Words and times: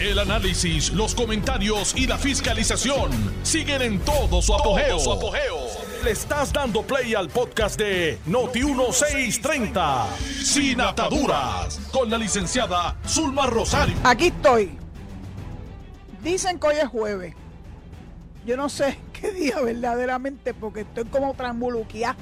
El 0.00 0.16
análisis, 0.20 0.92
los 0.92 1.12
comentarios 1.12 1.92
y 1.96 2.06
la 2.06 2.16
fiscalización 2.16 3.10
siguen 3.42 3.82
en 3.82 3.98
todo 3.98 4.40
su 4.40 4.54
apogeo. 4.54 4.96
Le 6.04 6.12
estás 6.12 6.52
dando 6.52 6.82
play 6.82 7.16
al 7.16 7.28
podcast 7.28 7.76
de 7.76 8.16
Noti1630, 8.28 10.06
Sin 10.44 10.80
Ataduras, 10.80 11.80
con 11.90 12.08
la 12.08 12.16
licenciada 12.16 12.96
Zulma 13.08 13.46
Rosario. 13.46 13.96
Aquí 14.04 14.28
estoy. 14.28 14.78
Dicen 16.22 16.60
que 16.60 16.68
hoy 16.68 16.76
es 16.76 16.86
jueves. 16.86 17.34
Yo 18.46 18.56
no 18.56 18.68
sé 18.68 18.96
qué 19.20 19.32
día 19.32 19.58
verdaderamente 19.60 20.54
porque 20.54 20.82
estoy 20.82 21.06
como 21.06 21.34
trambuluquia. 21.34 22.14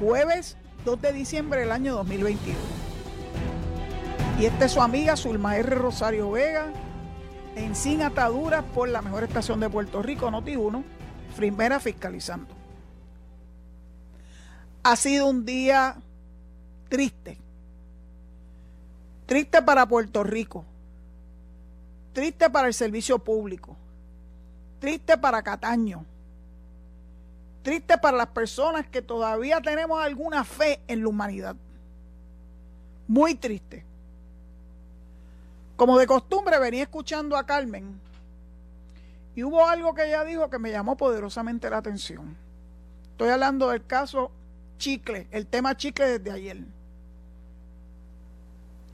Jueves 0.00 0.56
2 0.86 1.02
de 1.02 1.12
diciembre 1.12 1.60
del 1.60 1.72
año 1.72 1.96
2021. 1.96 2.87
Y 4.38 4.46
esta 4.46 4.66
es 4.66 4.72
su 4.72 4.80
amiga 4.80 5.16
Zulma 5.16 5.56
R. 5.56 5.74
Rosario 5.74 6.30
Vega, 6.30 6.66
en 7.56 7.74
Sin 7.74 8.02
Ataduras 8.02 8.64
por 8.72 8.88
la 8.88 9.02
mejor 9.02 9.24
estación 9.24 9.58
de 9.58 9.68
Puerto 9.68 10.00
Rico, 10.00 10.30
Noti 10.30 10.54
1, 10.54 10.84
primera 11.34 11.80
fiscalizando. 11.80 12.54
Ha 14.84 14.94
sido 14.94 15.28
un 15.28 15.44
día 15.44 15.96
triste. 16.88 17.36
Triste 19.26 19.60
para 19.60 19.88
Puerto 19.88 20.22
Rico. 20.22 20.64
Triste 22.12 22.48
para 22.48 22.68
el 22.68 22.74
servicio 22.74 23.18
público. 23.18 23.76
Triste 24.78 25.18
para 25.18 25.42
Cataño. 25.42 26.04
Triste 27.62 27.98
para 27.98 28.16
las 28.16 28.28
personas 28.28 28.86
que 28.86 29.02
todavía 29.02 29.60
tenemos 29.60 30.00
alguna 30.00 30.44
fe 30.44 30.80
en 30.86 31.02
la 31.02 31.08
humanidad. 31.08 31.56
Muy 33.08 33.34
triste. 33.34 33.87
Como 35.78 35.96
de 35.96 36.08
costumbre 36.08 36.58
venía 36.58 36.82
escuchando 36.82 37.36
a 37.36 37.46
Carmen 37.46 38.00
y 39.36 39.44
hubo 39.44 39.64
algo 39.64 39.94
que 39.94 40.08
ella 40.08 40.24
dijo 40.24 40.50
que 40.50 40.58
me 40.58 40.72
llamó 40.72 40.96
poderosamente 40.96 41.70
la 41.70 41.76
atención. 41.76 42.36
Estoy 43.12 43.28
hablando 43.28 43.68
del 43.68 43.86
caso 43.86 44.32
Chicle, 44.78 45.28
el 45.30 45.46
tema 45.46 45.76
Chicle 45.76 46.18
desde 46.18 46.32
ayer. 46.32 46.64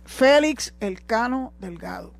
Félix 0.05 0.75
Elcano 0.79 1.55
Delgado, 1.59 2.13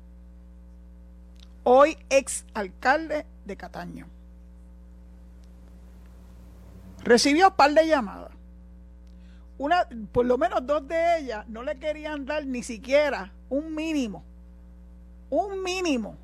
hoy 1.63 1.99
ex 2.09 2.43
alcalde 2.55 3.27
de 3.45 3.57
Cataño. 3.57 4.07
Recibió 7.03 7.49
un 7.49 7.55
par 7.55 7.71
de 7.71 7.87
llamadas. 7.87 8.31
Una, 9.59 9.87
por 10.11 10.25
lo 10.25 10.39
menos 10.39 10.65
dos 10.65 10.87
de 10.87 11.19
ellas 11.19 11.47
no 11.49 11.61
le 11.61 11.77
querían 11.77 12.25
dar 12.25 12.47
ni 12.47 12.63
siquiera 12.63 13.31
un 13.47 13.75
mínimo, 13.75 14.25
un 15.29 15.63
mínimo 15.63 16.15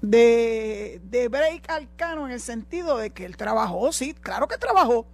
de, 0.00 1.00
de 1.04 1.28
break 1.28 1.70
al 1.70 1.94
cano 1.96 2.26
en 2.26 2.32
el 2.32 2.40
sentido 2.40 2.96
de 2.96 3.10
que 3.10 3.24
él 3.24 3.36
trabajó, 3.36 3.92
sí, 3.92 4.14
claro 4.14 4.48
que 4.48 4.58
trabajó. 4.58 5.06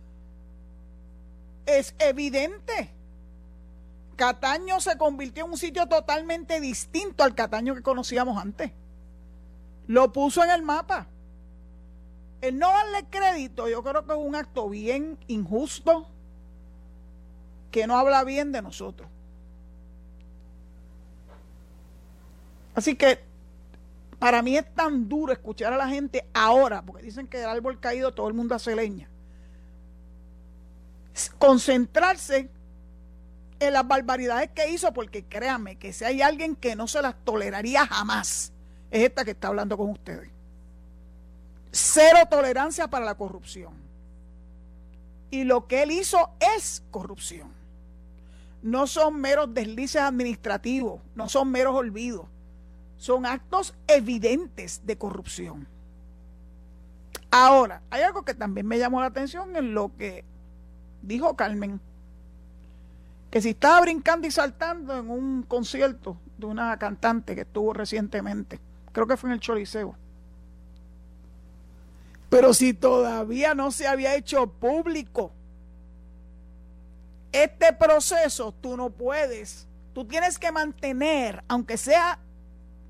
Es 1.66 1.94
evidente. 1.98 2.92
Cataño 4.16 4.80
se 4.80 4.96
convirtió 4.96 5.44
en 5.44 5.50
un 5.52 5.58
sitio 5.58 5.86
totalmente 5.86 6.60
distinto 6.60 7.22
al 7.22 7.34
Cataño 7.34 7.74
que 7.74 7.82
conocíamos 7.82 8.40
antes. 8.40 8.72
Lo 9.86 10.12
puso 10.12 10.42
en 10.42 10.50
el 10.50 10.62
mapa. 10.62 11.06
El 12.40 12.58
no 12.58 12.68
darle 12.68 13.04
crédito, 13.10 13.68
yo 13.68 13.82
creo 13.82 14.06
que 14.06 14.12
es 14.12 14.18
un 14.18 14.34
acto 14.34 14.68
bien 14.68 15.18
injusto 15.26 16.08
que 17.70 17.86
no 17.86 17.98
habla 17.98 18.24
bien 18.24 18.52
de 18.52 18.62
nosotros. 18.62 19.08
Así 22.76 22.94
que 22.94 23.18
para 24.18 24.42
mí 24.42 24.56
es 24.56 24.74
tan 24.74 25.08
duro 25.08 25.32
escuchar 25.32 25.72
a 25.72 25.78
la 25.78 25.88
gente 25.88 26.28
ahora, 26.34 26.82
porque 26.82 27.02
dicen 27.02 27.26
que 27.26 27.40
el 27.40 27.46
árbol 27.46 27.80
caído 27.80 28.12
todo 28.12 28.28
el 28.28 28.34
mundo 28.34 28.54
hace 28.54 28.76
leña. 28.76 29.08
Concentrarse 31.38 32.50
en 33.58 33.72
las 33.72 33.88
barbaridades 33.88 34.50
que 34.50 34.68
hizo, 34.68 34.92
porque 34.92 35.24
créanme 35.24 35.76
que 35.76 35.94
si 35.94 36.04
hay 36.04 36.20
alguien 36.20 36.54
que 36.54 36.76
no 36.76 36.86
se 36.86 37.00
las 37.00 37.14
toleraría 37.24 37.86
jamás, 37.86 38.52
es 38.90 39.04
esta 39.04 39.24
que 39.24 39.30
está 39.30 39.48
hablando 39.48 39.78
con 39.78 39.88
ustedes. 39.88 40.28
Cero 41.72 42.18
tolerancia 42.28 42.88
para 42.88 43.06
la 43.06 43.14
corrupción. 43.14 43.72
Y 45.30 45.44
lo 45.44 45.66
que 45.66 45.82
él 45.82 45.92
hizo 45.92 46.30
es 46.56 46.82
corrupción. 46.90 47.50
No 48.60 48.86
son 48.86 49.18
meros 49.18 49.54
deslices 49.54 50.02
administrativos, 50.02 51.00
no 51.14 51.30
son 51.30 51.50
meros 51.50 51.74
olvidos 51.74 52.26
son 52.96 53.26
actos 53.26 53.74
evidentes 53.86 54.82
de 54.84 54.96
corrupción. 54.96 55.66
Ahora, 57.30 57.82
hay 57.90 58.02
algo 58.02 58.24
que 58.24 58.34
también 58.34 58.66
me 58.66 58.78
llamó 58.78 59.00
la 59.00 59.06
atención 59.06 59.56
en 59.56 59.74
lo 59.74 59.94
que 59.96 60.24
dijo 61.02 61.36
Carmen, 61.36 61.80
que 63.30 63.42
si 63.42 63.50
estaba 63.50 63.80
brincando 63.82 64.26
y 64.26 64.30
saltando 64.30 64.98
en 64.98 65.10
un 65.10 65.42
concierto 65.42 66.16
de 66.38 66.46
una 66.46 66.78
cantante 66.78 67.34
que 67.34 67.42
estuvo 67.42 67.72
recientemente, 67.72 68.60
creo 68.92 69.06
que 69.06 69.16
fue 69.16 69.28
en 69.30 69.34
el 69.34 69.40
Choliseo. 69.40 69.94
Pero 72.30 72.54
si 72.54 72.74
todavía 72.74 73.54
no 73.54 73.70
se 73.70 73.86
había 73.86 74.14
hecho 74.14 74.46
público 74.46 75.32
este 77.32 77.72
proceso, 77.72 78.52
tú 78.60 78.76
no 78.76 78.90
puedes, 78.90 79.68
tú 79.92 80.04
tienes 80.04 80.38
que 80.38 80.50
mantener, 80.50 81.44
aunque 81.48 81.76
sea 81.76 82.18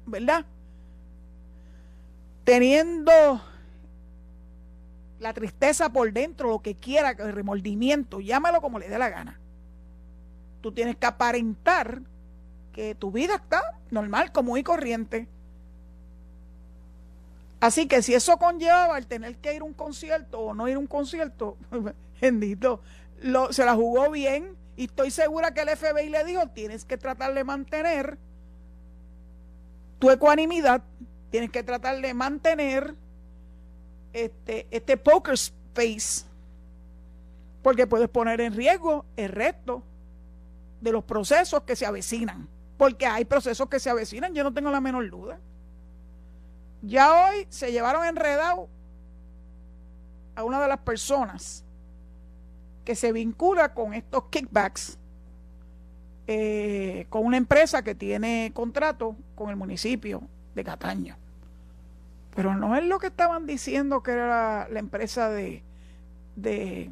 ¿verdad? 0.07 0.47
Teniendo 2.45 3.43
la 5.19 5.33
tristeza 5.33 5.91
por 5.91 6.13
dentro, 6.13 6.51
lo 6.51 6.61
que 6.61 6.75
quiera, 6.75 7.11
el 7.11 7.33
remordimiento, 7.33 8.21
llámalo 8.21 8.61
como 8.61 8.79
le 8.79 8.89
dé 8.89 8.99
la 8.99 9.09
gana. 9.09 9.41
Tú 10.61 10.73
tienes 10.73 10.97
que 10.97 11.07
aparentar 11.07 12.03
que 12.73 12.95
tu 12.95 13.11
vida 13.11 13.37
está 13.37 13.79
normal, 13.91 14.33
común 14.33 14.59
y 14.59 14.63
corriente. 14.63 15.29
Así 17.61 17.89
que 17.89 18.03
si 18.03 18.15
eso 18.15 18.37
conlleva 18.37 18.99
el 18.99 19.07
tener 19.07 19.37
que 19.39 19.55
ir 19.55 19.63
a 19.63 19.65
un 19.65 19.73
concierto 19.73 20.41
o 20.41 20.55
no 20.55 20.69
ir 20.69 20.77
a 20.77 20.79
un 20.79 20.87
concierto, 20.87 21.57
bendito, 22.21 22.83
lo, 23.23 23.53
se 23.53 23.65
la 23.65 23.75
jugó 23.75 24.11
bien 24.11 24.57
y 24.77 24.85
estoy 24.85 25.11
segura 25.11 25.55
que 25.55 25.63
el 25.63 25.71
FBI 25.71 26.11
le 26.11 26.25
dijo, 26.25 26.49
tienes 26.49 26.85
que 26.85 26.99
tratar 26.99 27.33
de 27.33 27.45
mantener 27.45 28.19
tu 29.99 30.11
ecuanimidad, 30.11 30.83
tienes 31.31 31.51
que 31.51 31.63
tratar 31.63 32.01
de 32.01 32.15
mantener 32.15 32.95
este, 34.13 34.67
este 34.71 34.97
poker 34.97 35.35
space, 35.35 36.25
porque 37.63 37.87
puedes 37.87 38.09
poner 38.09 38.41
en 38.41 38.55
riesgo 38.55 39.05
el 39.17 39.31
resto 39.31 39.83
de 40.81 40.93
los 40.93 41.05
procesos 41.05 41.63
que 41.63 41.77
se 41.77 41.87
avecinan, 41.87 42.49
porque 42.77 43.07
hay 43.07 43.25
procesos 43.25 43.69
que 43.69 43.81
se 43.81 43.91
avecinan, 43.91 44.35
yo 44.35 44.45
no 44.45 44.53
tengo 44.53 44.71
la 44.71 44.81
menor 44.81 45.09
duda. 45.11 45.39
Ya 46.83 47.27
hoy 47.27 47.47
se 47.49 47.73
llevaron 47.73 48.05
enredado 48.05 48.69
a 50.35 50.45
una 50.45 50.61
de 50.61 50.69
las 50.69 50.79
personas 50.79 51.65
que 52.85 52.95
se 52.95 53.11
vincula 53.13 53.75
con 53.75 53.95
estos 53.95 54.25
kickbacks 54.31 54.99
eh, 56.29 57.07
con 57.09 57.25
una 57.25 57.37
empresa 57.37 57.83
que 57.83 57.95
tiene 57.95 58.51
contrato 58.53 59.17
con 59.35 59.51
el 59.51 59.57
municipio 59.57 60.23
de 60.55 60.65
Cataño. 60.65 61.17
Pero 62.35 62.55
no 62.55 62.77
es 62.77 62.85
lo 62.85 62.99
que 62.99 63.07
estaban 63.07 63.47
diciendo 63.47 64.03
que 64.03 64.11
era 64.11 64.69
la, 64.69 64.79
empresa 64.79 65.31
de, 65.31 65.63
de 66.35 66.91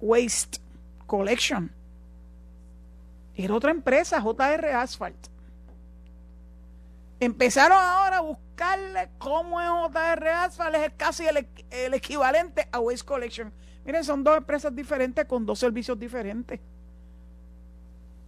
Waste 0.00 0.58
Collection. 1.06 1.70
Era 3.34 3.54
otra 3.54 3.70
empresa, 3.70 4.20
JR 4.20 4.66
Asphalt. 4.74 5.28
Empezaron 7.20 7.78
ahora 7.78 8.18
a 8.18 8.20
buscarle 8.22 9.10
cómo 9.18 9.60
es 9.60 9.68
JR 9.68 10.28
Asphalt, 10.28 10.76
es 10.76 10.92
casi 10.96 11.26
el, 11.26 11.46
el 11.70 11.94
equivalente 11.94 12.68
a 12.72 12.80
Waste 12.80 13.04
Collection. 13.04 13.52
Miren, 13.84 14.02
son 14.02 14.24
dos 14.24 14.36
empresas 14.38 14.74
diferentes 14.74 15.26
con 15.26 15.44
dos 15.44 15.58
servicios 15.58 15.98
diferentes. 15.98 16.58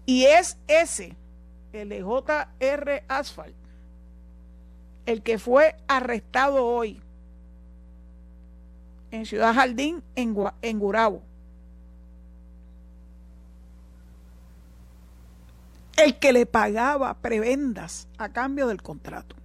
Y 0.09 0.25
es 0.25 0.57
ese, 0.69 1.15
el 1.75 1.91
de 1.91 2.01
JR 2.01 3.03
Asphalt, 3.09 3.55
el 5.05 5.23
que 5.23 5.39
fue 5.39 5.77
arrestado 5.87 6.65
hoy 6.65 6.99
en 9.11 9.27
Ciudad 9.27 9.53
Jardín, 9.53 10.03
en, 10.17 10.35
en 10.63 10.79
Gurabo. 10.79 11.21
El 15.99 16.19
que 16.19 16.33
le 16.33 16.47
pagaba 16.47 17.13
prebendas 17.13 18.09
a 18.17 18.31
cambio 18.31 18.69
del 18.69 18.81
contrato. 18.81 19.37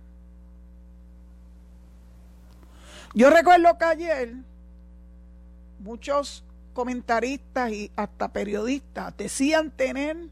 Yo 3.13 3.29
recuerdo 3.29 3.77
que 3.77 3.83
ayer 3.83 4.33
muchos 5.79 6.45
comentaristas 6.73 7.69
y 7.73 7.91
hasta 7.97 8.31
periodistas 8.31 9.17
decían 9.17 9.69
tener 9.69 10.29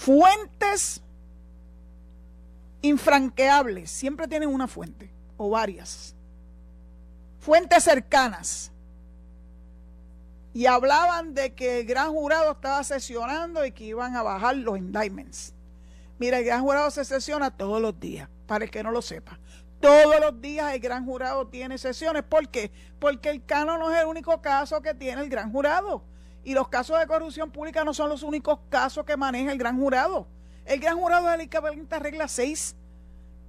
Fuentes 0.00 1.02
infranqueables, 2.80 3.90
siempre 3.90 4.26
tienen 4.26 4.48
una 4.48 4.66
fuente 4.66 5.12
o 5.36 5.50
varias. 5.50 6.16
Fuentes 7.38 7.84
cercanas. 7.84 8.72
Y 10.54 10.64
hablaban 10.64 11.34
de 11.34 11.52
que 11.52 11.80
el 11.80 11.86
gran 11.86 12.12
jurado 12.12 12.52
estaba 12.52 12.82
sesionando 12.82 13.62
y 13.66 13.72
que 13.72 13.84
iban 13.84 14.16
a 14.16 14.22
bajar 14.22 14.56
los 14.56 14.78
indictments. 14.78 15.52
Mira, 16.18 16.38
el 16.38 16.46
gran 16.46 16.62
jurado 16.62 16.90
se 16.90 17.04
sesiona 17.04 17.50
todos 17.50 17.82
los 17.82 18.00
días, 18.00 18.26
para 18.46 18.64
el 18.64 18.70
que 18.70 18.82
no 18.82 18.92
lo 18.92 19.02
sepa. 19.02 19.38
Todos 19.80 20.18
los 20.18 20.40
días 20.40 20.72
el 20.72 20.80
gran 20.80 21.04
jurado 21.04 21.48
tiene 21.48 21.76
sesiones. 21.76 22.22
¿Por 22.22 22.48
qué? 22.48 22.72
Porque 22.98 23.28
el 23.28 23.44
cano 23.44 23.76
no 23.76 23.94
es 23.94 24.00
el 24.00 24.06
único 24.06 24.40
caso 24.40 24.80
que 24.80 24.94
tiene 24.94 25.20
el 25.20 25.28
gran 25.28 25.52
jurado. 25.52 26.04
Y 26.44 26.54
los 26.54 26.68
casos 26.68 26.98
de 26.98 27.06
corrupción 27.06 27.50
pública 27.50 27.84
no 27.84 27.92
son 27.92 28.08
los 28.08 28.22
únicos 28.22 28.58
casos 28.68 29.04
que 29.04 29.16
maneja 29.16 29.52
el 29.52 29.58
gran 29.58 29.78
jurado. 29.78 30.26
El 30.64 30.80
gran 30.80 30.98
jurado 30.98 31.30
es 31.32 31.40
el 31.40 31.88
a 31.90 31.98
regla 31.98 32.28
6. 32.28 32.76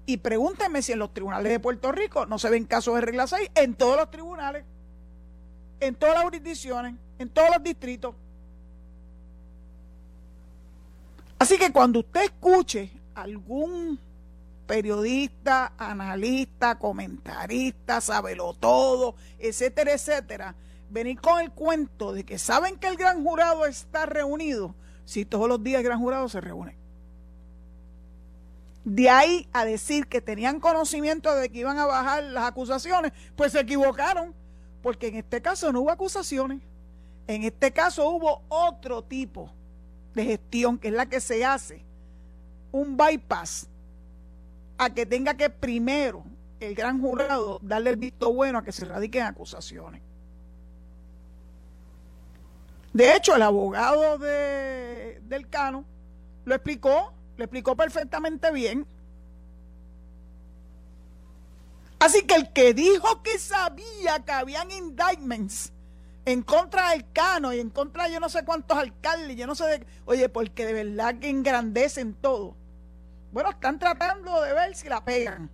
Y 0.06 0.18
pregúntenme 0.18 0.82
si 0.82 0.92
en 0.92 1.00
los 1.00 1.14
tribunales 1.14 1.52
de 1.52 1.60
Puerto 1.60 1.92
Rico 1.92 2.26
no 2.26 2.40
se 2.40 2.50
ven 2.50 2.66
casos 2.66 2.96
de 2.96 3.02
regla 3.02 3.28
6. 3.28 3.52
En 3.56 3.76
todos 3.76 3.96
los 3.98 4.10
tribunales, 4.12 4.66
en 5.80 5.96
todas 5.96 6.16
las 6.16 6.24
jurisdicciones, 6.24 6.96
en 7.20 7.30
todos 7.30 7.50
los 7.52 7.64
distritos. 7.64 8.16
Así 11.38 11.58
que 11.58 11.72
cuando 11.72 12.00
usted 12.00 12.24
escuche 12.24 12.92
algún 13.16 14.00
periodista, 14.68 15.74
analista, 15.78 16.78
comentarista, 16.78 18.00
sabelo 18.00 18.54
todo, 18.54 19.16
etcétera, 19.40 19.94
etcétera, 19.94 20.56
venir 20.92 21.20
con 21.20 21.40
el 21.40 21.52
cuento 21.52 22.14
de 22.14 22.24
que 22.26 22.38
saben 22.38 22.78
que 22.78 22.88
el 22.88 22.98
gran 22.98 23.24
jurado 23.24 23.66
está 23.66 24.06
reunido, 24.06 24.76
si 25.06 25.26
todos 25.26 25.48
los 25.48 25.64
días 25.64 25.80
el 25.80 25.86
gran 25.86 26.00
jurado 26.00 26.28
se 26.30 26.42
reúne. 26.42 26.78
De 28.84 29.10
ahí 29.10 29.48
a 29.54 29.64
decir 29.64 30.08
que 30.08 30.22
tenían 30.22 30.60
conocimiento 30.60 31.34
de 31.36 31.50
que 31.50 31.60
iban 31.60 31.78
a 31.80 31.86
bajar 31.86 32.24
las 32.24 32.46
acusaciones, 32.46 33.14
pues 33.36 33.54
se 33.54 33.62
equivocaron, 33.62 34.34
porque 34.82 35.08
en 35.08 35.16
este 35.16 35.42
caso 35.42 35.72
no 35.72 35.82
hubo 35.82 35.92
acusaciones, 35.92 36.62
en 37.28 37.44
este 37.44 37.72
caso 37.72 38.10
hubo 38.10 38.42
otro 38.50 39.04
tipo 39.04 39.54
de 40.14 40.26
gestión, 40.26 40.78
que 40.78 40.90
es 40.90 40.94
la 40.94 41.06
que 41.06 41.22
se 41.22 41.46
hace, 41.46 41.86
un 42.72 42.98
bypass 42.98 43.68
a 44.78 44.90
que 44.90 45.06
tenga 45.06 45.36
que 45.36 45.50
primero 45.50 46.24
el 46.60 46.76
gran 46.76 47.00
jurado 47.00 47.60
darle 47.62 47.92
el 47.92 47.96
visto 47.96 48.34
bueno 48.34 48.60
a 48.60 48.64
que 48.64 48.72
se 48.72 48.86
radiquen 48.86 49.24
acusaciones. 49.24 50.02
De 52.94 53.16
hecho, 53.16 53.36
el 53.36 53.42
abogado 53.42 54.18
de, 54.18 55.22
del 55.24 55.50
Cano 55.50 55.86
lo 56.44 56.56
explicó, 56.56 57.14
lo 57.38 57.44
explicó 57.44 57.76
perfectamente 57.76 58.52
bien. 58.52 58.86
Así 62.00 62.24
que 62.24 62.36
el 62.36 62.52
que 62.52 62.74
dijo 62.74 63.22
que 63.22 63.38
sabía 63.38 64.20
que 64.26 64.32
habían 64.32 64.72
indictments 64.72 65.72
en 66.26 66.42
contra 66.42 66.92
del 66.92 67.06
Cano 67.12 67.54
y 67.54 67.60
en 67.60 67.70
contra 67.70 68.06
de 68.06 68.14
yo 68.14 68.20
no 68.20 68.28
sé 68.28 68.44
cuántos 68.44 68.78
alcaldes, 68.78 69.38
yo 69.38 69.48
no 69.48 69.56
sé 69.56 69.66
de... 69.66 69.88
Oye, 70.06 70.28
porque 70.28 70.66
de 70.66 70.74
verdad 70.74 71.20
que 71.20 71.30
engrandecen 71.30 72.16
todo. 72.16 72.56
Bueno, 73.32 73.52
están 73.52 73.80
tratando 73.80 74.42
de 74.42 74.54
ver 74.54 74.76
si 74.76 74.90
la 74.90 75.06
pegan. 75.06 75.50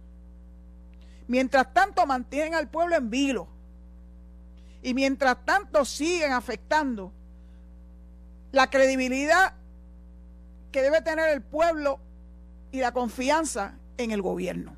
Mientras 1.28 1.74
tanto 1.74 2.06
mantienen 2.06 2.56
al 2.56 2.69
pueblo 2.69 2.95
en 2.95 3.10
vilo. 3.10 3.48
Y 4.81 4.94
mientras 4.94 5.44
tanto 5.45 5.86
siguen 5.86 6.31
afectando 6.31 7.12
la 8.52 8.70
credibilidad 8.70 9.54
que 10.72 10.82
debe 10.82 11.02
tener 11.02 11.30
el 11.30 11.42
pueblo 11.42 12.00
y 12.72 12.80
la 12.80 12.92
confianza 12.92 13.76
en 13.98 14.12
el 14.12 14.22
gobierno. 14.22 14.76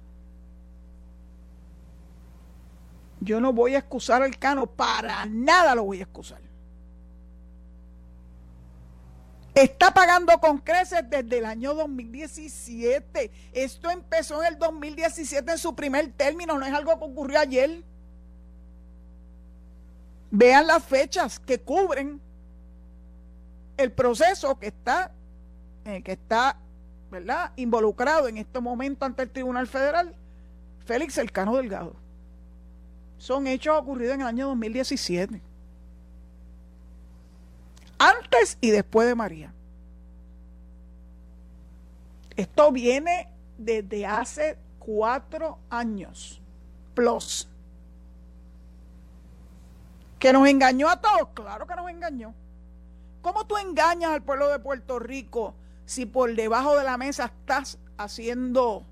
Yo 3.22 3.42
no 3.42 3.52
voy 3.52 3.76
a 3.76 3.80
excusar 3.80 4.24
al 4.24 4.38
Cano, 4.38 4.66
para 4.66 5.26
nada 5.26 5.76
lo 5.76 5.84
voy 5.84 6.00
a 6.00 6.04
excusar. 6.04 6.42
Está 9.54 9.92
pagando 9.94 10.40
con 10.40 10.60
creces 10.60 11.02
desde 11.10 11.40
el 11.40 11.46
año 11.46 11.74
2017. 11.74 13.30
Esto 13.52 13.90
empezó 13.90 14.42
en 14.42 14.54
el 14.54 14.60
2017 14.60 15.52
en 15.52 15.58
su 15.58 15.76
primer 15.76 16.14
término, 16.14 16.58
no 16.58 16.66
es 16.66 16.74
algo 16.74 16.98
que 16.98 17.06
ocurrió 17.06 17.40
ayer. 17.40 17.84
Vean 20.32 20.68
las 20.68 20.84
fechas 20.84 21.40
que 21.40 21.60
cubren 21.60 22.22
el 23.80 23.92
proceso 23.92 24.60
que 24.60 24.68
está, 24.68 25.12
eh, 25.86 26.02
que 26.04 26.12
está 26.12 26.58
¿verdad? 27.10 27.54
involucrado 27.56 28.28
en 28.28 28.38
este 28.38 28.60
momento 28.60 29.06
ante 29.06 29.24
el 29.24 29.30
Tribunal 29.30 29.68
Federal, 29.68 30.16
Félix 30.86 31.18
Elcano 31.18 31.56
Delgado. 31.56 31.96
Son 33.18 33.48
hechos 33.48 33.78
ocurridos 33.78 34.16
en 34.16 34.22
el 34.22 34.28
año 34.28 34.48
2017 34.48 35.42
antes 38.00 38.58
y 38.62 38.72
después 38.72 39.08
de 39.08 39.16
María. 39.16 39.54
Esto 42.36 42.72
viene 42.72 43.28
desde 43.58 44.06
hace 44.06 44.58
cuatro 44.80 45.60
años, 45.70 46.42
plus. 46.94 47.48
¿Que 50.18 50.34
nos 50.34 50.48
engañó 50.48 50.90
a 50.90 51.00
todos? 51.00 51.30
Claro 51.34 51.68
que 51.68 51.76
nos 51.76 51.90
engañó. 51.90 52.34
¿Cómo 53.22 53.46
tú 53.46 53.58
engañas 53.58 54.12
al 54.12 54.24
pueblo 54.24 54.48
de 54.50 54.60
Puerto 54.60 55.00
Rico 55.00 55.56
si 55.86 56.06
por 56.06 56.36
debajo 56.36 56.78
de 56.78 56.84
la 56.84 56.98
mesa 56.98 57.26
estás 57.26 57.78
haciendo 57.98 58.86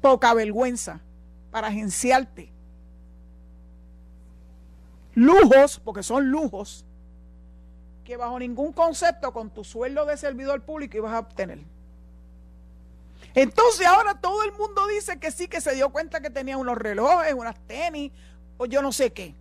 poca 0.00 0.34
vergüenza 0.34 1.00
para 1.50 1.68
agenciarte? 1.68 2.52
Lujos, 5.14 5.80
porque 5.80 6.02
son 6.02 6.30
lujos, 6.30 6.84
que 8.04 8.16
bajo 8.16 8.38
ningún 8.38 8.72
concepto 8.72 9.32
con 9.32 9.50
tu 9.50 9.64
sueldo 9.64 10.04
de 10.06 10.16
servidor 10.16 10.62
público 10.62 10.96
ibas 10.96 11.12
a 11.12 11.18
obtener. 11.18 11.58
Entonces 13.34 13.86
ahora 13.86 14.20
todo 14.20 14.42
el 14.44 14.52
mundo 14.52 14.86
dice 14.88 15.18
que 15.18 15.30
sí, 15.30 15.48
que 15.48 15.60
se 15.60 15.74
dio 15.74 15.90
cuenta 15.90 16.20
que 16.20 16.30
tenía 16.30 16.56
unos 16.56 16.78
relojes, 16.78 17.34
unas 17.34 17.58
tenis, 17.66 18.12
o 18.56 18.66
yo 18.66 18.82
no 18.82 18.92
sé 18.92 19.12
qué. 19.12 19.34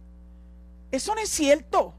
Eso 0.92 1.14
no 1.16 1.22
es 1.22 1.30
cierto. 1.30 1.94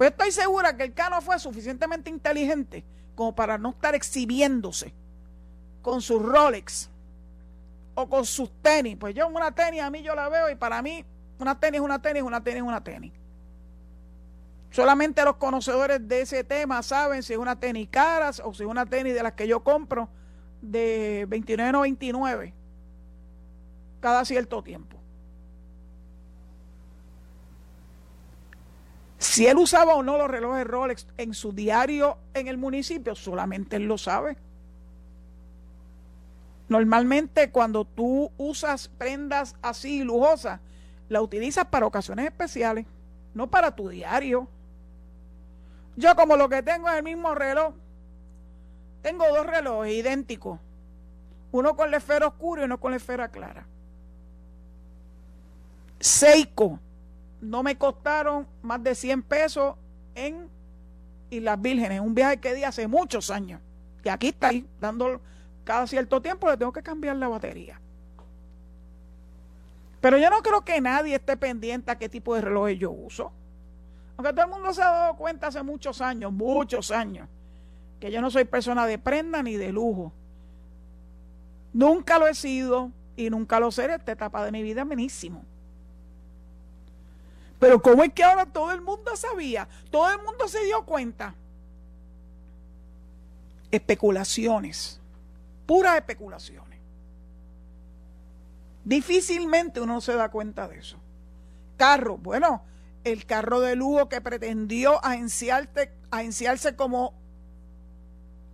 Pues 0.00 0.12
estoy 0.12 0.32
segura 0.32 0.78
que 0.78 0.84
el 0.84 0.94
Cano 0.94 1.20
fue 1.20 1.38
suficientemente 1.38 2.08
inteligente 2.08 2.86
como 3.14 3.34
para 3.34 3.58
no 3.58 3.68
estar 3.68 3.94
exhibiéndose 3.94 4.94
con 5.82 6.00
sus 6.00 6.22
Rolex 6.22 6.88
o 7.94 8.08
con 8.08 8.24
sus 8.24 8.50
tenis. 8.62 8.96
Pues 8.98 9.14
yo 9.14 9.28
una 9.28 9.52
tenis 9.52 9.82
a 9.82 9.90
mí 9.90 10.02
yo 10.02 10.14
la 10.14 10.30
veo 10.30 10.48
y 10.48 10.54
para 10.54 10.80
mí 10.80 11.04
una 11.38 11.60
tenis 11.60 11.82
una 11.82 12.00
tenis, 12.00 12.22
una 12.22 12.42
tenis 12.42 12.62
una 12.62 12.82
tenis. 12.82 13.12
Solamente 14.70 15.22
los 15.22 15.36
conocedores 15.36 16.08
de 16.08 16.22
ese 16.22 16.44
tema 16.44 16.82
saben 16.82 17.22
si 17.22 17.34
es 17.34 17.38
una 17.38 17.60
tenis 17.60 17.90
cara 17.90 18.30
o 18.42 18.54
si 18.54 18.62
es 18.62 18.68
una 18.70 18.86
tenis 18.86 19.12
de 19.12 19.22
las 19.22 19.34
que 19.34 19.46
yo 19.46 19.62
compro 19.62 20.08
de 20.62 21.26
29.99 21.28 22.54
cada 24.00 24.24
cierto 24.24 24.62
tiempo. 24.62 24.99
Si 29.20 29.46
él 29.46 29.58
usaba 29.58 29.94
o 29.94 30.02
no 30.02 30.16
los 30.16 30.30
relojes 30.30 30.66
Rolex 30.66 31.06
en 31.18 31.34
su 31.34 31.52
diario 31.52 32.16
en 32.32 32.48
el 32.48 32.56
municipio, 32.56 33.14
solamente 33.14 33.76
él 33.76 33.84
lo 33.84 33.98
sabe. 33.98 34.38
Normalmente 36.70 37.50
cuando 37.50 37.84
tú 37.84 38.32
usas 38.38 38.88
prendas 38.88 39.56
así 39.60 40.04
lujosas, 40.04 40.60
la 41.10 41.20
utilizas 41.20 41.66
para 41.66 41.84
ocasiones 41.84 42.24
especiales, 42.24 42.86
no 43.34 43.50
para 43.50 43.76
tu 43.76 43.90
diario. 43.90 44.48
Yo 45.96 46.16
como 46.16 46.36
lo 46.36 46.48
que 46.48 46.62
tengo 46.62 46.88
es 46.88 46.96
el 46.96 47.02
mismo 47.02 47.34
reloj, 47.34 47.74
tengo 49.02 49.28
dos 49.28 49.44
relojes 49.44 49.92
idénticos, 49.92 50.58
uno 51.52 51.76
con 51.76 51.90
la 51.90 51.98
esfera 51.98 52.28
oscura 52.28 52.62
y 52.62 52.64
uno 52.64 52.80
con 52.80 52.92
la 52.92 52.96
esfera 52.96 53.28
clara. 53.28 53.66
Seiko, 55.98 56.80
no 57.40 57.62
me 57.62 57.76
costaron 57.76 58.46
más 58.62 58.82
de 58.82 58.94
100 58.94 59.22
pesos 59.22 59.74
en 60.14 60.48
Islas 61.30 61.60
Vírgenes, 61.60 62.00
un 62.00 62.14
viaje 62.14 62.38
que 62.38 62.54
di 62.54 62.64
hace 62.64 62.86
muchos 62.86 63.30
años. 63.30 63.60
Y 64.04 64.08
aquí 64.08 64.28
está 64.28 64.48
ahí, 64.48 64.66
dando 64.80 65.20
cada 65.64 65.86
cierto 65.86 66.20
tiempo 66.20 66.48
le 66.50 66.56
tengo 66.56 66.72
que 66.72 66.82
cambiar 66.82 67.16
la 67.16 67.28
batería. 67.28 67.80
Pero 70.00 70.16
yo 70.16 70.30
no 70.30 70.42
creo 70.42 70.62
que 70.62 70.80
nadie 70.80 71.14
esté 71.14 71.36
pendiente 71.36 71.90
a 71.90 71.98
qué 71.98 72.08
tipo 72.08 72.34
de 72.34 72.40
reloj 72.40 72.70
yo 72.70 72.90
uso. 72.90 73.32
Aunque 74.16 74.32
todo 74.32 74.46
el 74.46 74.50
mundo 74.50 74.72
se 74.72 74.82
ha 74.82 74.90
dado 74.90 75.16
cuenta 75.16 75.48
hace 75.48 75.62
muchos 75.62 76.00
años, 76.00 76.32
muchos 76.32 76.90
años, 76.90 77.28
que 78.00 78.10
yo 78.10 78.20
no 78.20 78.30
soy 78.30 78.44
persona 78.44 78.86
de 78.86 78.98
prenda 78.98 79.42
ni 79.42 79.56
de 79.56 79.72
lujo. 79.72 80.12
Nunca 81.72 82.18
lo 82.18 82.26
he 82.26 82.34
sido 82.34 82.90
y 83.16 83.30
nunca 83.30 83.60
lo 83.60 83.70
seré. 83.70 83.94
Esta 83.94 84.12
etapa 84.12 84.44
de 84.44 84.52
mi 84.52 84.62
vida 84.62 84.86
es. 84.98 85.24
Pero 87.60 87.80
¿cómo 87.80 88.02
es 88.02 88.12
que 88.14 88.24
ahora 88.24 88.46
todo 88.46 88.72
el 88.72 88.80
mundo 88.80 89.14
sabía? 89.16 89.68
Todo 89.90 90.10
el 90.10 90.22
mundo 90.22 90.48
se 90.48 90.64
dio 90.64 90.84
cuenta. 90.84 91.34
especulaciones, 93.70 95.00
puras 95.66 95.96
especulaciones. 95.96 96.80
Difícilmente 98.84 99.80
uno 99.80 100.00
se 100.00 100.14
da 100.14 100.30
cuenta 100.30 100.66
de 100.66 100.78
eso. 100.78 100.96
Carro, 101.76 102.16
bueno, 102.18 102.64
el 103.04 103.26
carro 103.26 103.60
de 103.60 103.76
lujo 103.76 104.08
que 104.08 104.20
pretendió 104.20 104.98
agenciarse 105.04 106.76
como 106.76 107.14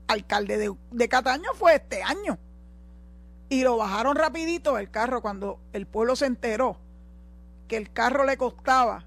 alcalde 0.09 0.59
de, 0.59 0.75
de 0.91 1.09
Cataño 1.09 1.55
fue 1.55 1.77
este 1.77 2.03
año. 2.03 2.39
Y 3.49 3.63
lo 3.63 3.77
bajaron 3.79 4.17
rapidito 4.17 4.77
el 4.77 4.91
carro 4.91 5.23
cuando 5.23 5.61
el 5.73 5.87
pueblo 5.87 6.15
se 6.17 6.27
enteró 6.27 6.79
que 7.67 7.77
el 7.77 7.93
carro 7.93 8.25
le 8.25 8.37
costaba 8.37 9.05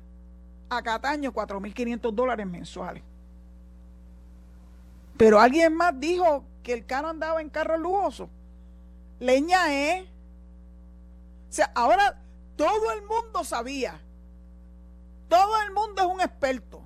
a 0.70 0.82
Cataño 0.82 1.34
4.500 1.34 2.12
dólares 2.14 2.46
mensuales. 2.46 3.04
Pero 5.18 5.40
alguien 5.40 5.76
más 5.76 6.00
dijo 6.00 6.46
que 6.64 6.74
el 6.74 6.86
carro 6.86 7.10
andaba 7.10 7.42
en 7.42 7.50
carro 7.50 7.78
lujoso. 7.78 8.30
Leña 9.20 9.74
es. 9.74 10.04
O 10.04 11.52
sea, 11.52 11.72
ahora 11.76 12.22
todo 12.56 12.92
el 12.94 13.02
mundo 13.02 13.44
sabía. 13.44 14.00
Todo 15.28 15.62
el 15.64 15.74
mundo 15.74 16.02
es 16.02 16.08
un 16.08 16.22
experto. 16.22 16.82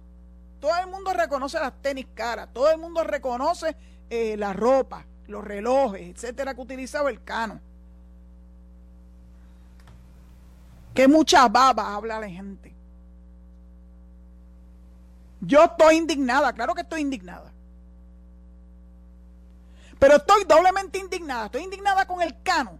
Todo 0.59 0.71
el 0.79 0.87
mundo 0.87 1.13
reconoce 1.13 1.59
las 1.59 1.73
tenis 1.81 2.07
caras. 2.13 2.49
Todo 2.53 2.71
el 2.71 2.77
mundo 2.77 3.03
reconoce 3.03 3.75
eh, 4.09 4.37
la 4.37 4.53
ropa, 4.53 5.05
los 5.27 5.43
relojes, 5.43 6.01
etcétera, 6.01 6.53
que 6.55 6.61
utilizaba 6.61 7.09
el 7.09 7.23
cano. 7.23 7.59
Que 10.93 11.07
mucha 11.07 11.47
baba 11.47 11.95
habla 11.95 12.19
la 12.19 12.29
gente. 12.29 12.73
Yo 15.41 15.63
estoy 15.63 15.97
indignada, 15.97 16.53
claro 16.53 16.73
que 16.73 16.81
estoy 16.81 17.01
indignada. 17.01 17.51
Pero 19.99 20.15
estoy 20.15 20.43
doblemente 20.45 20.99
indignada. 20.99 21.45
Estoy 21.45 21.63
indignada 21.63 22.05
con 22.05 22.21
el 22.21 22.41
Cano 22.43 22.79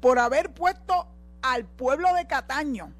por 0.00 0.18
haber 0.18 0.52
puesto 0.52 1.06
al 1.42 1.64
pueblo 1.64 2.12
de 2.14 2.26
Cataño 2.26 2.92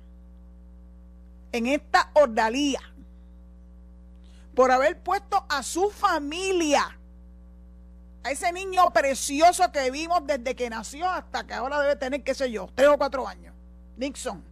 en 1.52 1.66
esta 1.66 2.10
ordalía. 2.14 2.80
Por 4.54 4.70
haber 4.70 5.00
puesto 5.00 5.44
a 5.48 5.62
su 5.62 5.90
familia, 5.90 6.98
a 8.22 8.30
ese 8.30 8.52
niño 8.52 8.90
precioso 8.92 9.72
que 9.72 9.90
vimos 9.90 10.26
desde 10.26 10.54
que 10.54 10.68
nació 10.68 11.08
hasta 11.08 11.46
que 11.46 11.54
ahora 11.54 11.80
debe 11.80 11.96
tener, 11.96 12.22
qué 12.22 12.34
sé 12.34 12.50
yo, 12.50 12.68
tres 12.74 12.88
o 12.88 12.98
cuatro 12.98 13.26
años. 13.26 13.54
Nixon. 13.96 14.42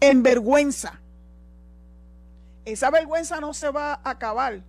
En 0.00 0.22
vergüenza. 0.22 1.00
Esa 2.64 2.90
vergüenza 2.90 3.40
no 3.40 3.54
se 3.54 3.70
va 3.70 3.94
a 3.94 4.10
acabar 4.10 4.62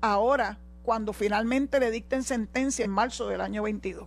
ahora 0.00 0.58
cuando 0.84 1.12
finalmente 1.12 1.80
le 1.80 1.90
dicten 1.90 2.22
sentencia 2.22 2.84
en 2.84 2.90
marzo 2.90 3.28
del 3.28 3.40
año 3.40 3.64
22. 3.64 4.06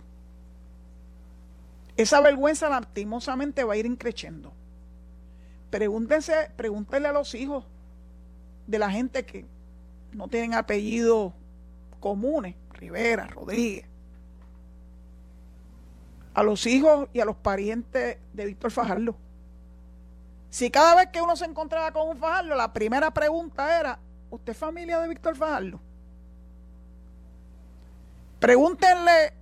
Esa 1.96 2.20
vergüenza 2.20 2.70
lastimosamente 2.70 3.64
va 3.64 3.74
a 3.74 3.76
ir 3.76 3.84
increciendo. 3.84 4.52
Pregúntense, 5.70 6.50
pregúntenle 6.56 7.08
a 7.08 7.12
los 7.12 7.34
hijos 7.34 7.64
de 8.66 8.78
la 8.78 8.90
gente 8.90 9.24
que 9.24 9.46
no 10.12 10.28
tienen 10.28 10.54
apellidos 10.54 11.32
comunes, 12.02 12.54
Rivera, 12.74 13.26
Rodríguez, 13.28 13.86
a 16.34 16.42
los 16.42 16.66
hijos 16.66 17.08
y 17.14 17.20
a 17.20 17.24
los 17.24 17.36
parientes 17.36 18.18
de 18.34 18.44
Víctor 18.44 18.70
Fajardo. 18.70 19.16
Si 20.50 20.70
cada 20.70 20.96
vez 20.96 21.06
que 21.06 21.22
uno 21.22 21.36
se 21.36 21.46
encontraba 21.46 21.92
con 21.92 22.10
un 22.10 22.18
Fajardo, 22.18 22.54
la 22.54 22.74
primera 22.74 23.10
pregunta 23.14 23.80
era, 23.80 23.98
¿Usted 24.32 24.52
es 24.52 24.58
familia 24.58 24.98
de 24.98 25.08
Víctor 25.08 25.36
Fajardo? 25.36 25.78
Pregúntenle 28.40 29.34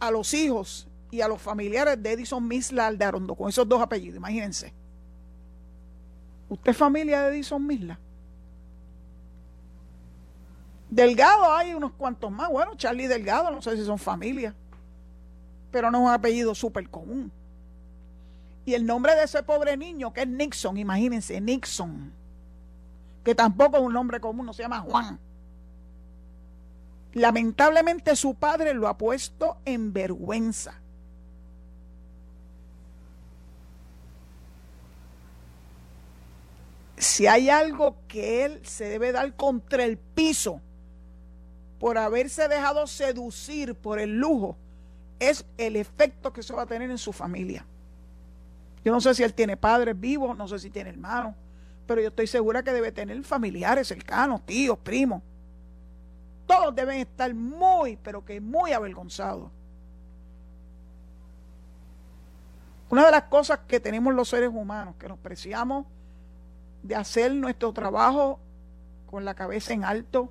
a 0.00 0.10
los 0.10 0.34
hijos 0.34 0.88
y 1.12 1.20
a 1.20 1.28
los 1.28 1.40
familiares 1.40 2.02
de 2.02 2.10
Edison 2.10 2.46
Misla 2.46 2.88
Aldarondo, 2.88 3.36
con 3.36 3.48
esos 3.48 3.68
dos 3.68 3.80
apellidos, 3.80 4.16
imagínense. 4.16 4.74
¿Usted 6.48 6.72
es 6.72 6.76
familia 6.76 7.22
de 7.22 7.36
Edison 7.36 7.64
Misla? 7.64 8.00
Delgado 10.92 11.50
hay 11.54 11.72
unos 11.72 11.92
cuantos 11.92 12.30
más. 12.30 12.50
Bueno, 12.50 12.74
Charlie 12.76 13.06
Delgado, 13.06 13.50
no 13.50 13.62
sé 13.62 13.76
si 13.78 13.84
son 13.84 13.98
familia, 13.98 14.54
pero 15.70 15.90
no 15.90 15.98
es 15.98 16.04
un 16.04 16.10
apellido 16.12 16.54
súper 16.54 16.90
común. 16.90 17.32
Y 18.66 18.74
el 18.74 18.84
nombre 18.84 19.14
de 19.14 19.24
ese 19.24 19.42
pobre 19.42 19.76
niño, 19.78 20.12
que 20.12 20.20
es 20.20 20.28
Nixon, 20.28 20.76
imagínense, 20.76 21.40
Nixon 21.40 22.12
que 23.24 23.34
tampoco 23.34 23.76
es 23.76 23.82
un 23.82 23.92
nombre 23.92 24.20
común, 24.20 24.44
no 24.46 24.52
se 24.52 24.62
llama 24.62 24.80
Juan. 24.80 25.18
Lamentablemente 27.14 28.16
su 28.16 28.34
padre 28.34 28.74
lo 28.74 28.88
ha 28.88 28.98
puesto 28.98 29.58
en 29.64 29.92
vergüenza. 29.92 30.74
Si 36.96 37.26
hay 37.26 37.50
algo 37.50 37.96
que 38.08 38.44
él 38.44 38.60
se 38.64 38.84
debe 38.84 39.12
dar 39.12 39.34
contra 39.34 39.84
el 39.84 39.98
piso 39.98 40.60
por 41.82 41.98
haberse 41.98 42.46
dejado 42.46 42.86
seducir 42.86 43.74
por 43.74 43.98
el 43.98 44.16
lujo, 44.16 44.56
es 45.18 45.44
el 45.58 45.74
efecto 45.74 46.32
que 46.32 46.42
eso 46.42 46.54
va 46.54 46.62
a 46.62 46.66
tener 46.66 46.88
en 46.88 46.96
su 46.96 47.12
familia. 47.12 47.66
Yo 48.84 48.92
no 48.92 49.00
sé 49.00 49.12
si 49.16 49.24
él 49.24 49.34
tiene 49.34 49.56
padres 49.56 49.98
vivos, 49.98 50.38
no 50.38 50.46
sé 50.46 50.60
si 50.60 50.70
tiene 50.70 50.90
hermanos, 50.90 51.34
pero 51.84 52.00
yo 52.00 52.10
estoy 52.10 52.28
segura 52.28 52.62
que 52.62 52.72
debe 52.72 52.92
tener 52.92 53.20
familiares 53.24 53.88
cercanos, 53.88 54.46
tíos, 54.46 54.78
primos. 54.78 55.22
Todos 56.46 56.72
deben 56.72 57.00
estar 57.00 57.34
muy, 57.34 57.96
pero 57.96 58.24
que 58.24 58.40
muy 58.40 58.70
avergonzados. 58.70 59.50
Una 62.90 63.06
de 63.06 63.10
las 63.10 63.24
cosas 63.24 63.58
que 63.66 63.80
tenemos 63.80 64.14
los 64.14 64.28
seres 64.28 64.50
humanos, 64.50 64.94
que 65.00 65.08
nos 65.08 65.18
preciamos 65.18 65.84
de 66.84 66.94
hacer 66.94 67.34
nuestro 67.34 67.72
trabajo 67.72 68.38
con 69.10 69.24
la 69.24 69.34
cabeza 69.34 69.72
en 69.72 69.82
alto, 69.82 70.30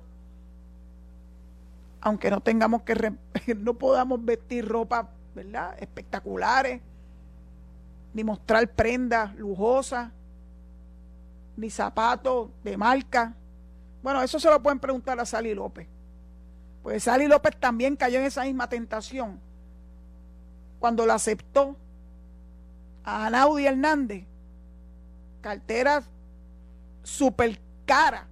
aunque 2.02 2.30
no 2.30 2.40
tengamos 2.40 2.82
que, 2.82 3.14
no 3.56 3.74
podamos 3.74 4.22
vestir 4.24 4.68
ropa, 4.68 5.08
¿verdad? 5.34 5.76
Espectaculares, 5.78 6.82
ni 8.12 8.24
mostrar 8.24 8.68
prendas 8.68 9.34
lujosas, 9.36 10.10
ni 11.56 11.70
zapatos 11.70 12.50
de 12.64 12.76
marca. 12.76 13.34
Bueno, 14.02 14.20
eso 14.20 14.40
se 14.40 14.50
lo 14.50 14.60
pueden 14.60 14.80
preguntar 14.80 15.18
a 15.20 15.24
Sally 15.24 15.54
López. 15.54 15.86
Pues 16.82 17.04
Sally 17.04 17.28
López 17.28 17.56
también 17.58 17.94
cayó 17.94 18.18
en 18.18 18.24
esa 18.24 18.42
misma 18.42 18.68
tentación 18.68 19.38
cuando 20.80 21.06
la 21.06 21.14
aceptó 21.14 21.76
a 23.04 23.26
Anaudi 23.26 23.66
Hernández. 23.66 24.24
Carteras 25.40 26.04
super 27.04 27.60
cara, 27.86 28.26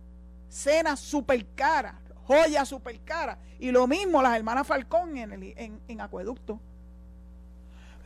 cenas 0.48 0.98
super 0.98 1.46
cara, 1.54 1.99
joyas 2.30 2.68
super 2.68 2.98
cara. 3.00 3.38
Y 3.58 3.70
lo 3.70 3.86
mismo 3.86 4.22
las 4.22 4.36
hermanas 4.36 4.66
Falcón 4.66 5.16
en, 5.16 5.32
el, 5.32 5.54
en, 5.56 5.80
en 5.88 6.00
Acueducto. 6.00 6.60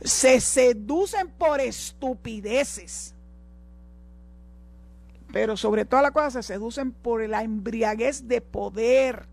Se 0.01 0.39
seducen 0.41 1.29
por 1.29 1.61
estupideces 1.61 3.15
pero 5.35 5.57
sobre 5.57 5.83
todas 5.83 6.01
las 6.01 6.13
cosas 6.13 6.31
se 6.31 6.43
seducen 6.43 6.93
por 6.93 7.27
la 7.27 7.43
embriaguez 7.43 8.25
de 8.25 8.39
poder. 8.39 9.27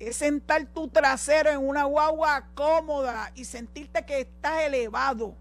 Es 0.00 0.16
sentar 0.16 0.66
tu 0.66 0.88
trasero 0.88 1.50
en 1.50 1.58
una 1.58 1.84
guagua 1.84 2.48
cómoda 2.54 3.30
y 3.36 3.44
sentirte 3.44 4.04
que 4.04 4.22
estás 4.22 4.64
elevado. 4.64 5.36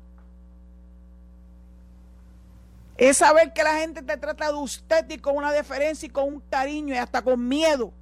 Es 3.00 3.16
saber 3.16 3.54
que 3.54 3.64
la 3.64 3.78
gente 3.78 4.02
te 4.02 4.18
trata 4.18 4.52
de 4.52 4.58
usted 4.58 5.10
y 5.10 5.20
con 5.20 5.38
una 5.38 5.54
deferencia 5.54 6.06
y 6.06 6.10
con 6.10 6.26
un 6.26 6.42
cariño 6.42 6.94
y 6.94 6.98
hasta 6.98 7.22
con 7.22 7.48
miedo. 7.48 7.94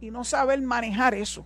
Y 0.00 0.10
no 0.10 0.24
saber 0.24 0.62
manejar 0.62 1.12
eso. 1.12 1.44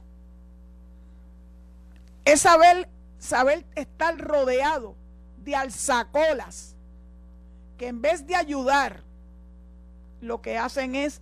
Es 2.24 2.42
saber, 2.42 2.88
saber 3.18 3.66
estar 3.74 4.16
rodeado 4.16 4.94
de 5.38 5.56
alzacolas 5.56 6.76
que 7.76 7.88
en 7.88 8.00
vez 8.00 8.24
de 8.24 8.36
ayudar, 8.36 9.02
lo 10.20 10.40
que 10.40 10.56
hacen 10.56 10.94
es 10.94 11.20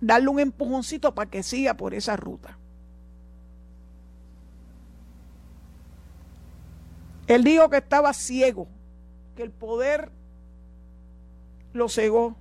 darle 0.00 0.28
un 0.28 0.40
empujoncito 0.40 1.14
para 1.14 1.30
que 1.30 1.44
siga 1.44 1.74
por 1.74 1.94
esa 1.94 2.16
ruta. 2.16 2.58
Él 7.26 7.44
dijo 7.44 7.68
que 7.70 7.78
estaba 7.78 8.12
ciego, 8.12 8.68
que 9.36 9.42
el 9.42 9.50
poder 9.50 10.10
lo 11.72 11.88
cegó. 11.88 12.36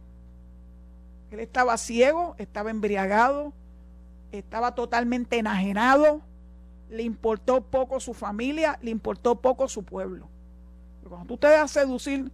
Él 1.32 1.40
estaba 1.40 1.78
ciego, 1.78 2.36
estaba 2.38 2.72
embriagado, 2.72 3.54
estaba 4.32 4.76
totalmente 4.76 5.38
enajenado, 5.38 6.22
le 6.90 7.04
importó 7.04 7.62
poco 7.62 8.00
su 8.00 8.14
familia, 8.14 8.78
le 8.82 8.92
importó 8.92 9.36
poco 9.36 9.68
su 9.68 9.84
pueblo. 9.84 10.28
Cuando 11.08 11.28
tú 11.28 11.38
te 11.38 11.48
das 11.48 11.72
seducir 11.72 12.32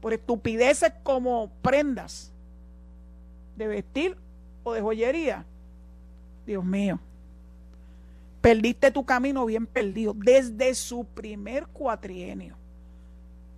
por 0.00 0.12
estupideces 0.12 0.92
como 1.02 1.50
prendas 1.62 2.32
de 3.56 3.66
vestir 3.66 4.16
o 4.62 4.72
de 4.72 4.82
joyería. 4.82 5.44
Dios 6.46 6.64
mío, 6.64 6.98
perdiste 8.44 8.90
tu 8.90 9.06
camino 9.06 9.46
bien 9.46 9.66
perdido 9.66 10.12
desde 10.14 10.74
su 10.74 11.06
primer 11.06 11.66
cuatrienio. 11.68 12.58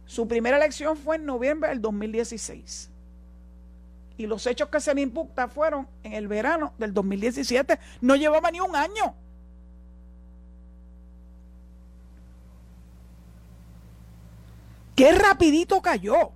Su 0.05 0.29
primera 0.29 0.59
elección 0.59 0.97
fue 0.97 1.17
en 1.17 1.27
noviembre 1.27 1.71
del 1.71 1.83
2016. 1.83 2.89
Y 4.17 4.27
los 4.29 4.47
hechos 4.47 4.69
que 4.69 4.79
se 4.79 4.95
le 4.95 5.01
imputa 5.01 5.49
fueron 5.49 5.89
en 6.05 6.13
el 6.13 6.29
verano 6.29 6.73
del 6.79 6.95
2017. 6.95 7.81
No 8.01 8.15
llevaba 8.15 8.53
ni 8.53 8.61
un 8.61 8.77
año. 8.77 9.17
Qué 14.95 15.11
rapidito 15.11 15.83
cayó. 15.83 16.31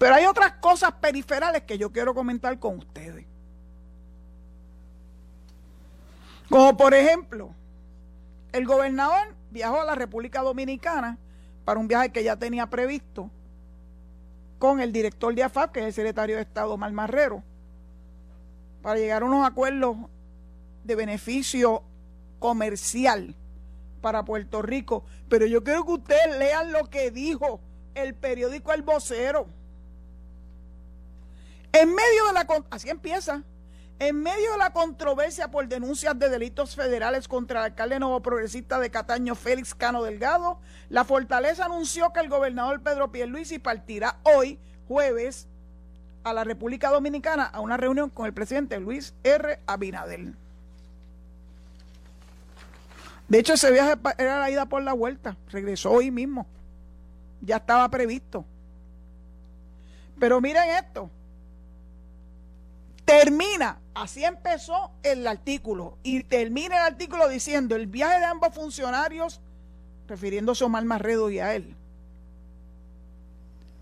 Pero 0.00 0.14
hay 0.14 0.24
otras 0.24 0.52
cosas 0.52 0.92
periferales 0.92 1.64
que 1.64 1.76
yo 1.76 1.92
quiero 1.92 2.14
comentar 2.14 2.58
con 2.58 2.78
ustedes. 2.78 3.26
Como 6.48 6.74
por 6.74 6.94
ejemplo, 6.94 7.54
el 8.52 8.64
gobernador 8.64 9.34
viajó 9.50 9.78
a 9.78 9.84
la 9.84 9.94
República 9.94 10.40
Dominicana 10.40 11.18
para 11.66 11.78
un 11.78 11.86
viaje 11.86 12.12
que 12.12 12.24
ya 12.24 12.34
tenía 12.36 12.66
previsto 12.70 13.30
con 14.58 14.80
el 14.80 14.90
director 14.90 15.34
de 15.34 15.42
AFAP, 15.42 15.72
que 15.72 15.80
es 15.80 15.86
el 15.88 15.92
secretario 15.92 16.36
de 16.36 16.42
Estado 16.42 16.78
Mal 16.78 16.94
Marrero, 16.94 17.42
para 18.80 18.98
llegar 18.98 19.20
a 19.20 19.26
unos 19.26 19.46
acuerdos 19.46 19.98
de 20.82 20.94
beneficio 20.94 21.82
comercial 22.38 23.36
para 24.00 24.24
Puerto 24.24 24.62
Rico. 24.62 25.04
Pero 25.28 25.44
yo 25.44 25.62
quiero 25.62 25.84
que 25.84 25.92
ustedes 25.92 26.38
lean 26.38 26.72
lo 26.72 26.88
que 26.88 27.10
dijo 27.10 27.60
el 27.94 28.14
periódico 28.14 28.72
El 28.72 28.80
Vocero. 28.80 29.59
En 31.72 31.88
medio 31.94 32.26
de 32.26 32.32
la... 32.32 32.46
Así 32.70 32.88
empieza. 32.90 33.42
En 33.98 34.22
medio 34.22 34.52
de 34.52 34.58
la 34.58 34.72
controversia 34.72 35.50
por 35.50 35.68
denuncias 35.68 36.18
de 36.18 36.30
delitos 36.30 36.74
federales 36.74 37.28
contra 37.28 37.60
el 37.60 37.66
alcalde 37.66 38.00
nuevo 38.00 38.22
progresista 38.22 38.78
de 38.78 38.90
Cataño, 38.90 39.34
Félix 39.34 39.74
Cano 39.74 40.02
Delgado, 40.02 40.58
la 40.88 41.04
Fortaleza 41.04 41.66
anunció 41.66 42.10
que 42.12 42.20
el 42.20 42.30
gobernador 42.30 42.82
Pedro 42.82 43.12
Pierluisi 43.12 43.58
partirá 43.58 44.18
hoy, 44.22 44.58
jueves, 44.88 45.48
a 46.24 46.32
la 46.32 46.44
República 46.44 46.90
Dominicana 46.90 47.44
a 47.44 47.60
una 47.60 47.76
reunión 47.76 48.08
con 48.10 48.26
el 48.26 48.32
presidente 48.32 48.80
Luis 48.80 49.14
R. 49.22 49.60
Abinadel. 49.66 50.34
De 53.28 53.38
hecho, 53.38 53.52
ese 53.52 53.70
viaje 53.70 53.94
era 54.18 54.40
la 54.40 54.50
ida 54.50 54.66
por 54.66 54.82
la 54.82 54.92
vuelta. 54.92 55.36
Regresó 55.50 55.92
hoy 55.92 56.10
mismo. 56.10 56.46
Ya 57.42 57.56
estaba 57.56 57.88
previsto. 57.88 58.44
Pero 60.18 60.40
miren 60.40 60.68
esto. 60.70 61.10
Termina, 63.20 63.78
así 63.92 64.24
empezó 64.24 64.92
el 65.02 65.26
artículo. 65.26 65.98
Y 66.02 66.22
termina 66.22 66.78
el 66.78 66.92
artículo 66.94 67.28
diciendo 67.28 67.76
el 67.76 67.86
viaje 67.86 68.18
de 68.18 68.24
ambos 68.24 68.54
funcionarios, 68.54 69.42
refiriéndose 70.08 70.64
a 70.64 70.68
Omar 70.68 70.86
Marredo 70.86 71.28
y 71.28 71.38
a 71.38 71.54
él. 71.54 71.76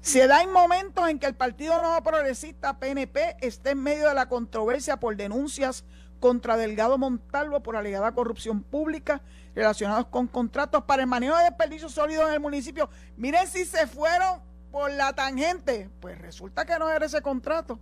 Se 0.01 0.27
da 0.27 0.43
en 0.43 0.53
momentos 0.53 1.09
en 1.09 1.21
que 1.21 1.27
el 1.27 1.37
Partido 1.37 1.81
Nuevo 1.81 2.03
Progresista 2.03 2.81
PNP 2.81 3.37
está 3.41 3.71
en 3.71 3.81
medio 3.81 4.09
de 4.09 4.15
la 4.15 4.29
controversia 4.29 4.97
por 4.97 5.15
denuncias 5.15 5.85
contra 6.19 6.57
Delgado 6.57 6.99
Montalvo 6.99 7.61
por 7.61 7.77
alegada 7.77 8.11
corrupción 8.11 8.65
pública 8.65 9.23
relacionados 9.55 10.07
con 10.07 10.27
contratos 10.27 10.83
para 10.83 11.03
el 11.03 11.09
manejo 11.09 11.37
de 11.37 11.45
desperdicios 11.45 11.93
sólidos 11.93 12.27
en 12.27 12.35
el 12.35 12.41
municipio. 12.41 12.91
Miren 13.17 13.47
si 13.47 13.65
se 13.65 13.87
fueron 13.87 14.41
por 14.73 14.91
la 14.91 15.13
tangente. 15.13 15.91
Pues 16.01 16.19
resulta 16.19 16.65
que 16.65 16.77
no 16.77 16.91
era 16.91 17.07
ese 17.07 17.23
contrato, 17.23 17.79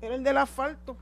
era 0.00 0.14
el 0.14 0.22
del 0.22 0.38
asfalto. 0.38 0.96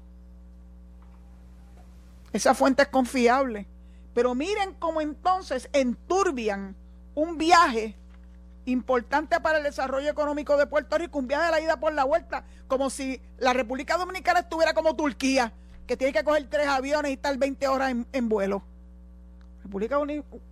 Esa 2.32 2.54
fuente 2.54 2.82
es 2.82 2.88
confiable. 2.88 3.66
Pero 4.14 4.34
miren 4.34 4.74
cómo 4.74 5.00
entonces 5.00 5.68
enturbian 5.72 6.74
un 7.14 7.36
viaje 7.36 7.96
importante 8.64 9.40
para 9.40 9.58
el 9.58 9.64
desarrollo 9.64 10.10
económico 10.10 10.56
de 10.56 10.66
Puerto 10.66 10.98
Rico, 10.98 11.18
un 11.18 11.28
viaje 11.28 11.46
de 11.46 11.50
la 11.50 11.60
ida 11.60 11.76
por 11.78 11.92
la 11.92 12.04
vuelta, 12.04 12.44
como 12.66 12.90
si 12.90 13.20
la 13.38 13.52
República 13.52 13.96
Dominicana 13.96 14.40
estuviera 14.40 14.74
como 14.74 14.96
Turquía 14.96 15.52
que 15.86 15.96
tiene 15.96 16.12
que 16.12 16.24
coger 16.24 16.48
tres 16.48 16.66
aviones 16.66 17.10
y 17.10 17.14
estar 17.14 17.36
20 17.36 17.68
horas 17.68 17.94
en, 18.12 18.28
vuelo. 18.28 18.62
República 19.62 19.98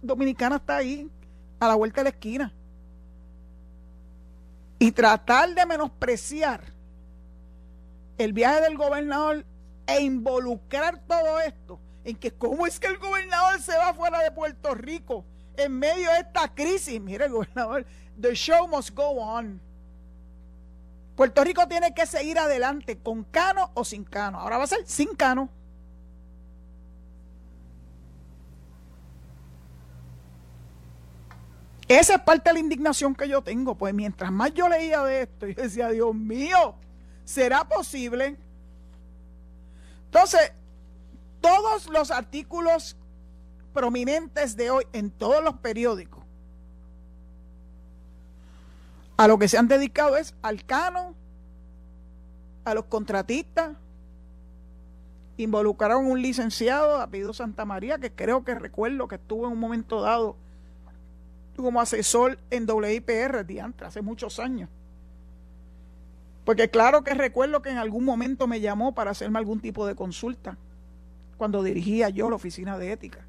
Dominicana 0.00 0.56
está 0.56 0.76
ahí, 0.76 1.10
a 1.58 1.68
la 1.68 1.74
vuelta 1.74 2.00
de 2.00 2.04
la 2.04 2.10
esquina. 2.10 2.52
Y 4.78 4.92
tratar 4.92 5.54
de 5.54 5.66
menospreciar 5.66 6.73
el 8.18 8.32
viaje 8.32 8.60
del 8.62 8.76
gobernador 8.76 9.44
e 9.86 10.00
involucrar 10.00 10.98
todo 11.06 11.40
esto 11.40 11.80
en 12.04 12.16
que 12.16 12.30
cómo 12.30 12.66
es 12.66 12.78
que 12.78 12.86
el 12.86 12.98
gobernador 12.98 13.60
se 13.60 13.76
va 13.76 13.94
fuera 13.94 14.20
de 14.22 14.30
Puerto 14.30 14.74
Rico 14.74 15.24
en 15.56 15.78
medio 15.78 16.10
de 16.12 16.18
esta 16.20 16.54
crisis. 16.54 17.00
Mire, 17.00 17.26
el 17.26 17.32
gobernador, 17.32 17.86
the 18.20 18.34
show 18.34 18.68
must 18.68 18.94
go 18.94 19.10
on. 19.20 19.60
Puerto 21.16 21.44
Rico 21.44 21.66
tiene 21.68 21.94
que 21.94 22.06
seguir 22.06 22.38
adelante 22.38 22.98
con 22.98 23.24
Cano 23.24 23.70
o 23.74 23.84
sin 23.84 24.04
Cano. 24.04 24.40
Ahora 24.40 24.58
va 24.58 24.64
a 24.64 24.68
ser 24.68 24.80
sin 24.84 25.14
Cano. 25.14 25.48
Esa 31.86 32.14
es 32.14 32.20
parte 32.22 32.50
de 32.50 32.54
la 32.54 32.60
indignación 32.60 33.14
que 33.14 33.28
yo 33.28 33.42
tengo. 33.42 33.76
Pues 33.76 33.94
mientras 33.94 34.32
más 34.32 34.52
yo 34.54 34.68
leía 34.68 35.02
de 35.04 35.22
esto, 35.22 35.46
yo 35.46 35.62
decía, 35.62 35.88
Dios 35.90 36.14
mío, 36.14 36.74
¿será 37.24 37.64
posible? 37.64 38.36
Entonces, 40.06 40.52
todos 41.40 41.88
los 41.88 42.10
artículos 42.10 42.96
prominentes 43.72 44.56
de 44.56 44.70
hoy 44.70 44.86
en 44.92 45.10
todos 45.10 45.42
los 45.42 45.54
periódicos 45.54 46.24
a 49.16 49.28
lo 49.28 49.38
que 49.38 49.48
se 49.48 49.58
han 49.58 49.68
dedicado 49.68 50.16
es 50.16 50.34
al 50.42 50.64
cano, 50.64 51.14
a 52.64 52.74
los 52.74 52.86
contratistas, 52.86 53.76
involucraron 55.36 56.06
un 56.06 56.22
licenciado 56.22 57.00
apellido 57.00 57.32
Santa 57.32 57.64
María, 57.64 57.98
que 57.98 58.12
creo 58.12 58.44
que 58.44 58.54
recuerdo 58.54 59.08
que 59.08 59.16
estuvo 59.16 59.46
en 59.46 59.52
un 59.52 59.60
momento 59.60 60.00
dado 60.00 60.36
como 61.56 61.80
asesor 61.80 62.38
en 62.50 62.68
WIPR, 62.68 63.44
diantre, 63.46 63.86
hace 63.86 64.02
muchos 64.02 64.38
años. 64.38 64.68
Porque 66.44 66.68
claro 66.68 67.02
que 67.02 67.14
recuerdo 67.14 67.62
que 67.62 67.70
en 67.70 67.78
algún 67.78 68.04
momento 68.04 68.46
me 68.46 68.60
llamó 68.60 68.94
para 68.94 69.10
hacerme 69.10 69.38
algún 69.38 69.60
tipo 69.60 69.86
de 69.86 69.94
consulta, 69.94 70.58
cuando 71.38 71.62
dirigía 71.62 72.10
yo 72.10 72.28
la 72.28 72.36
oficina 72.36 72.78
de 72.78 72.92
ética. 72.92 73.24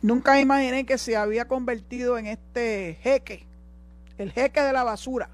Nunca 0.00 0.40
imaginé 0.40 0.86
que 0.86 0.96
se 0.96 1.16
había 1.16 1.46
convertido 1.46 2.18
en 2.18 2.26
este 2.26 2.98
jeque, 3.02 3.46
el 4.16 4.32
jeque 4.32 4.62
de 4.62 4.72
la 4.72 4.84
basura. 4.84 5.30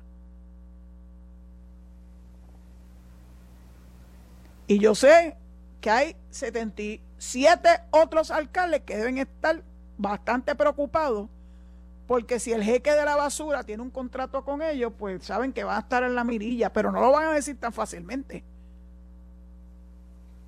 Y 4.66 4.78
yo 4.78 4.94
sé 4.94 5.36
que 5.80 5.90
hay 5.90 6.16
77 6.30 7.68
otros 7.90 8.30
alcaldes 8.30 8.80
que 8.80 8.96
deben 8.96 9.18
estar 9.18 9.62
bastante 9.98 10.54
preocupados 10.54 11.28
porque 12.06 12.38
si 12.38 12.52
el 12.52 12.62
jeque 12.62 12.92
de 12.92 13.04
la 13.04 13.16
basura 13.16 13.64
tiene 13.64 13.82
un 13.82 13.90
contrato 13.90 14.44
con 14.44 14.62
ellos, 14.62 14.92
pues 14.98 15.24
saben 15.24 15.52
que 15.52 15.64
van 15.64 15.76
a 15.76 15.80
estar 15.80 16.02
en 16.02 16.14
la 16.14 16.24
mirilla, 16.24 16.72
pero 16.72 16.92
no 16.92 17.00
lo 17.00 17.10
van 17.12 17.28
a 17.28 17.32
decir 17.32 17.58
tan 17.58 17.72
fácilmente. 17.72 18.44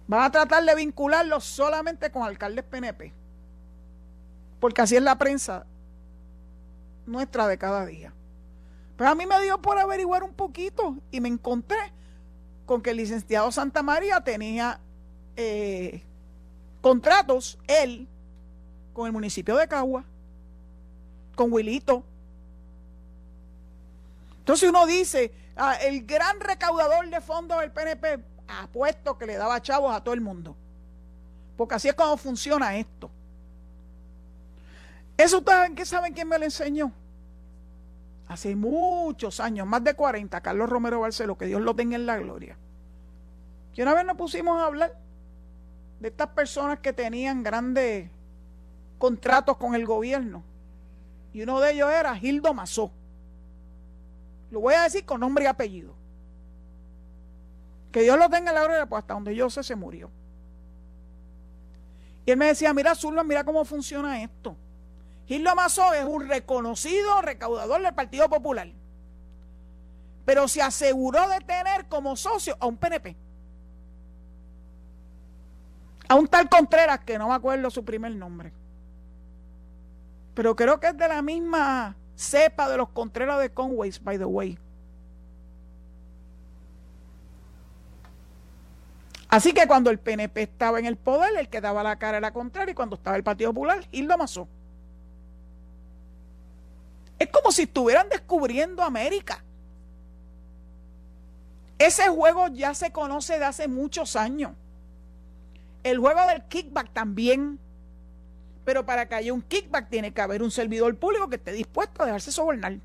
Van 0.07 0.23
a 0.23 0.31
tratar 0.31 0.65
de 0.65 0.75
vincularlo 0.75 1.41
solamente 1.41 2.11
con 2.11 2.23
alcaldes 2.23 2.65
PNP 2.65 3.13
porque 4.61 4.83
así 4.83 4.97
es 4.97 5.03
la 5.03 5.19
prensa 5.19 5.67
nuestra 7.07 7.47
de 7.47 7.59
cada 7.59 7.87
día. 7.87 8.13
Pero 8.97 9.11
a 9.11 9.15
mí 9.15 9.27
me 9.27 9.41
dio 9.43 9.61
por 9.61 9.79
averiguar 9.79 10.25
un 10.25 10.33
poquito 10.33 10.97
y 11.11 11.21
me 11.21 11.29
encontré 11.29 11.93
con 12.65 12.83
que 12.83 12.91
el 12.91 12.97
licenciado 12.97 13.53
Santa 13.53 13.83
María 13.83 14.23
tenía 14.23 14.81
eh, 15.37 16.03
contratos, 16.81 17.59
él, 17.69 18.09
con 18.93 19.07
el 19.07 19.13
municipio 19.13 19.57
de 19.57 19.69
Cagua, 19.69 20.05
con 21.37 21.53
Wilito. 21.53 22.03
Entonces 24.39 24.69
uno 24.69 24.87
dice, 24.87 25.33
ah, 25.57 25.77
el 25.77 26.05
gran 26.05 26.41
recaudador 26.41 27.09
de 27.09 27.21
fondos 27.21 27.61
del 27.61 27.71
PNP, 27.71 28.25
apuesto 28.49 29.17
que 29.17 29.27
le 29.27 29.37
daba 29.37 29.63
chavos 29.63 29.95
a 29.95 30.03
todo 30.03 30.15
el 30.15 30.21
mundo. 30.21 30.57
Porque 31.57 31.77
así 31.77 31.89
es 31.89 31.95
como 31.95 32.17
funciona 32.17 32.77
esto. 32.77 33.11
¿Eso 35.17 35.43
saben, 35.47 35.75
qué 35.75 35.87
saben 35.87 36.13
quién 36.13 36.29
me 36.29 36.39
lo 36.39 36.45
enseñó? 36.45 36.93
Hace 38.29 38.57
muchos 38.57 39.41
años, 39.41 39.67
más 39.67 39.83
de 39.85 39.95
40, 39.95 40.41
Carlos 40.41 40.69
Romero 40.69 41.01
Barceló, 41.01 41.39
que 41.39 41.47
Dios 41.47 41.63
lo 41.63 41.75
tenga 41.75 41.97
en 41.97 42.07
la 42.07 42.19
gloria. 42.19 42.57
Que 43.75 43.83
una 43.83 43.95
vez 43.95 44.05
nos 44.05 44.17
pusimos 44.17 44.61
a 44.61 44.67
hablar 44.67 44.99
de 46.01 46.09
estas 46.09 46.29
personas 46.29 46.81
que 46.81 46.93
tenían 46.93 47.43
grandes 47.43 48.11
contratos 48.99 49.57
con 49.57 49.75
el 49.75 49.87
gobierno. 49.87 50.43
Y 51.37 51.43
uno 51.43 51.61
de 51.61 51.73
ellos 51.73 51.91
era 51.93 52.17
Gildo 52.17 52.55
Mazó. 52.55 52.91
Lo 54.51 54.61
voy 54.61 54.73
a 54.73 54.85
decir 54.85 55.05
con 55.05 55.21
nombre 55.21 55.45
y 55.45 55.47
apellido. 55.47 55.95
Que 57.93 58.01
Dios 58.01 58.19
lo 58.19 58.31
tenga 58.31 58.53
en 58.53 58.55
la 58.55 58.65
gloria, 58.65 58.87
pues 58.87 59.03
hasta 59.03 59.13
donde 59.13 59.37
yo 59.37 59.51
sé 59.51 59.63
se 59.63 59.77
murió. 59.77 60.11
Y 62.25 62.31
él 62.31 62.39
me 62.39 62.47
decía, 62.47 62.73
mira, 62.73 62.95
Zulma, 62.95 63.23
mira 63.23 63.45
cómo 63.45 63.67
funciona 63.67 64.23
esto. 64.23 64.57
Gildo 65.27 65.55
Mazó 65.55 65.93
es 65.93 66.07
un 66.07 66.27
reconocido 66.27 67.21
recaudador 67.21 67.83
del 67.83 67.93
Partido 67.93 68.31
Popular. 68.31 68.73
Pero 70.25 70.49
se 70.49 70.63
aseguró 70.63 71.29
de 71.29 71.41
tener 71.41 71.85
como 71.89 72.17
socio 72.17 72.57
a 72.61 72.67
un 72.67 72.79
PNP. 72.79 73.15
A 76.09 76.15
un 76.15 76.29
tal 76.29 76.49
Contreras, 76.49 77.01
que 77.01 77.19
no 77.19 77.29
me 77.29 77.35
acuerdo 77.35 77.69
su 77.69 77.85
primer 77.85 78.17
nombre. 78.17 78.55
Pero 80.37 80.55
creo 80.55 80.79
que 80.79 80.89
es 80.89 80.97
de 80.99 81.09
la 81.09 81.23
misma 81.23 81.97
cepa 82.15 82.69
de 82.69 82.77
los 82.77 82.91
Contreras 82.91 83.41
de 83.41 83.49
Conways, 83.49 84.05
by 84.05 84.19
the 84.19 84.27
way. 84.27 84.59
Así 89.31 89.55
que 89.55 89.67
cuando 89.67 89.89
el 89.89 89.99
PNP 89.99 90.43
estaba 90.43 90.79
en 90.79 90.85
el 90.85 90.97
poder, 90.97 91.39
el 91.39 91.49
que 91.49 91.63
daba 91.63 91.83
la 91.83 91.99
cara 91.99 92.19
era 92.19 92.35
contraria, 92.35 92.73
y 92.73 92.75
cuando 92.75 92.97
estaba 92.97 93.17
el 93.17 93.25
Partido 93.25 93.55
Popular, 93.55 93.89
Hildo 93.91 94.13
Amasó. 94.13 94.47
Es 97.19 97.31
como 97.31 97.51
si 97.51 97.63
estuvieran 97.63 98.11
descubriendo 98.11 98.83
América. 98.83 99.43
Ese 101.79 102.09
juego 102.11 102.49
ya 102.49 102.75
se 102.75 102.93
conoce 102.93 103.39
de 103.39 103.47
hace 103.47 103.69
muchos 103.69 104.17
años. 104.17 104.53
El 105.83 105.99
juego 105.99 106.27
del 106.27 106.43
kickback 106.45 106.93
también. 106.93 107.59
Pero 108.67 108.85
para 108.85 109.07
que 109.09 109.15
haya 109.15 109.33
un 109.33 109.43
kickback 109.43 109.89
tiene 109.89 110.13
que 110.13 110.21
haber 110.21 110.43
un 110.43 110.51
servidor 110.51 110.95
público 110.97 111.29
que 111.29 111.37
esté 111.37 111.53
dispuesto 111.53 112.03
a 112.03 112.07
dejarse 112.07 112.33
sobornar. 112.33 112.79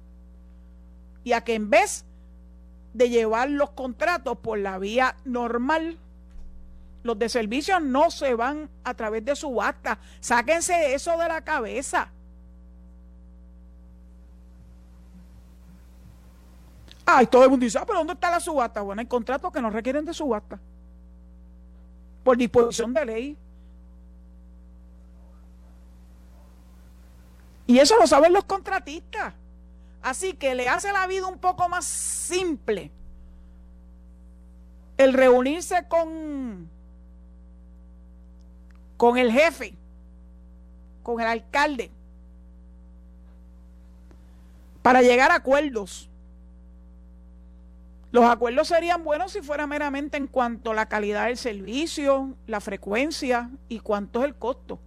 Y 1.24 1.34
a 1.34 1.42
que 1.42 1.56
en 1.56 1.72
vez 1.72 2.06
de 2.94 3.10
llevar 3.10 3.50
los 3.50 3.72
contratos 3.72 4.38
por 4.38 4.60
la 4.60 4.78
vía 4.78 5.18
normal, 5.26 5.98
los 7.02 7.18
de 7.18 7.30
servicios 7.30 7.82
no 7.82 8.12
se 8.12 8.36
van 8.36 8.70
a 8.84 8.94
través 8.94 9.26
de 9.26 9.36
subasta. 9.36 9.98
Sáquense 10.20 10.94
eso 10.94 11.18
de 11.18 11.28
la 11.28 11.42
cabeza. 11.42 12.12
Ay, 17.08 17.26
todo 17.26 17.44
el 17.44 17.50
mundo 17.50 17.64
dice, 17.64 17.80
ah, 17.80 17.86
pero 17.88 17.98
¿dónde 17.98 18.14
está 18.14 18.30
la 18.30 18.40
subasta? 18.40 18.82
Bueno, 18.82 19.00
hay 19.00 19.08
contratos 19.08 19.52
que 19.52 19.60
no 19.60 19.72
requieren 19.72 20.06
de 20.06 20.14
subasta. 20.14 20.60
Por 22.24 22.38
disposición 22.38 22.94
de 22.94 23.04
ley. 23.04 23.38
Y 27.72 27.80
eso 27.80 27.96
lo 27.98 28.06
saben 28.06 28.34
los 28.34 28.44
contratistas. 28.44 29.34
Así 30.02 30.34
que 30.34 30.56
le 30.56 30.68
hace 30.68 30.92
la 30.92 31.08
vida 31.08 31.28
un 31.28 31.38
poco 31.38 31.70
más 31.70 31.86
simple 31.86 32.92
el 34.98 35.14
reunirse 35.14 35.88
con, 35.88 36.70
con 38.98 39.18
el 39.18 39.32
jefe, 39.32 39.74
con 41.02 41.22
el 41.22 41.28
alcalde, 41.28 41.92
para 44.82 45.02
llegar 45.02 45.32
a 45.32 45.36
acuerdos. 45.36 46.10
Los 48.12 48.26
acuerdos 48.26 48.68
serían 48.68 49.06
buenos 49.06 49.32
si 49.32 49.42
fuera 49.42 49.66
meramente 49.66 50.18
en 50.18 50.28
cuanto 50.28 50.72
a 50.72 50.76
la 50.76 50.90
calidad 50.90 51.28
del 51.28 51.38
servicio, 51.38 52.36
la 52.48 52.60
frecuencia 52.60 53.50
y 53.70 53.80
cuánto 53.80 54.20
es 54.20 54.26
el 54.26 54.36
costo. 54.36 54.78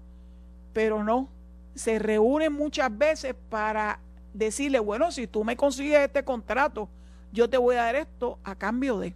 Pero 0.74 1.02
no, 1.02 1.30
se 1.74 1.98
reúnen 1.98 2.52
muchas 2.52 2.96
veces 2.96 3.34
para 3.48 3.98
decirle, 4.32 4.78
bueno, 4.78 5.10
si 5.10 5.26
tú 5.26 5.44
me 5.44 5.56
consigues 5.56 6.00
este 6.00 6.24
contrato, 6.24 6.88
yo 7.32 7.48
te 7.48 7.56
voy 7.56 7.76
a 7.76 7.84
dar 7.84 7.96
esto 7.96 8.38
a 8.44 8.54
cambio 8.54 8.98
de. 8.98 9.14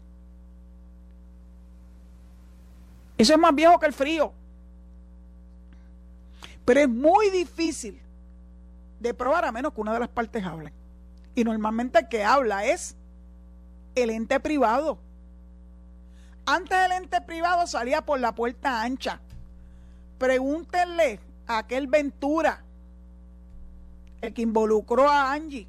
Eso 3.17 3.33
es 3.33 3.39
más 3.39 3.55
viejo 3.55 3.79
que 3.79 3.87
el 3.87 3.93
frío. 3.93 4.33
Pero 6.65 6.81
es 6.81 6.89
muy 6.89 7.31
difícil 7.31 8.01
de 9.01 9.15
probar 9.15 9.45
a 9.45 9.53
menos 9.53 9.73
que 9.73 9.81
una 9.81 9.93
de 9.93 10.01
las 10.01 10.09
partes 10.09 10.45
hable. 10.45 10.73
Y 11.35 11.45
normalmente 11.45 12.01
el 12.01 12.09
que 12.09 12.25
habla 12.25 12.65
es 12.65 12.97
el 13.95 14.11
ente 14.11 14.39
privado. 14.41 14.99
Antes 16.47 16.79
el 16.87 16.93
ente 16.93 17.21
privado 17.21 17.67
salía 17.67 18.03
por 18.03 18.21
la 18.21 18.35
puerta 18.35 18.83
ancha. 18.83 19.21
Pregúntenle 20.19 21.21
aquel 21.49 21.87
Ventura, 21.87 22.63
el 24.21 24.35
que 24.35 24.43
involucró 24.43 25.09
a 25.09 25.33
Angie, 25.33 25.67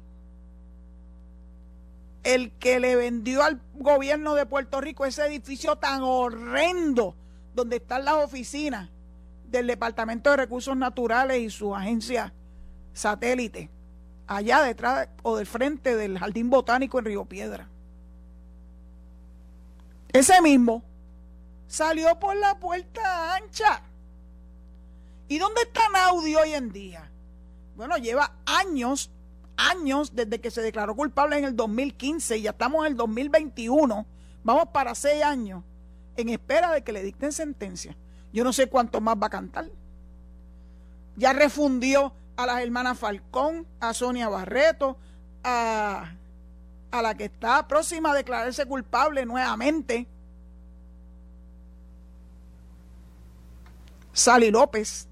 el 2.22 2.52
que 2.52 2.78
le 2.78 2.96
vendió 2.96 3.42
al 3.42 3.60
gobierno 3.74 4.34
de 4.34 4.44
Puerto 4.44 4.80
Rico 4.80 5.06
ese 5.06 5.26
edificio 5.26 5.76
tan 5.76 6.02
horrendo 6.02 7.16
donde 7.54 7.76
están 7.76 8.04
las 8.04 8.16
oficinas 8.16 8.90
del 9.48 9.66
Departamento 9.66 10.30
de 10.30 10.36
Recursos 10.36 10.76
Naturales 10.76 11.38
y 11.38 11.50
su 11.50 11.74
agencia 11.74 12.32
satélite, 12.92 13.70
allá 14.26 14.62
detrás 14.62 15.08
o 15.22 15.36
del 15.36 15.46
frente 15.46 15.96
del 15.96 16.18
Jardín 16.18 16.50
Botánico 16.50 16.98
en 16.98 17.04
Río 17.06 17.24
Piedra. 17.24 17.68
Ese 20.12 20.42
mismo 20.42 20.82
salió 21.68 22.18
por 22.18 22.36
la 22.36 22.58
puerta 22.58 23.36
ancha 23.36 23.82
¿Y 25.30 25.38
dónde 25.38 25.62
está 25.62 25.88
Naudi 25.92 26.34
hoy 26.34 26.54
en 26.54 26.72
día? 26.72 27.08
Bueno, 27.76 27.96
lleva 27.98 28.32
años, 28.46 29.12
años 29.56 30.12
desde 30.12 30.40
que 30.40 30.50
se 30.50 30.60
declaró 30.60 30.96
culpable 30.96 31.38
en 31.38 31.44
el 31.44 31.54
2015 31.54 32.38
y 32.38 32.42
ya 32.42 32.50
estamos 32.50 32.84
en 32.84 32.90
el 32.90 32.96
2021. 32.96 34.06
Vamos 34.42 34.68
para 34.72 34.92
seis 34.96 35.22
años 35.22 35.62
en 36.16 36.30
espera 36.30 36.72
de 36.72 36.82
que 36.82 36.90
le 36.90 37.04
dicten 37.04 37.30
sentencia. 37.30 37.96
Yo 38.32 38.42
no 38.42 38.52
sé 38.52 38.66
cuánto 38.66 39.00
más 39.00 39.14
va 39.22 39.28
a 39.28 39.30
cantar. 39.30 39.70
Ya 41.14 41.32
refundió 41.32 42.12
a 42.36 42.44
las 42.46 42.60
hermanas 42.60 42.98
Falcón, 42.98 43.68
a 43.78 43.94
Sonia 43.94 44.28
Barreto, 44.28 44.98
a, 45.44 46.12
a 46.90 47.02
la 47.02 47.14
que 47.16 47.26
está 47.26 47.68
próxima 47.68 48.10
a 48.10 48.14
declararse 48.16 48.66
culpable 48.66 49.24
nuevamente. 49.24 50.08
Sally 54.12 54.50
López. 54.50 55.06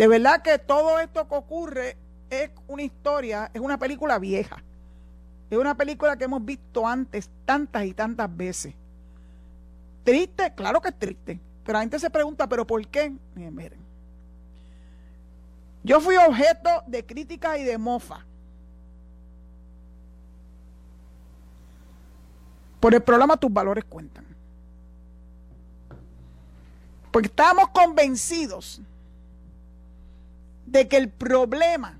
De 0.00 0.08
verdad 0.08 0.40
que 0.40 0.56
todo 0.58 0.98
esto 0.98 1.28
que 1.28 1.34
ocurre 1.34 1.98
es 2.30 2.50
una 2.68 2.80
historia, 2.80 3.50
es 3.52 3.60
una 3.60 3.76
película 3.78 4.18
vieja. 4.18 4.64
Es 5.50 5.58
una 5.58 5.76
película 5.76 6.16
que 6.16 6.24
hemos 6.24 6.42
visto 6.42 6.88
antes 6.88 7.28
tantas 7.44 7.84
y 7.84 7.92
tantas 7.92 8.34
veces. 8.34 8.72
Triste, 10.02 10.54
claro 10.54 10.80
que 10.80 10.88
es 10.88 10.98
triste. 10.98 11.38
Pero 11.62 11.74
la 11.74 11.80
gente 11.80 11.98
se 11.98 12.08
pregunta, 12.08 12.48
¿pero 12.48 12.66
por 12.66 12.86
qué? 12.88 13.12
Miren, 13.34 13.54
miren. 13.54 13.78
Yo 15.82 16.00
fui 16.00 16.16
objeto 16.16 16.82
de 16.86 17.04
crítica 17.04 17.58
y 17.58 17.64
de 17.64 17.76
mofa. 17.76 18.24
Por 22.80 22.94
el 22.94 23.02
programa 23.02 23.36
Tus 23.36 23.52
Valores 23.52 23.84
Cuentan. 23.84 24.24
Porque 27.12 27.26
estábamos 27.26 27.68
convencidos 27.68 28.80
de 30.70 30.86
que 30.86 30.96
el 30.96 31.10
problema 31.10 31.98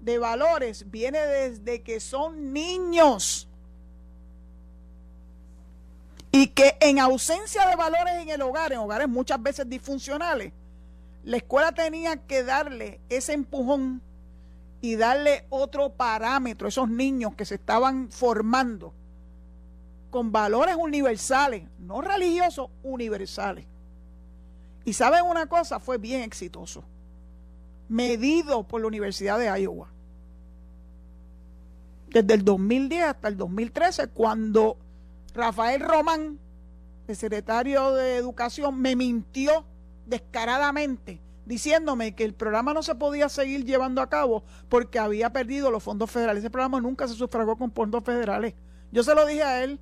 de 0.00 0.18
valores 0.18 0.90
viene 0.90 1.20
desde 1.20 1.82
que 1.82 2.00
son 2.00 2.52
niños 2.52 3.48
y 6.32 6.48
que 6.48 6.76
en 6.80 6.98
ausencia 6.98 7.68
de 7.68 7.76
valores 7.76 8.14
en 8.14 8.30
el 8.30 8.42
hogar, 8.42 8.72
en 8.72 8.78
hogares 8.78 9.08
muchas 9.08 9.40
veces 9.40 9.68
disfuncionales, 9.68 10.52
la 11.22 11.36
escuela 11.36 11.70
tenía 11.70 12.16
que 12.16 12.42
darle 12.42 12.98
ese 13.08 13.34
empujón 13.34 14.02
y 14.80 14.96
darle 14.96 15.44
otro 15.50 15.90
parámetro 15.90 16.66
a 16.66 16.70
esos 16.70 16.88
niños 16.88 17.36
que 17.36 17.44
se 17.44 17.54
estaban 17.54 18.10
formando 18.10 18.92
con 20.10 20.32
valores 20.32 20.74
universales, 20.76 21.62
no 21.78 22.00
religiosos, 22.00 22.68
universales. 22.82 23.64
Y 24.84 24.94
saben 24.94 25.24
una 25.24 25.46
cosa, 25.46 25.78
fue 25.78 25.98
bien 25.98 26.22
exitoso 26.22 26.82
medido 27.92 28.64
por 28.64 28.80
la 28.80 28.88
Universidad 28.88 29.38
de 29.38 29.60
Iowa. 29.60 29.88
Desde 32.08 32.34
el 32.34 32.44
2010 32.44 33.04
hasta 33.04 33.28
el 33.28 33.36
2013, 33.36 34.08
cuando 34.08 34.76
Rafael 35.34 35.80
Román, 35.80 36.38
el 37.06 37.16
secretario 37.16 37.92
de 37.92 38.16
Educación, 38.16 38.80
me 38.80 38.96
mintió 38.96 39.64
descaradamente 40.06 41.20
diciéndome 41.46 42.14
que 42.14 42.24
el 42.24 42.34
programa 42.34 42.72
no 42.72 42.82
se 42.82 42.94
podía 42.94 43.28
seguir 43.28 43.64
llevando 43.64 44.00
a 44.00 44.08
cabo 44.08 44.44
porque 44.68 44.98
había 44.98 45.32
perdido 45.32 45.70
los 45.70 45.82
fondos 45.82 46.10
federales. 46.10 46.42
Ese 46.42 46.50
programa 46.50 46.80
nunca 46.80 47.08
se 47.08 47.14
sufragó 47.14 47.56
con 47.56 47.72
fondos 47.72 48.04
federales. 48.04 48.54
Yo 48.92 49.02
se 49.02 49.14
lo 49.14 49.26
dije 49.26 49.42
a 49.42 49.64
él 49.64 49.80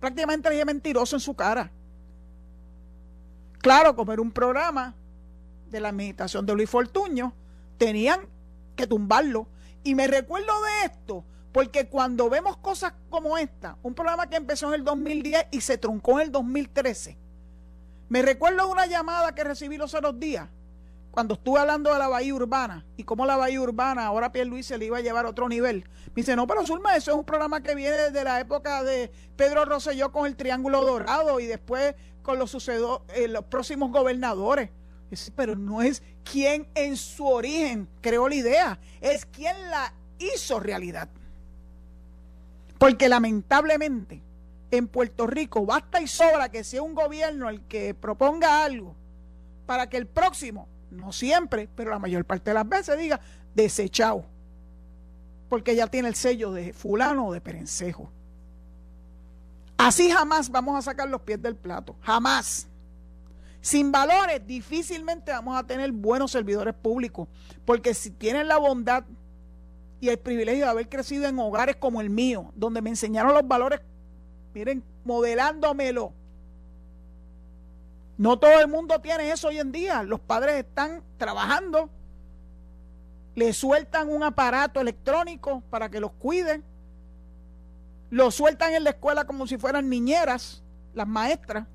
prácticamente 0.00 0.48
le 0.48 0.56
dije 0.56 0.64
mentiroso 0.64 1.16
en 1.16 1.20
su 1.20 1.34
cara. 1.34 1.70
Claro, 3.58 3.96
como 3.96 4.12
era 4.12 4.22
un 4.22 4.30
programa 4.30 4.94
de 5.76 5.80
la 5.80 5.90
administración 5.90 6.46
de 6.46 6.54
Luis 6.54 6.70
Fortuño, 6.70 7.34
tenían 7.78 8.20
que 8.74 8.86
tumbarlo. 8.86 9.46
Y 9.84 9.94
me 9.94 10.06
recuerdo 10.06 10.52
de 10.62 10.86
esto, 10.86 11.24
porque 11.52 11.88
cuando 11.88 12.28
vemos 12.28 12.56
cosas 12.56 12.94
como 13.08 13.38
esta, 13.38 13.76
un 13.82 13.94
programa 13.94 14.28
que 14.28 14.36
empezó 14.36 14.68
en 14.68 14.74
el 14.74 14.84
2010 14.84 15.46
y 15.50 15.60
se 15.60 15.78
truncó 15.78 16.18
en 16.18 16.26
el 16.26 16.32
2013, 16.32 17.16
me 18.08 18.22
recuerdo 18.22 18.70
una 18.70 18.86
llamada 18.86 19.34
que 19.34 19.44
recibí 19.44 19.76
los 19.76 19.94
otros 19.94 20.18
días, 20.18 20.48
cuando 21.16 21.32
estuve 21.32 21.58
hablando 21.58 21.92
de 21.94 21.98
la 21.98 22.08
bahía 22.08 22.34
urbana 22.34 22.84
y 22.98 23.04
cómo 23.04 23.24
la 23.24 23.36
bahía 23.36 23.58
urbana, 23.58 24.04
ahora 24.04 24.30
Luis 24.44 24.66
se 24.66 24.76
le 24.76 24.84
iba 24.84 24.98
a 24.98 25.00
llevar 25.00 25.24
a 25.24 25.30
otro 25.30 25.48
nivel. 25.48 25.88
Me 26.08 26.16
dice, 26.16 26.36
no, 26.36 26.46
pero 26.46 26.66
Zulma, 26.66 26.94
eso 26.94 27.10
es 27.10 27.16
un 27.16 27.24
programa 27.24 27.62
que 27.62 27.74
viene 27.74 27.96
desde 27.96 28.22
la 28.22 28.38
época 28.38 28.82
de 28.82 29.10
Pedro 29.34 29.64
Rosselló 29.64 30.12
con 30.12 30.26
el 30.26 30.36
Triángulo 30.36 30.84
Dorado 30.84 31.40
y 31.40 31.46
después 31.46 31.94
con 32.22 32.38
los, 32.38 32.50
sucedo, 32.50 33.02
eh, 33.14 33.28
los 33.28 33.46
próximos 33.46 33.92
gobernadores. 33.92 34.68
Pero 35.34 35.56
no 35.56 35.82
es 35.82 36.02
quien 36.30 36.66
en 36.74 36.96
su 36.96 37.26
origen 37.26 37.88
creó 38.00 38.28
la 38.28 38.34
idea, 38.34 38.78
es 39.00 39.26
quien 39.26 39.70
la 39.70 39.92
hizo 40.18 40.60
realidad. 40.60 41.08
Porque 42.78 43.08
lamentablemente 43.08 44.22
en 44.70 44.88
Puerto 44.88 45.26
Rico 45.26 45.64
basta 45.64 46.00
y 46.00 46.06
sobra 46.06 46.50
que 46.50 46.64
sea 46.64 46.82
un 46.82 46.94
gobierno 46.94 47.48
el 47.48 47.62
que 47.62 47.94
proponga 47.94 48.64
algo 48.64 48.94
para 49.66 49.88
que 49.88 49.96
el 49.96 50.06
próximo, 50.06 50.68
no 50.90 51.12
siempre, 51.12 51.68
pero 51.74 51.90
la 51.90 51.98
mayor 51.98 52.24
parte 52.24 52.50
de 52.50 52.54
las 52.54 52.68
veces 52.68 52.98
diga 52.98 53.20
desechado, 53.54 54.24
porque 55.48 55.74
ya 55.74 55.86
tiene 55.86 56.08
el 56.08 56.14
sello 56.14 56.52
de 56.52 56.72
fulano 56.72 57.28
o 57.28 57.32
de 57.32 57.40
perencejo. 57.40 58.10
Así 59.76 60.10
jamás 60.10 60.50
vamos 60.50 60.78
a 60.78 60.82
sacar 60.82 61.08
los 61.08 61.20
pies 61.20 61.40
del 61.40 61.56
plato, 61.56 61.96
jamás. 62.02 62.68
Sin 63.66 63.90
valores 63.90 64.46
difícilmente 64.46 65.32
vamos 65.32 65.58
a 65.58 65.66
tener 65.66 65.90
buenos 65.90 66.30
servidores 66.30 66.72
públicos, 66.72 67.26
porque 67.64 67.94
si 67.94 68.12
tienen 68.12 68.46
la 68.46 68.58
bondad 68.58 69.02
y 69.98 70.08
el 70.08 70.20
privilegio 70.20 70.66
de 70.66 70.70
haber 70.70 70.88
crecido 70.88 71.26
en 71.26 71.36
hogares 71.40 71.74
como 71.74 72.00
el 72.00 72.08
mío, 72.08 72.52
donde 72.54 72.80
me 72.80 72.90
enseñaron 72.90 73.34
los 73.34 73.48
valores, 73.48 73.80
miren, 74.54 74.84
modelándomelo. 75.02 76.12
No 78.16 78.38
todo 78.38 78.60
el 78.60 78.68
mundo 78.68 79.00
tiene 79.00 79.32
eso 79.32 79.48
hoy 79.48 79.58
en 79.58 79.72
día. 79.72 80.04
Los 80.04 80.20
padres 80.20 80.64
están 80.64 81.02
trabajando, 81.16 81.90
le 83.34 83.52
sueltan 83.52 84.08
un 84.08 84.22
aparato 84.22 84.80
electrónico 84.80 85.64
para 85.70 85.90
que 85.90 85.98
los 85.98 86.12
cuiden, 86.12 86.62
los 88.10 88.32
sueltan 88.32 88.74
en 88.74 88.84
la 88.84 88.90
escuela 88.90 89.24
como 89.24 89.44
si 89.48 89.58
fueran 89.58 89.88
niñeras, 89.88 90.62
las 90.94 91.08
maestras. 91.08 91.66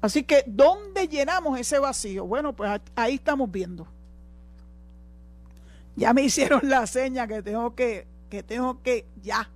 Así 0.00 0.22
que, 0.22 0.44
¿dónde 0.46 1.08
llenamos 1.08 1.58
ese 1.58 1.78
vacío? 1.78 2.26
Bueno, 2.26 2.54
pues 2.54 2.80
ahí 2.94 3.16
estamos 3.16 3.50
viendo. 3.50 3.86
Ya 5.96 6.14
me 6.14 6.22
hicieron 6.22 6.60
la 6.62 6.86
seña 6.86 7.26
que 7.26 7.42
tengo 7.42 7.74
que, 7.74 8.06
que 8.30 8.42
tengo 8.42 8.82
que 8.82 9.04
ya 9.22 9.50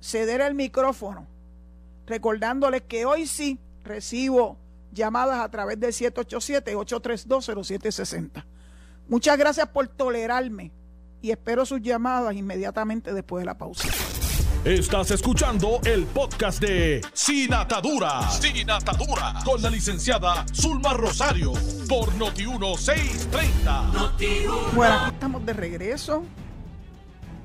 ceder 0.00 0.40
el 0.40 0.54
micrófono, 0.54 1.26
recordándoles 2.06 2.80
que 2.82 3.04
hoy 3.04 3.26
sí 3.26 3.58
recibo 3.84 4.56
llamadas 4.92 5.40
a 5.40 5.50
través 5.50 5.80
del 5.80 5.92
787-832-0760. 5.92 8.44
Muchas 9.08 9.36
gracias 9.36 9.68
por 9.68 9.88
tolerarme 9.88 10.70
y 11.20 11.32
espero 11.32 11.66
sus 11.66 11.82
llamadas 11.82 12.34
inmediatamente 12.34 13.12
después 13.12 13.42
de 13.42 13.46
la 13.46 13.58
pausa. 13.58 13.88
Estás 14.64 15.10
escuchando 15.10 15.80
el 15.86 16.04
podcast 16.04 16.60
de 16.60 17.00
Sin 17.14 17.54
Atadura. 17.54 18.28
Sin 18.28 18.70
Atadura. 18.70 19.36
Con 19.42 19.62
la 19.62 19.70
licenciada 19.70 20.44
Zulma 20.52 20.92
Rosario. 20.92 21.54
Por 21.88 22.12
Noti1630. 22.12 24.74
bueno, 24.74 24.94
aquí 24.96 25.14
estamos 25.14 25.46
de 25.46 25.54
regreso. 25.54 26.24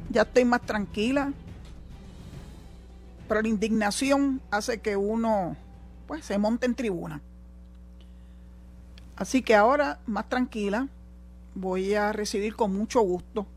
Ya 0.09 0.23
estoy 0.23 0.43
más 0.43 0.63
tranquila. 0.63 1.31
Pero 3.29 3.41
la 3.41 3.47
indignación 3.47 4.41
hace 4.51 4.81
que 4.81 4.97
uno 4.97 5.55
pues 6.07 6.25
se 6.25 6.37
monte 6.37 6.65
en 6.65 6.75
tribuna. 6.75 7.21
Así 9.15 9.41
que 9.41 9.55
ahora, 9.55 9.99
más 10.05 10.27
tranquila, 10.27 10.89
voy 11.53 11.93
a 11.93 12.11
recibir 12.11 12.57
con 12.57 12.75
mucho 12.75 12.99
gusto 12.99 13.47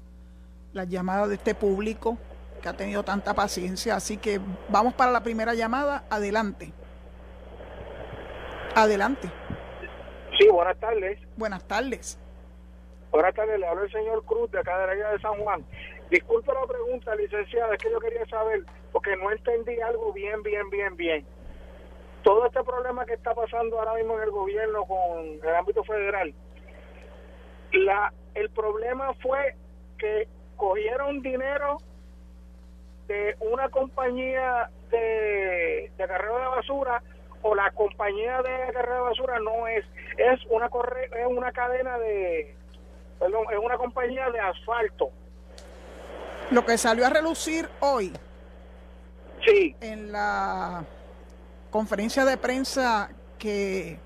las 0.72 0.88
llamadas 0.88 1.28
de 1.28 1.34
este 1.34 1.56
público 1.56 2.18
que 2.60 2.68
ha 2.68 2.74
tenido 2.74 3.02
tanta 3.02 3.34
paciencia. 3.34 3.96
Así 3.96 4.16
que 4.16 4.40
vamos 4.68 4.94
para 4.94 5.10
la 5.10 5.22
primera 5.22 5.54
llamada. 5.54 6.04
Adelante. 6.10 6.72
Adelante. 8.74 9.30
Sí, 10.38 10.48
buenas 10.48 10.78
tardes. 10.78 11.18
Buenas 11.36 11.64
tardes. 11.66 12.18
Buenas 13.10 13.34
tardes, 13.34 13.58
le 13.58 13.66
hablo 13.66 13.84
el 13.84 13.90
señor 13.90 14.22
Cruz 14.24 14.50
de 14.50 14.58
acá 14.58 14.78
de 14.78 14.86
la 14.86 14.94
isla 14.94 15.12
de 15.12 15.18
San 15.20 15.34
Juan. 15.40 15.64
Disculpe 16.10 16.52
la 16.52 16.66
pregunta, 16.66 17.14
licenciada, 17.14 17.74
es 17.74 17.82
que 17.82 17.90
yo 17.90 17.98
quería 18.00 18.26
saber, 18.26 18.62
porque 18.92 19.16
no 19.16 19.30
entendí 19.30 19.80
algo 19.80 20.12
bien, 20.12 20.42
bien, 20.42 20.68
bien, 20.68 20.96
bien. 20.96 21.26
Todo 22.22 22.46
este 22.46 22.62
problema 22.62 23.06
que 23.06 23.14
está 23.14 23.34
pasando 23.34 23.78
ahora 23.78 23.94
mismo 23.94 24.16
en 24.16 24.24
el 24.24 24.30
gobierno 24.30 24.84
con 24.84 25.26
el 25.42 25.54
ámbito 25.54 25.82
federal, 25.84 26.34
la, 27.72 28.12
el 28.34 28.50
problema 28.50 29.14
fue 29.14 29.54
que 29.98 30.28
cogieron 30.56 31.22
dinero 31.22 31.78
de 33.08 33.36
una 33.40 33.68
compañía 33.70 34.70
de, 34.90 35.90
de 35.96 36.06
carrera 36.06 36.38
de 36.38 36.56
basura 36.56 37.02
o 37.42 37.54
la 37.54 37.70
compañía 37.72 38.42
de 38.42 38.72
carrera 38.72 38.96
de 38.96 39.00
basura 39.00 39.38
no 39.40 39.66
es 39.66 39.84
es 40.16 40.40
una 40.50 40.68
corre, 40.68 41.06
es 41.06 41.26
una 41.26 41.50
cadena 41.52 41.98
de 41.98 42.54
perdón 43.18 43.44
es 43.50 43.58
una 43.58 43.76
compañía 43.76 44.30
de 44.30 44.40
asfalto. 44.40 45.10
Lo 46.50 46.64
que 46.64 46.78
salió 46.78 47.06
a 47.06 47.10
relucir 47.10 47.68
hoy 47.80 48.12
sí. 49.44 49.74
en 49.80 50.12
la 50.12 50.84
conferencia 51.70 52.24
de 52.24 52.36
prensa 52.36 53.10
que 53.38 53.98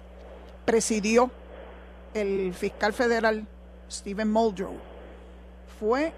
presidió 0.65 1.31
el 2.15 2.53
fiscal 2.55 2.93
federal 2.93 3.47
Stephen 3.91 4.31
Muldrow 4.31 4.75
fue 5.79 6.12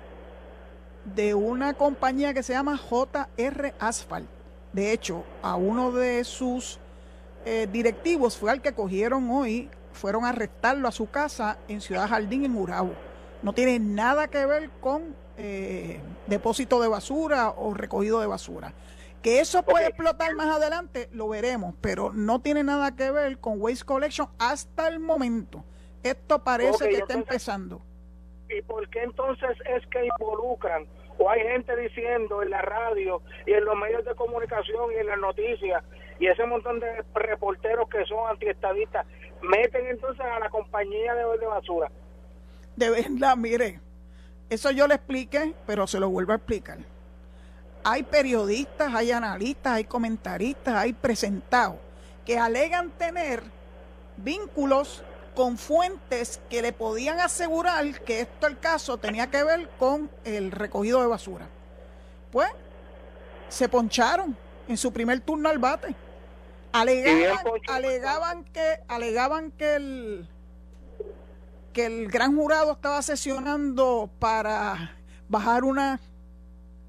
de 1.04 1.34
una 1.34 1.74
compañía 1.74 2.34
que 2.34 2.42
se 2.42 2.52
llama 2.52 2.78
JR 2.78 3.74
Asphalt. 3.78 4.28
De 4.72 4.92
hecho, 4.92 5.24
a 5.42 5.56
uno 5.56 5.92
de 5.92 6.24
sus 6.24 6.78
eh, 7.44 7.68
directivos 7.70 8.36
fue 8.36 8.50
al 8.50 8.62
que 8.62 8.72
cogieron 8.72 9.30
hoy, 9.30 9.70
fueron 9.92 10.24
a 10.24 10.30
arrestarlo 10.30 10.88
a 10.88 10.92
su 10.92 11.10
casa 11.10 11.58
en 11.68 11.80
Ciudad 11.80 12.08
Jardín, 12.08 12.44
en 12.44 12.56
Urabo. 12.56 12.94
No 13.42 13.52
tiene 13.52 13.78
nada 13.78 14.28
que 14.28 14.46
ver 14.46 14.70
con 14.80 15.14
eh, 15.36 16.00
depósito 16.26 16.80
de 16.80 16.88
basura 16.88 17.50
o 17.50 17.74
recogido 17.74 18.20
de 18.20 18.26
basura. 18.26 18.72
Que 19.22 19.40
eso 19.40 19.62
puede 19.62 19.86
explotar 19.86 20.34
más 20.34 20.54
adelante, 20.54 21.08
lo 21.12 21.28
veremos, 21.28 21.74
pero 21.80 22.12
no 22.12 22.40
tiene 22.40 22.62
nada 22.62 22.94
que 22.94 23.10
ver 23.10 23.38
con 23.38 23.60
Waste 23.60 23.84
Collection 23.84 24.28
hasta 24.38 24.88
el 24.88 25.00
momento. 25.00 25.64
Esto 26.02 26.44
parece 26.44 26.88
que 26.88 26.96
está 26.96 27.14
empezando. 27.14 27.80
¿Y 28.48 28.62
por 28.62 28.88
qué 28.88 29.02
entonces 29.02 29.50
es 29.66 29.86
que 29.86 30.06
involucran? 30.06 30.86
O 31.18 31.30
hay 31.30 31.40
gente 31.40 31.76
diciendo 31.76 32.42
en 32.42 32.50
la 32.50 32.62
radio 32.62 33.22
y 33.46 33.52
en 33.52 33.64
los 33.64 33.76
medios 33.76 34.04
de 34.04 34.14
comunicación 34.14 34.92
y 34.92 34.96
en 34.96 35.06
las 35.06 35.18
noticias 35.18 35.82
y 36.18 36.26
ese 36.26 36.44
montón 36.46 36.80
de 36.80 37.04
reporteros 37.14 37.88
que 37.88 38.04
son 38.06 38.28
antiestadistas 38.28 39.06
meten 39.42 39.86
entonces 39.86 40.24
a 40.24 40.38
la 40.38 40.48
compañía 40.48 41.14
de, 41.14 41.38
de 41.38 41.46
basura. 41.46 41.90
De 42.76 42.90
verdad, 42.90 43.36
mire, 43.36 43.80
eso 44.50 44.70
yo 44.70 44.86
le 44.86 44.94
expliqué, 44.94 45.54
pero 45.66 45.86
se 45.86 46.00
lo 46.00 46.10
vuelvo 46.10 46.32
a 46.32 46.36
explicar. 46.36 46.78
Hay 47.84 48.02
periodistas, 48.02 48.94
hay 48.94 49.12
analistas, 49.12 49.74
hay 49.74 49.84
comentaristas, 49.84 50.74
hay 50.74 50.92
presentados 50.92 51.76
que 52.24 52.38
alegan 52.38 52.90
tener 52.90 53.42
vínculos 54.16 55.04
con 55.34 55.58
fuentes 55.58 56.40
que 56.48 56.62
le 56.62 56.72
podían 56.72 57.20
asegurar 57.20 58.02
que 58.02 58.20
esto 58.20 58.46
el 58.46 58.58
caso 58.58 58.98
tenía 58.98 59.30
que 59.30 59.42
ver 59.42 59.68
con 59.78 60.10
el 60.24 60.50
recogido 60.50 61.00
de 61.00 61.08
basura. 61.08 61.48
Pues 62.30 62.48
se 63.48 63.68
poncharon 63.68 64.36
en 64.68 64.76
su 64.76 64.92
primer 64.92 65.20
turno 65.20 65.48
al 65.48 65.58
bate. 65.58 65.94
Alegaban, 66.72 67.44
alegaban 67.68 68.44
que 68.44 68.80
alegaban 68.88 69.50
que 69.52 69.76
el 69.76 70.28
que 71.72 71.86
el 71.86 72.08
gran 72.08 72.36
jurado 72.36 72.72
estaba 72.72 73.02
sesionando 73.02 74.10
para 74.18 74.96
bajar 75.28 75.64
una 75.64 76.00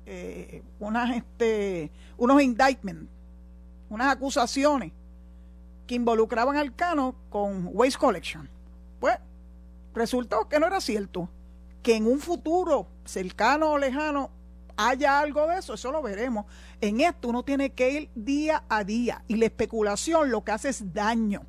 eh, 0.05 0.63
unas 0.79 1.15
este 1.15 1.91
unos 2.17 2.41
indictments, 2.41 3.09
unas 3.89 4.11
acusaciones 4.11 4.91
que 5.87 5.95
involucraban 5.95 6.57
al 6.57 6.75
Cano 6.75 7.15
con 7.29 7.69
Waste 7.71 7.99
Collection. 7.99 8.49
Pues 8.99 9.17
resultó 9.93 10.47
que 10.49 10.59
no 10.59 10.67
era 10.67 10.81
cierto, 10.81 11.29
que 11.81 11.95
en 11.95 12.07
un 12.07 12.19
futuro 12.19 12.87
cercano 13.05 13.71
o 13.71 13.77
lejano 13.77 14.31
haya 14.77 15.19
algo 15.19 15.47
de 15.47 15.59
eso, 15.59 15.73
eso 15.73 15.91
lo 15.91 16.01
veremos. 16.01 16.45
En 16.81 17.01
esto 17.01 17.29
uno 17.29 17.43
tiene 17.43 17.71
que 17.71 17.91
ir 17.91 18.09
día 18.15 18.63
a 18.69 18.83
día 18.83 19.23
y 19.27 19.35
la 19.35 19.45
especulación 19.45 20.31
lo 20.31 20.43
que 20.43 20.51
hace 20.51 20.69
es 20.69 20.93
daño 20.93 21.43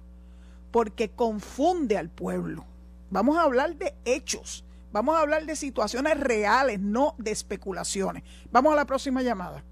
porque 0.71 1.11
confunde 1.11 1.97
al 1.97 2.11
pueblo. 2.11 2.65
Vamos 3.11 3.39
a 3.39 3.43
hablar 3.43 3.77
de 3.77 3.95
hechos, 4.05 4.65
vamos 4.93 5.17
a 5.17 5.21
hablar 5.21 5.47
de 5.47 5.57
situaciones 5.57 6.19
reales, 6.21 6.81
no 6.81 7.15
de 7.19 7.31
especulaciones. 7.31 8.23
Vamos 8.51 8.73
a 8.73 8.77
la 8.77 8.85
próxima 8.85 9.23
llamada. 9.23 9.65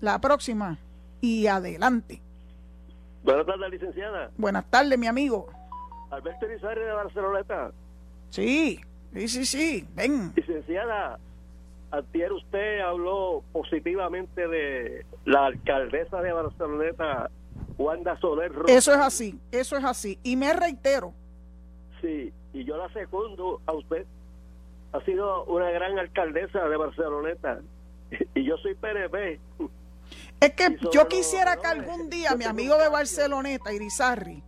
La 0.00 0.20
próxima 0.20 0.78
y 1.20 1.46
adelante. 1.46 2.22
Buenas 3.22 3.46
tardes, 3.46 3.70
licenciada. 3.70 4.30
Buenas 4.36 4.70
tardes, 4.70 4.98
mi 4.98 5.06
amigo. 5.06 5.48
Alberto 6.10 6.46
Irizarry 6.46 6.82
de 6.82 6.92
Barceloneta. 6.92 7.72
Sí, 8.30 8.80
sí, 9.12 9.28
sí, 9.28 9.44
sí, 9.44 9.88
ven. 9.94 10.32
Licenciada, 10.36 11.18
ayer 11.90 12.32
usted 12.32 12.80
habló 12.80 13.42
positivamente 13.52 14.46
de 14.48 15.04
la 15.24 15.46
alcaldesa 15.46 16.22
de 16.22 16.32
Barceloneta, 16.32 17.30
Wanda 17.76 18.18
Soler. 18.20 18.52
Eso 18.68 18.92
es 18.92 18.98
así, 18.98 19.38
eso 19.50 19.76
es 19.76 19.84
así. 19.84 20.18
Y 20.22 20.36
me 20.36 20.52
reitero. 20.52 21.12
Sí, 22.00 22.32
y 22.52 22.64
yo 22.64 22.76
la 22.76 22.92
segundo 22.92 23.60
a 23.66 23.72
usted. 23.72 24.06
Ha 24.92 25.04
sido 25.04 25.44
una 25.44 25.70
gran 25.70 25.98
alcaldesa 25.98 26.66
de 26.68 26.76
Barceloneta. 26.76 27.60
Y 28.34 28.44
yo 28.44 28.56
soy 28.58 28.74
PNP. 28.74 29.38
Es 30.40 30.52
que 30.52 30.78
yo 30.92 31.08
quisiera 31.08 31.56
que 31.56 31.66
algún 31.66 32.08
día, 32.08 32.36
mi 32.36 32.44
amigo 32.44 32.76
de 32.76 32.88
Barceloneta, 32.88 33.72
Irizarri, 33.72 34.44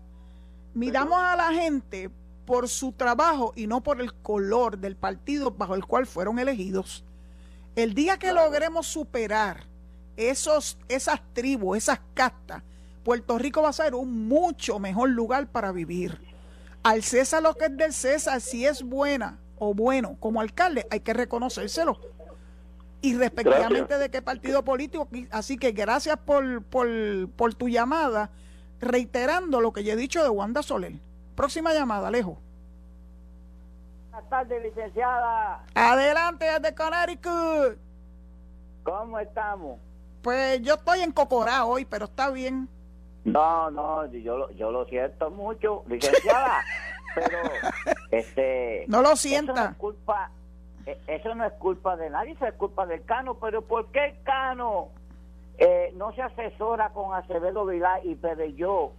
miramos 0.73 1.19
a 1.21 1.35
la 1.35 1.53
gente 1.53 2.11
por 2.47 2.69
su 2.69 2.93
trabajo 2.93 3.53
y 3.57 3.67
no 3.67 3.83
por 3.83 4.01
el 4.01 4.15
color 4.15 4.79
del 4.79 4.97
partido 4.97 5.51
bajo 5.51 5.75
el 5.75 5.85
cual 5.85 6.07
fueron 6.07 6.39
elegidos. 6.39 7.05
El 7.75 7.95
día 7.95 8.19
que 8.19 8.33
logremos 8.33 8.87
superar 8.87 9.65
esos, 10.17 10.79
esas 10.89 11.21
tribus, 11.33 11.79
esas 11.79 12.01
castas, 12.15 12.63
Puerto 13.05 13.39
Rico 13.39 13.63
va 13.63 13.71
a 13.71 13.73
ser 13.73 13.95
un 13.95 14.29
mucho 14.29 14.79
mejor 14.79 15.11
lugar 15.11 15.49
para 15.49 15.73
vivir. 15.73 16.21
Al 16.83 17.03
César 17.03 17.43
lo 17.43 17.55
que 17.55 17.67
es 17.67 17.77
del 17.77 17.93
César, 17.93 18.41
si 18.41 18.65
es 18.65 18.83
buena 18.83 19.39
o 19.59 19.75
bueno 19.75 20.17
como 20.21 20.41
alcalde, 20.41 20.87
hay 20.91 21.01
que 21.01 21.15
reconocérselo. 21.15 22.01
Y 23.03 23.17
respectivamente 23.17 23.97
de 23.99 24.11
qué 24.11 24.21
partido 24.23 24.63
político. 24.65 25.09
Así 25.31 25.57
que 25.57 25.73
gracias 25.73 26.17
por, 26.19 26.63
por, 26.65 26.87
por 27.37 27.55
tu 27.55 27.69
llamada, 27.69 28.31
reiterando 28.81 29.61
lo 29.61 29.73
que 29.73 29.85
ya 29.85 29.95
he 29.95 29.97
dicho 29.97 30.23
de 30.23 30.29
Wanda 30.29 30.63
Soler. 30.63 30.93
Próxima 31.35 31.73
llamada, 31.73 32.09
Alejo. 32.09 32.39
Buenas 34.11 34.29
tardes, 34.29 34.63
licenciada. 34.63 35.65
Adelante 35.75 36.45
desde 36.45 36.75
Connecticut. 36.75 37.79
¿Cómo 38.83 39.19
estamos? 39.19 39.79
Pues 40.23 40.61
yo 40.63 40.75
estoy 40.75 41.01
en 41.01 41.13
Cocorá 41.13 41.65
hoy, 41.65 41.85
pero 41.87 42.05
está 42.07 42.31
bien. 42.31 42.69
No, 43.25 43.71
no, 43.71 44.07
yo, 44.13 44.37
lo- 44.37 44.51
yo 44.53 44.71
lo 44.71 44.85
siento 44.87 45.31
mucho, 45.31 45.85
licenciada, 45.87 46.63
pero 47.15 47.39
este 48.11 48.85
No 48.89 48.99
lo 49.03 49.09
Eso 49.09 49.11
no 49.13 49.17
sienta. 49.17 49.69
es 49.71 49.77
culpa, 49.77 50.31
eso 51.07 51.35
no 51.35 51.45
es 51.45 51.53
culpa 51.55 51.97
de 51.97 52.11
nadie, 52.11 52.33
eso 52.33 52.47
es 52.47 52.55
culpa 52.55 52.87
del 52.87 53.05
Cano, 53.05 53.35
pero 53.35 53.63
¿por 53.63 53.91
qué 53.93 54.07
el 54.07 54.23
Cano 54.23 54.89
eh, 55.59 55.93
no 55.97 56.13
se 56.15 56.23
asesora 56.23 56.91
con 56.91 57.15
Acevedo 57.15 57.67
Vilá 57.67 58.01
y 58.03 58.15
Pereyó? 58.15 58.93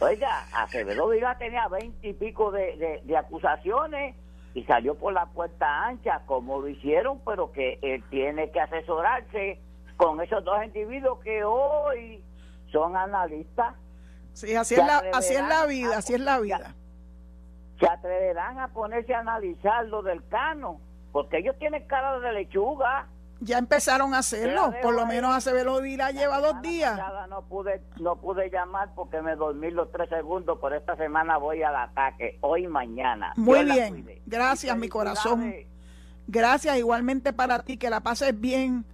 Oiga, 0.00 0.46
Acevedo 0.54 1.08
Vilá 1.08 1.36
tenía 1.38 1.66
veinte 1.68 2.08
y 2.08 2.12
pico 2.12 2.50
de, 2.50 2.76
de- 2.76 3.00
de 3.04 3.16
acusaciones 3.16 4.14
y 4.54 4.62
salió 4.64 4.94
por 4.94 5.12
la 5.12 5.26
puerta 5.26 5.86
ancha, 5.86 6.22
como 6.26 6.60
lo 6.60 6.68
hicieron, 6.68 7.20
pero 7.24 7.50
que 7.50 7.78
él 7.82 8.04
tiene 8.10 8.50
que 8.52 8.60
asesorarse 8.60 9.60
con 9.96 10.20
esos 10.20 10.44
dos 10.44 10.62
individuos 10.64 11.18
que 11.20 11.42
hoy 11.44 12.22
son 12.70 12.96
analistas. 12.96 13.74
Sí, 14.32 14.54
así 14.54 14.74
es 14.74 14.86
la, 14.86 15.02
así 15.12 15.34
es 15.34 15.48
la 15.48 15.66
vida, 15.66 15.94
a- 15.94 15.98
así 15.98 16.14
es 16.14 16.20
la 16.20 16.38
vida. 16.38 16.74
se 17.80 17.88
atreverán 17.88 18.60
a 18.60 18.68
ponerse 18.68 19.12
a 19.14 19.20
analizar 19.20 19.84
lo 19.86 20.02
del 20.02 20.24
cano, 20.28 20.80
porque 21.14 21.38
ellos 21.38 21.54
tienen 21.60 21.86
cara 21.86 22.18
de 22.18 22.32
lechuga. 22.32 23.06
Ya 23.38 23.58
empezaron 23.58 24.14
a 24.14 24.18
hacerlo, 24.18 24.74
por 24.82 24.94
lo 24.94 25.06
menos 25.06 25.32
Acevedo 25.32 25.80
Vila 25.80 26.10
lleva 26.10 26.40
La 26.40 26.48
dos 26.48 26.60
días. 26.60 27.00
No 27.30 27.42
pude, 27.42 27.82
no 28.00 28.16
pude 28.16 28.50
llamar 28.50 28.90
porque 28.96 29.22
me 29.22 29.36
dormí 29.36 29.70
los 29.70 29.92
tres 29.92 30.08
segundos, 30.08 30.58
pero 30.60 30.74
esta 30.74 30.96
semana 30.96 31.36
voy 31.36 31.62
al 31.62 31.76
ataque, 31.76 32.36
hoy 32.40 32.66
mañana. 32.66 33.32
Muy 33.36 33.62
la 33.62 33.74
bien. 33.74 34.22
Gracias, 34.26 34.76
mi 34.76 34.88
corazón. 34.88 35.54
Gracias 36.26 36.76
igualmente 36.78 37.32
para 37.32 37.60
ti, 37.60 37.76
que 37.76 37.90
la 37.90 38.00
pases 38.00 38.38
bien. 38.38 38.84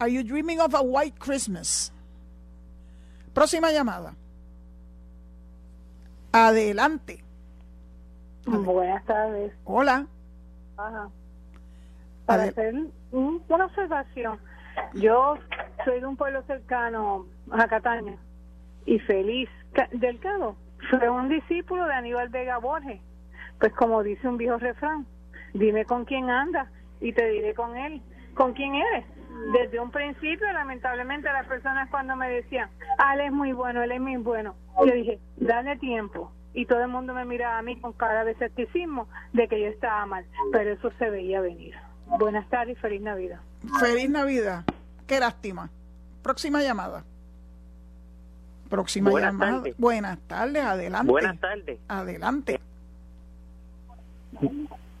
Are 0.00 0.12
you 0.12 0.24
dreaming 0.24 0.58
of 0.58 0.74
a 0.74 0.80
white 0.80 1.16
Christmas? 1.20 1.92
Próxima 3.32 3.70
llamada. 3.70 4.16
Adelante. 6.32 7.22
Buenas 8.46 9.04
tardes. 9.04 9.52
Hola. 9.64 10.08
Ajá. 10.76 11.08
Para 12.28 12.42
Adel- 12.42 12.50
hacer 12.50 12.74
un- 13.12 13.42
una 13.48 13.64
observación, 13.64 14.38
yo 14.94 15.38
soy 15.84 15.98
de 16.00 16.06
un 16.06 16.16
pueblo 16.16 16.42
cercano 16.42 17.24
a 17.50 17.66
Cataña 17.66 18.16
y 18.84 18.98
Feliz 19.00 19.48
Ca- 19.72 19.88
Delgado 19.92 20.56
fue 20.90 21.08
un 21.08 21.28
discípulo 21.30 21.86
de 21.86 21.94
Aníbal 21.94 22.28
Vega 22.28 22.58
Borges. 22.58 23.00
Pues 23.58 23.72
como 23.72 24.02
dice 24.02 24.28
un 24.28 24.36
viejo 24.36 24.58
refrán, 24.58 25.06
dime 25.54 25.86
con 25.86 26.04
quién 26.04 26.28
andas 26.30 26.68
y 27.00 27.12
te 27.14 27.28
diré 27.30 27.54
con 27.54 27.76
él. 27.78 28.02
¿Con 28.34 28.52
quién 28.52 28.74
eres? 28.74 29.04
Desde 29.52 29.80
un 29.80 29.90
principio, 29.90 30.52
lamentablemente, 30.52 31.32
las 31.32 31.46
personas 31.46 31.88
cuando 31.90 32.14
me 32.14 32.28
decían, 32.28 32.68
ah, 32.98 33.14
él 33.14 33.22
es 33.22 33.32
muy 33.32 33.52
bueno, 33.52 33.82
él 33.82 33.90
es 33.92 34.00
muy 34.00 34.16
bueno, 34.16 34.54
yo 34.84 34.92
dije, 34.92 35.18
dale 35.38 35.76
tiempo. 35.78 36.30
Y 36.54 36.66
todo 36.66 36.80
el 36.82 36.88
mundo 36.88 37.14
me 37.14 37.24
miraba 37.24 37.58
a 37.58 37.62
mí 37.62 37.80
con 37.80 37.92
cara 37.94 38.24
de 38.24 38.32
escepticismo 38.32 39.08
de 39.32 39.48
que 39.48 39.60
yo 39.60 39.68
estaba 39.68 40.04
mal, 40.06 40.24
pero 40.52 40.70
eso 40.72 40.90
se 40.98 41.08
veía 41.10 41.40
venir. 41.40 41.74
Buenas 42.18 42.48
tardes 42.48 42.76
y 42.76 42.80
feliz 42.80 43.00
Navidad. 43.02 43.40
Feliz 43.80 44.08
Navidad. 44.10 44.64
Qué 45.06 45.20
lástima. 45.20 45.70
Próxima 46.22 46.62
llamada. 46.62 47.04
Próxima 48.68 49.10
Buenas 49.10 49.32
llamada. 49.32 49.52
tardes. 49.58 49.74
Buenas 49.78 50.18
tardes. 50.26 50.64
Adelante. 50.64 51.10
Buenas 51.10 51.40
tardes. 51.40 51.78
Adelante. 51.88 52.60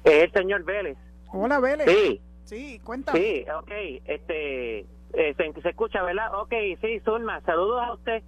Es 0.04 0.24
el 0.24 0.32
señor 0.32 0.64
Vélez. 0.64 0.96
Hola, 1.32 1.60
Vélez. 1.60 1.86
Sí, 1.88 2.20
Sí, 2.44 2.80
cuéntame. 2.82 3.18
sí, 3.20 3.44
ok. 3.54 3.70
Este, 4.06 4.78
eh, 4.80 5.34
se, 5.36 5.60
se 5.60 5.68
escucha, 5.68 6.02
¿verdad? 6.02 6.34
Ok, 6.40 6.52
sí, 6.80 6.98
Zulma, 7.04 7.40
saludos 7.42 7.82
a 7.82 7.92
usted. 7.92 8.22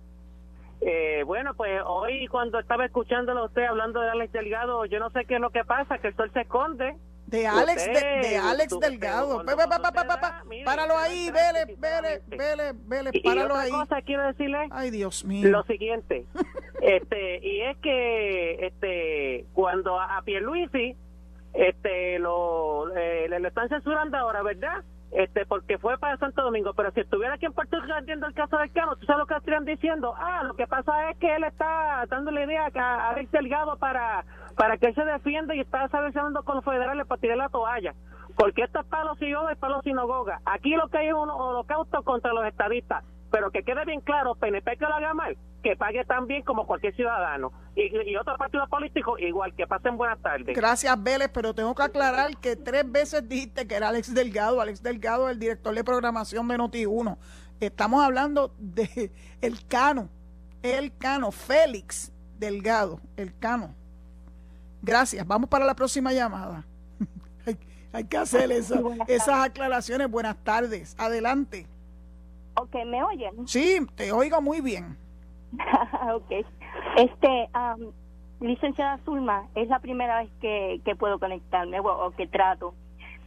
Eh, 0.82 1.22
bueno, 1.24 1.54
pues 1.54 1.80
hoy 1.86 2.26
cuando 2.26 2.58
estaba 2.58 2.84
escuchándolo 2.84 3.40
a 3.40 3.44
usted 3.46 3.64
hablando 3.64 4.00
de 4.00 4.10
Alex 4.10 4.32
Delgado, 4.32 4.84
yo 4.86 4.98
no 4.98 5.08
sé 5.10 5.24
qué 5.24 5.36
es 5.36 5.40
lo 5.40 5.50
que 5.50 5.64
pasa, 5.64 5.98
que 5.98 6.08
el 6.08 6.16
sol 6.16 6.30
se 6.34 6.40
esconde. 6.42 6.96
De 7.30 7.46
Alex, 7.46 7.86
de, 7.86 8.28
de 8.28 8.36
Alex 8.36 8.78
Delgado. 8.80 9.44
Páralo 10.64 10.98
ahí, 10.98 11.30
Vélez. 11.30 11.78
Vélez, 11.78 12.22
Vélez, 12.26 12.74
Vélez, 12.86 13.12
páralo 13.24 13.54
ahí. 13.56 13.70
cosa 13.70 14.02
quiero 14.02 14.26
decirle 14.26 14.68
Ay, 14.70 14.90
Dios 14.90 15.24
mío. 15.24 15.48
lo 15.48 15.62
siguiente 15.64 16.26
este 16.82 17.38
y 17.46 17.60
es 17.62 17.76
que 17.78 18.66
este 18.66 19.46
cuando 19.52 19.98
a, 19.98 20.18
a 20.18 20.22
Pierluisi 20.22 20.96
este 21.54 22.18
lo 22.18 22.94
eh, 22.96 23.26
le, 23.28 23.40
le 23.40 23.48
están 23.48 23.68
censurando 23.68 24.16
ahora 24.16 24.42
verdad 24.42 24.82
este 25.12 25.44
porque 25.46 25.78
fue 25.78 25.98
para 25.98 26.16
Santo 26.18 26.42
Domingo 26.42 26.72
pero 26.74 26.92
si 26.92 27.00
estuviera 27.00 27.34
aquí 27.34 27.46
en 27.46 27.52
Puerto 27.52 27.80
Rico 27.80 27.94
atiendo 27.94 28.26
el 28.26 28.34
caso 28.34 28.56
del 28.58 28.70
Cano 28.72 28.96
tú 28.96 29.06
sabes 29.06 29.20
lo 29.20 29.26
que 29.26 29.34
estarían 29.34 29.64
diciendo 29.64 30.14
ah 30.16 30.42
lo 30.44 30.54
que 30.54 30.66
pasa 30.66 31.10
es 31.10 31.16
que 31.18 31.34
él 31.34 31.44
está 31.44 32.06
dando 32.08 32.30
la 32.30 32.44
idea 32.44 32.66
a 32.74 32.80
a 32.80 33.10
Alex 33.10 33.30
Delgado 33.32 33.76
para 33.78 34.24
para 34.56 34.76
que 34.76 34.86
él 34.86 34.94
se 34.94 35.04
defienda 35.04 35.54
y 35.54 35.60
está 35.60 35.88
seleccionando 35.88 36.42
con 36.42 36.56
los 36.56 36.64
federales 36.64 37.06
para 37.06 37.20
tirar 37.20 37.36
la 37.36 37.48
toalla 37.48 37.94
porque 38.40 38.62
esto 38.62 38.80
es 38.80 38.86
y 39.20 39.32
goga 39.34 39.52
y 39.52 39.56
palos 39.56 39.86
y 39.86 39.92
no 39.92 40.06
goga. 40.06 40.40
Aquí 40.46 40.70
lo 40.70 40.88
que 40.88 40.96
hay 40.96 41.08
es 41.08 41.14
un 41.14 41.28
holocausto 41.28 42.02
contra 42.02 42.32
los 42.32 42.46
estadistas. 42.46 43.04
Pero 43.30 43.50
que 43.50 43.62
quede 43.62 43.84
bien 43.84 44.00
claro, 44.00 44.34
PNP 44.34 44.76
que 44.78 44.86
lo 44.86 44.94
haga 44.94 45.14
mal, 45.14 45.36
que 45.62 45.76
pague 45.76 46.04
también 46.04 46.42
como 46.42 46.66
cualquier 46.66 46.96
ciudadano. 46.96 47.52
Y, 47.76 48.10
y 48.10 48.16
otro 48.16 48.36
partido 48.36 48.66
político, 48.66 49.16
igual, 49.18 49.54
que 49.54 49.68
pasen 49.68 49.96
buenas 49.96 50.20
tardes. 50.20 50.56
Gracias, 50.56 51.00
Vélez, 51.00 51.30
pero 51.32 51.54
tengo 51.54 51.72
que 51.74 51.82
aclarar 51.82 52.36
que 52.38 52.56
tres 52.56 52.90
veces 52.90 53.28
dijiste 53.28 53.68
que 53.68 53.76
era 53.76 53.88
Alex 53.90 54.14
Delgado. 54.14 54.60
Alex 54.60 54.82
Delgado 54.82 55.28
el 55.28 55.38
director 55.38 55.74
de 55.74 55.84
programación 55.84 56.48
de 56.48 56.56
Noti1. 56.56 57.18
Estamos 57.60 58.02
hablando 58.02 58.52
de 58.58 59.12
el 59.42 59.64
Cano, 59.68 60.08
el 60.62 60.96
Cano, 60.96 61.30
Félix 61.30 62.10
Delgado, 62.38 63.00
el 63.16 63.38
Cano. 63.38 63.76
Gracias. 64.82 65.26
Vamos 65.26 65.48
para 65.50 65.64
la 65.64 65.74
próxima 65.74 66.12
llamada. 66.12 66.64
hay, 67.46 67.56
hay 67.92 68.04
que 68.04 68.16
hacer 68.16 68.50
esa- 68.52 68.80
esas 69.08 69.44
aclaraciones. 69.46 70.10
Buenas 70.10 70.36
tardes. 70.44 70.94
Adelante. 70.98 71.66
Ok, 72.54 72.74
¿me 72.86 73.02
oyen? 73.02 73.46
Sí, 73.48 73.86
te 73.94 74.12
oigo 74.12 74.40
muy 74.42 74.60
bien. 74.60 74.96
ok. 76.14 76.46
Este, 76.96 77.48
am, 77.52 77.80
licenciada 78.40 78.98
Zulma, 79.04 79.46
es 79.54 79.68
la 79.68 79.80
primera 79.80 80.20
vez 80.22 80.30
que, 80.40 80.80
que 80.84 80.96
puedo 80.96 81.18
conectarme 81.18 81.80
o, 81.80 82.06
o 82.06 82.10
que 82.12 82.26
trato. 82.26 82.74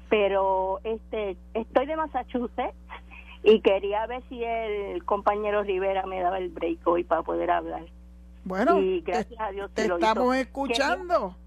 pero 0.10 0.80
este 0.84 1.38
estoy 1.54 1.86
de 1.88 1.96
Massachusetts 1.96 2.76
y 3.44 3.60
quería 3.62 4.06
ver 4.08 4.24
si 4.30 4.44
el 4.44 5.04
compañero 5.06 5.64
Rivera 5.64 6.06
me 6.06 6.20
daba 6.22 6.38
el 6.38 6.50
break 6.50 6.86
hoy 6.88 7.04
para 7.04 7.24
poder 7.24 7.50
hablar. 7.52 7.84
Bueno, 8.46 8.80
Y 8.80 9.02
te, 9.02 9.12
gracias 9.12 9.40
a 9.40 9.52
Dios 9.52 9.72
te 9.74 9.88
lo 9.88 9.96
estamos 9.96 10.24
hizo. 10.26 10.34
escuchando. 10.34 11.14
Quería 11.30 11.43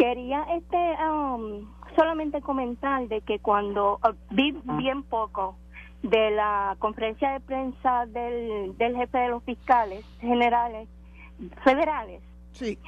este 0.00 0.96
um, 1.04 1.68
solamente 1.96 2.40
comentar 2.40 3.06
de 3.08 3.20
que 3.20 3.38
cuando 3.38 3.98
uh, 4.02 4.14
vi 4.30 4.52
bien 4.78 5.02
poco 5.02 5.56
de 6.02 6.30
la 6.30 6.76
conferencia 6.78 7.32
de 7.32 7.40
prensa 7.40 8.06
del, 8.06 8.76
del 8.78 8.96
jefe 8.96 9.18
de 9.18 9.28
los 9.28 9.42
fiscales 9.44 10.04
generales 10.20 10.88
federales 11.62 12.22
Sí, 12.52 12.78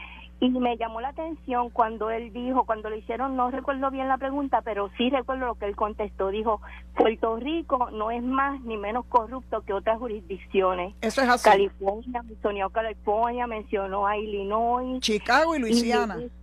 y 0.40 0.50
me 0.50 0.76
llamó 0.76 1.00
la 1.00 1.10
atención 1.10 1.70
cuando 1.70 2.10
él 2.10 2.32
dijo, 2.32 2.64
cuando 2.64 2.90
le 2.90 2.98
hicieron, 2.98 3.36
no 3.36 3.50
recuerdo 3.52 3.92
bien 3.92 4.08
la 4.08 4.18
pregunta, 4.18 4.60
pero 4.62 4.90
sí 4.98 5.08
recuerdo 5.08 5.46
lo 5.46 5.54
que 5.54 5.66
él 5.66 5.76
contestó. 5.76 6.30
Dijo, 6.30 6.60
Puerto 6.96 7.36
Rico 7.36 7.90
no 7.92 8.10
es 8.10 8.24
más 8.24 8.60
ni 8.62 8.76
menos 8.76 9.04
corrupto 9.06 9.60
que 9.60 9.72
otras 9.72 10.00
jurisdicciones. 10.00 10.94
eso 11.00 11.22
es 11.22 11.28
así. 11.28 11.48
California, 11.48 12.22
mencionó 12.24 12.70
California, 12.70 13.46
mencionó 13.46 14.04
a 14.04 14.18
Illinois. 14.18 15.00
Chicago 15.00 15.54
y 15.54 15.60
Luisiana. 15.60 16.18
Y- 16.18 16.41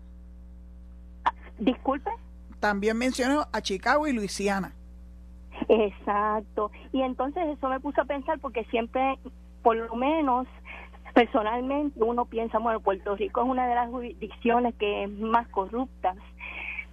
Disculpe. 1.59 2.09
También 2.59 2.97
mencionó 2.97 3.45
a 3.51 3.61
Chicago 3.61 4.07
y 4.07 4.13
Luisiana. 4.13 4.73
Exacto. 5.67 6.71
Y 6.91 7.01
entonces 7.01 7.43
eso 7.47 7.69
me 7.69 7.79
puso 7.79 8.01
a 8.01 8.05
pensar 8.05 8.39
porque 8.39 8.63
siempre, 8.65 9.17
por 9.61 9.75
lo 9.75 9.95
menos 9.95 10.47
personalmente, 11.13 12.01
uno 12.03 12.25
piensa, 12.25 12.59
bueno, 12.59 12.79
Puerto 12.79 13.15
Rico 13.15 13.41
es 13.41 13.49
una 13.49 13.67
de 13.67 13.75
las 13.75 13.89
jurisdicciones 13.89 14.75
que 14.75 15.03
es 15.03 15.09
más 15.09 15.47
corruptas. 15.49 16.17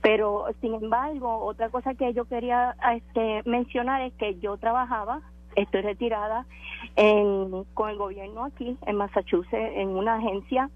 Pero, 0.03 0.47
sin 0.61 0.75
embargo, 0.75 1.39
otra 1.39 1.69
cosa 1.69 1.95
que 1.95 2.13
yo 2.13 2.27
quería 2.27 2.77
este, 2.95 3.43
mencionar 3.49 4.03
es 4.03 4.13
que 4.15 4.39
yo 4.39 4.57
trabajaba, 4.57 5.21
estoy 5.57 5.83
retirada, 5.83 6.47
en, 6.97 7.65
con 7.75 7.91
el 7.91 7.97
gobierno 7.97 8.45
aquí, 8.45 8.77
en 8.87 8.97
Massachusetts, 8.97 9.73
en 9.75 9.89
una 9.89 10.17
agencia, 10.17 10.71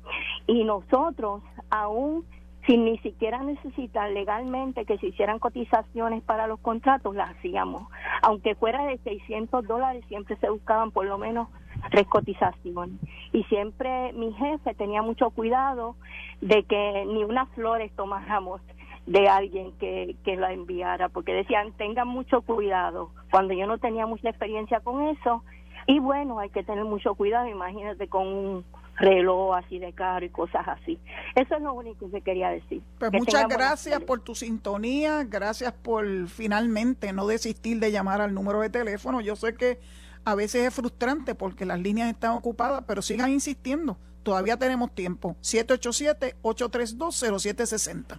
y 0.46 0.64
nosotros 0.64 1.42
aún 1.70 2.24
sin 2.66 2.84
ni 2.84 2.98
siquiera 2.98 3.42
necesitar 3.42 4.10
legalmente 4.10 4.84
que 4.84 4.98
se 4.98 5.08
hicieran 5.08 5.38
cotizaciones 5.38 6.22
para 6.22 6.46
los 6.46 6.60
contratos, 6.60 7.14
las 7.14 7.30
hacíamos. 7.30 7.88
Aunque 8.22 8.54
fuera 8.54 8.84
de 8.84 8.98
600 8.98 9.66
dólares, 9.66 10.04
siempre 10.08 10.36
se 10.36 10.50
buscaban 10.50 10.90
por 10.90 11.06
lo 11.06 11.18
menos 11.18 11.48
tres 11.90 12.06
cotizaciones. 12.06 13.00
Y 13.32 13.44
siempre 13.44 14.12
mi 14.12 14.32
jefe 14.34 14.74
tenía 14.74 15.02
mucho 15.02 15.30
cuidado 15.30 15.96
de 16.40 16.64
que 16.64 17.04
ni 17.06 17.24
unas 17.24 17.48
flores 17.50 17.90
tomáramos 17.96 18.60
de 19.06 19.28
alguien 19.28 19.72
que, 19.78 20.16
que 20.24 20.36
la 20.36 20.52
enviara, 20.52 21.08
porque 21.08 21.32
decían, 21.32 21.72
tengan 21.72 22.08
mucho 22.08 22.42
cuidado. 22.42 23.10
Cuando 23.30 23.54
yo 23.54 23.66
no 23.66 23.78
tenía 23.78 24.06
mucha 24.06 24.28
experiencia 24.28 24.80
con 24.80 25.08
eso, 25.08 25.42
y 25.86 25.98
bueno, 25.98 26.38
hay 26.38 26.50
que 26.50 26.62
tener 26.62 26.84
mucho 26.84 27.14
cuidado, 27.14 27.48
imagínate 27.48 28.06
con 28.06 28.26
un 28.26 28.64
reloj 29.00 29.56
así 29.56 29.78
de 29.78 29.92
caro 29.92 30.24
y 30.24 30.30
cosas 30.30 30.66
así. 30.68 30.98
Eso 31.34 31.56
es 31.56 31.62
lo 31.62 31.72
único 31.72 32.10
que 32.10 32.20
quería 32.20 32.50
decir. 32.50 32.82
Pues 32.98 33.10
Que 33.10 33.18
muchas 33.18 33.48
gracias 33.48 34.00
por 34.02 34.20
tu 34.20 34.34
sintonía, 34.34 35.24
gracias 35.24 35.72
por 35.72 36.28
finalmente 36.28 37.12
no 37.12 37.26
desistir 37.26 37.80
de 37.80 37.90
llamar 37.90 38.20
al 38.20 38.34
número 38.34 38.60
de 38.60 38.70
teléfono. 38.70 39.20
Yo 39.20 39.36
sé 39.36 39.54
que 39.54 39.80
a 40.24 40.34
veces 40.34 40.66
es 40.66 40.74
frustrante 40.74 41.34
porque 41.34 41.64
las 41.64 41.80
líneas 41.80 42.10
están 42.10 42.32
ocupadas, 42.32 42.84
pero 42.86 43.02
sigan 43.02 43.30
insistiendo. 43.30 43.96
Todavía 44.22 44.58
tenemos 44.58 44.94
tiempo. 44.94 45.34
787-832-0760. 45.40 48.18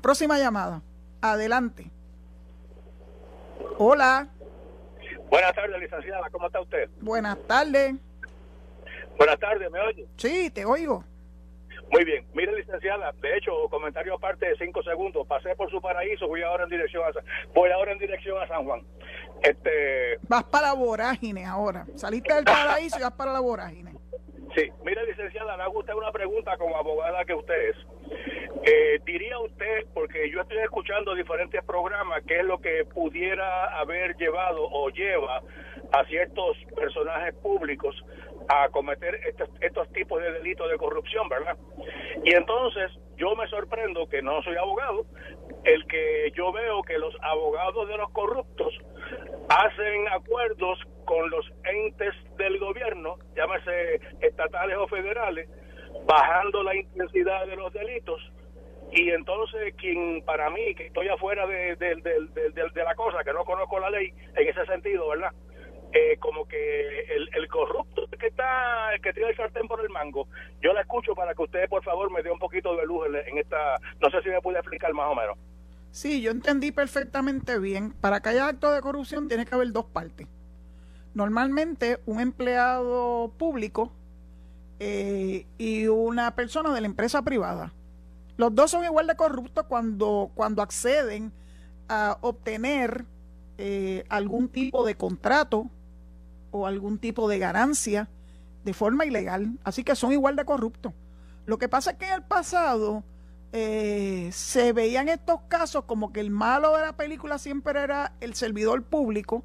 Próxima 0.00 0.38
llamada. 0.38 0.82
Adelante. 1.20 1.90
Hola, 3.76 4.28
Buenas 5.30 5.54
tardes, 5.54 5.78
licenciada. 5.78 6.30
¿Cómo 6.30 6.46
está 6.46 6.58
usted? 6.60 6.88
buenas 7.02 7.36
tardes. 7.46 7.96
Buenas 9.18 9.38
tardes, 9.38 9.70
¿me 9.70 9.80
oye? 9.80 10.06
Sí, 10.16 10.50
te 10.50 10.64
oigo. 10.64 11.04
Muy 11.90 12.04
bien. 12.04 12.24
Mire, 12.34 12.54
licenciada, 12.54 13.12
de 13.20 13.36
hecho, 13.36 13.50
comentario 13.70 14.14
aparte 14.14 14.46
de 14.46 14.56
cinco 14.58 14.82
segundos. 14.82 15.26
Pasé 15.26 15.54
por 15.56 15.70
su 15.70 15.80
paraíso, 15.80 16.28
voy 16.28 16.42
ahora 16.42 16.64
en 16.64 16.70
dirección 16.70 17.02
a 17.08 17.12
San, 17.12 17.24
voy 17.54 17.70
ahora 17.70 17.92
en 17.92 17.98
dirección 17.98 18.40
a 18.40 18.46
San 18.46 18.64
Juan. 18.64 18.82
Este, 19.42 20.18
Vas 20.28 20.44
para 20.44 20.68
la 20.68 20.74
vorágine 20.74 21.44
ahora. 21.46 21.86
Saliste 21.94 22.34
del 22.34 22.44
paraíso 22.44 22.98
y 22.98 23.02
vas 23.02 23.12
para 23.12 23.32
la 23.32 23.40
vorágine. 23.40 23.92
sí. 24.54 24.70
Mire, 24.84 25.04
licenciada, 25.06 25.56
le 25.56 25.62
hago 25.62 25.78
usted 25.80 25.94
una 25.94 26.12
pregunta 26.12 26.56
como 26.58 26.76
abogada 26.76 27.24
que 27.24 27.34
usted 27.34 27.70
es. 27.70 27.76
Eh, 28.64 29.00
diría 29.06 29.38
usted, 29.38 29.86
porque 29.94 30.30
yo 30.30 30.42
estoy 30.42 30.58
escuchando 30.58 31.14
diferentes 31.14 31.64
programas, 31.64 32.22
qué 32.26 32.40
es 32.40 32.44
lo 32.44 32.58
que 32.60 32.84
pudiera 32.84 33.78
haber 33.78 34.14
llevado 34.16 34.62
o 34.62 34.90
lleva 34.90 35.42
a 35.92 36.04
ciertos 36.04 36.56
personajes 36.76 37.34
públicos 37.36 37.94
a 38.48 38.68
cometer 38.70 39.14
estos, 39.26 39.48
estos 39.60 39.88
tipos 39.92 40.20
de 40.22 40.32
delitos 40.32 40.70
de 40.70 40.76
corrupción, 40.78 41.28
¿verdad? 41.28 41.56
Y 42.24 42.34
entonces 42.34 42.90
yo 43.16 43.34
me 43.36 43.46
sorprendo 43.48 44.08
que 44.08 44.22
no 44.22 44.42
soy 44.42 44.56
abogado, 44.56 45.04
el 45.64 45.86
que 45.86 46.32
yo 46.34 46.52
veo 46.52 46.82
que 46.82 46.98
los 46.98 47.14
abogados 47.22 47.88
de 47.88 47.96
los 47.96 48.10
corruptos 48.12 48.74
hacen 49.48 50.08
acuerdos 50.08 50.78
con 51.04 51.30
los 51.30 51.50
entes 51.64 52.14
del 52.36 52.58
gobierno, 52.58 53.16
llámese 53.36 54.00
estatales 54.20 54.76
o 54.78 54.86
federales, 54.88 55.48
bajando 56.06 56.62
la 56.62 56.76
intensidad 56.76 57.46
de 57.46 57.56
los 57.56 57.72
delitos 57.72 58.20
y 58.92 59.10
entonces 59.10 59.74
quien 59.76 60.22
para 60.24 60.48
mí 60.50 60.74
que 60.74 60.86
estoy 60.86 61.08
afuera 61.08 61.46
de, 61.46 61.76
de, 61.76 61.96
de, 61.96 62.50
de- 62.72 62.84
la 62.84 62.94
cosa 62.94 63.22
que 63.24 63.32
no 63.34 63.44
conozco 63.44 63.78
la 63.80 63.90
ley 63.90 64.12
en 64.36 64.48
ese 64.48 64.64
sentido 64.66 65.08
verdad 65.08 65.30
eh, 65.92 66.16
como 66.18 66.46
que 66.46 67.04
el, 67.16 67.30
el 67.34 67.48
corrupto 67.48 68.06
que 68.18 68.26
está 68.26 68.92
el 68.94 69.00
que 69.00 69.12
tiene 69.12 69.30
el 69.30 69.36
sartén 69.36 69.66
por 69.66 69.80
el 69.80 69.88
mango 69.90 70.28
yo 70.60 70.72
la 70.72 70.82
escucho 70.82 71.14
para 71.14 71.34
que 71.34 71.42
usted 71.42 71.68
por 71.68 71.82
favor 71.82 72.10
me 72.10 72.22
dé 72.22 72.30
un 72.30 72.38
poquito 72.38 72.76
de 72.76 72.84
luz 72.84 73.06
en, 73.06 73.16
en 73.16 73.38
esta 73.38 73.76
no 74.00 74.10
sé 74.10 74.20
si 74.22 74.28
me 74.28 74.40
puede 74.42 74.58
explicar 74.58 74.92
más 74.92 75.10
o 75.10 75.14
menos 75.14 75.38
Sí, 75.90 76.20
yo 76.20 76.30
entendí 76.30 76.70
perfectamente 76.70 77.58
bien. 77.58 77.92
Para 77.92 78.20
que 78.20 78.30
haya 78.30 78.46
acto 78.46 78.70
de 78.70 78.80
corrupción 78.80 79.28
tiene 79.28 79.46
que 79.46 79.54
haber 79.54 79.72
dos 79.72 79.86
partes. 79.86 80.26
Normalmente 81.14 81.98
un 82.06 82.20
empleado 82.20 83.32
público 83.38 83.92
eh, 84.78 85.46
y 85.56 85.86
una 85.86 86.34
persona 86.34 86.72
de 86.72 86.80
la 86.80 86.86
empresa 86.86 87.22
privada. 87.22 87.72
Los 88.36 88.54
dos 88.54 88.70
son 88.70 88.84
igual 88.84 89.06
de 89.06 89.16
corruptos 89.16 89.64
cuando, 89.64 90.30
cuando 90.34 90.62
acceden 90.62 91.32
a 91.88 92.18
obtener 92.20 93.04
eh, 93.56 94.04
algún 94.08 94.48
tipo 94.48 94.84
de 94.86 94.94
contrato 94.94 95.68
o 96.50 96.66
algún 96.66 96.98
tipo 96.98 97.28
de 97.28 97.38
ganancia 97.38 98.08
de 98.64 98.74
forma 98.74 99.06
ilegal. 99.06 99.58
Así 99.64 99.84
que 99.84 99.94
son 99.94 100.12
igual 100.12 100.36
de 100.36 100.44
corruptos. 100.44 100.92
Lo 101.46 101.58
que 101.58 101.68
pasa 101.68 101.92
es 101.92 101.96
que 101.96 102.06
en 102.06 102.14
el 102.14 102.22
pasado 102.22 103.04
eh, 103.52 104.28
se 104.32 104.72
veían 104.72 105.08
estos 105.08 105.40
casos 105.48 105.84
como 105.84 106.12
que 106.12 106.20
el 106.20 106.30
malo 106.30 106.76
de 106.76 106.82
la 106.82 106.96
película 106.96 107.38
siempre 107.38 107.80
era 107.80 108.12
el 108.20 108.34
servidor 108.34 108.82
público 108.82 109.44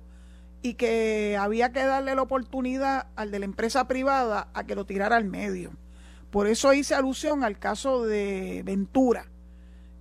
y 0.62 0.74
que 0.74 1.38
había 1.40 1.72
que 1.72 1.86
darle 1.86 2.16
la 2.16 2.22
oportunidad 2.22 3.08
al 3.16 3.32
de 3.32 3.40
la 3.40 3.46
empresa 3.46 3.88
privada 3.88 4.50
a 4.54 4.66
que 4.66 4.76
lo 4.76 4.86
tirara 4.86 5.18
al 5.18 5.26
medio. 5.26 5.72
Por 6.32 6.48
eso 6.48 6.74
hice 6.74 6.96
alusión 6.96 7.44
al 7.44 7.60
caso 7.60 8.04
de 8.06 8.64
Ventura. 8.66 9.28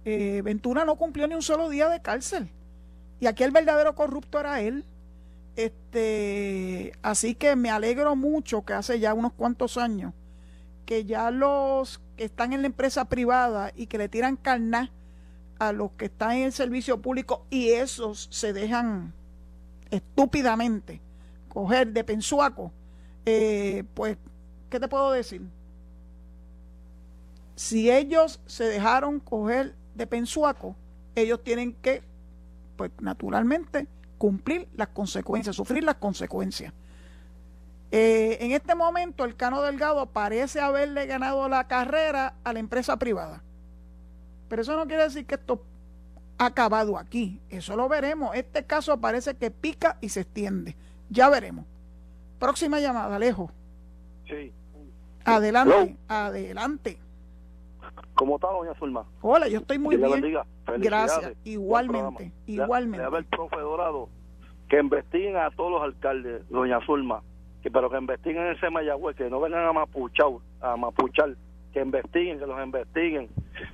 Eh, 0.04 0.40
Ventura 0.42 0.84
no 0.84 0.96
cumplió 0.96 1.28
ni 1.28 1.34
un 1.34 1.42
solo 1.42 1.68
día 1.68 1.88
de 1.88 2.00
cárcel. 2.00 2.50
Y 3.20 3.26
aquí 3.26 3.44
el 3.44 3.50
verdadero 3.50 3.94
corrupto 3.94 4.40
era 4.40 4.60
él. 4.60 4.84
Este, 5.56 6.92
así 7.02 7.34
que 7.34 7.56
me 7.56 7.70
alegro 7.70 8.16
mucho 8.16 8.64
que 8.64 8.72
hace 8.72 8.98
ya 8.98 9.12
unos 9.12 9.32
cuantos 9.34 9.76
años 9.76 10.14
que 10.86 11.04
ya 11.04 11.30
los 11.30 12.00
que 12.16 12.24
están 12.24 12.52
en 12.52 12.62
la 12.62 12.66
empresa 12.66 13.04
privada 13.04 13.72
y 13.74 13.86
que 13.86 13.98
le 13.98 14.08
tiran 14.08 14.36
carná 14.36 14.90
a 15.58 15.72
los 15.72 15.92
que 15.92 16.06
están 16.06 16.32
en 16.32 16.44
el 16.44 16.52
servicio 16.52 17.00
público 17.00 17.46
y 17.50 17.70
esos 17.70 18.28
se 18.30 18.52
dejan 18.52 19.12
estúpidamente 19.90 21.00
coger 21.48 21.92
de 21.92 22.02
pensuaco, 22.02 22.72
eh, 23.26 23.84
pues, 23.94 24.16
¿qué 24.70 24.80
te 24.80 24.88
puedo 24.88 25.12
decir? 25.12 25.42
Si 27.54 27.90
ellos 27.90 28.40
se 28.46 28.64
dejaron 28.64 29.20
coger 29.20 29.74
de 29.94 30.06
pensuaco, 30.06 30.74
ellos 31.14 31.44
tienen 31.44 31.74
que, 31.74 32.02
pues 32.76 32.90
naturalmente, 33.00 33.86
cumplir 34.22 34.68
las 34.76 34.86
consecuencias, 34.86 35.56
sufrir 35.56 35.82
las 35.82 35.96
consecuencias. 35.96 36.72
Eh, 37.90 38.38
en 38.40 38.52
este 38.52 38.76
momento, 38.76 39.24
el 39.24 39.34
Cano 39.34 39.62
Delgado 39.62 40.06
parece 40.06 40.60
haberle 40.60 41.06
ganado 41.06 41.48
la 41.48 41.66
carrera 41.66 42.34
a 42.44 42.52
la 42.52 42.60
empresa 42.60 42.96
privada. 43.00 43.42
Pero 44.48 44.62
eso 44.62 44.76
no 44.76 44.86
quiere 44.86 45.02
decir 45.02 45.26
que 45.26 45.34
esto 45.34 45.64
ha 46.38 46.46
acabado 46.46 46.98
aquí. 46.98 47.40
Eso 47.50 47.74
lo 47.74 47.88
veremos. 47.88 48.36
Este 48.36 48.64
caso 48.64 48.96
parece 49.00 49.34
que 49.34 49.50
pica 49.50 49.98
y 50.00 50.10
se 50.10 50.20
extiende. 50.20 50.76
Ya 51.10 51.28
veremos. 51.28 51.64
Próxima 52.38 52.78
llamada, 52.78 53.16
Alejo. 53.16 53.50
Sí. 54.28 54.52
Adelante, 55.24 55.96
adelante. 56.06 56.96
¿Cómo 58.14 58.36
está, 58.36 58.48
doña 58.48 58.74
Zulma? 58.74 59.04
Hola, 59.20 59.48
yo 59.48 59.58
estoy 59.58 59.78
muy 59.78 59.96
bien. 59.96 60.36
Gracias, 60.78 61.34
igualmente, 61.44 62.32
igualmente. 62.46 63.10
Le, 63.10 63.18
el 63.18 63.24
profe 63.24 63.56
Dorado. 63.56 64.08
Que 64.68 64.78
investiguen 64.78 65.36
a 65.36 65.50
todos 65.50 65.72
los 65.72 65.82
alcaldes, 65.82 66.48
doña 66.48 66.80
Zulma. 66.86 67.22
Que, 67.62 67.70
pero 67.70 67.90
que 67.90 67.98
investiguen 67.98 68.46
ese 68.48 68.70
Mayagüez, 68.70 69.16
que 69.16 69.28
no 69.28 69.40
vengan 69.40 69.66
a 69.66 69.72
mapuchar, 69.72 70.28
a 70.60 70.76
mapuchar. 70.76 71.36
Que 71.72 71.80
investiguen, 71.80 72.38
que 72.38 72.46
los 72.46 72.62
investiguen. 72.62 73.28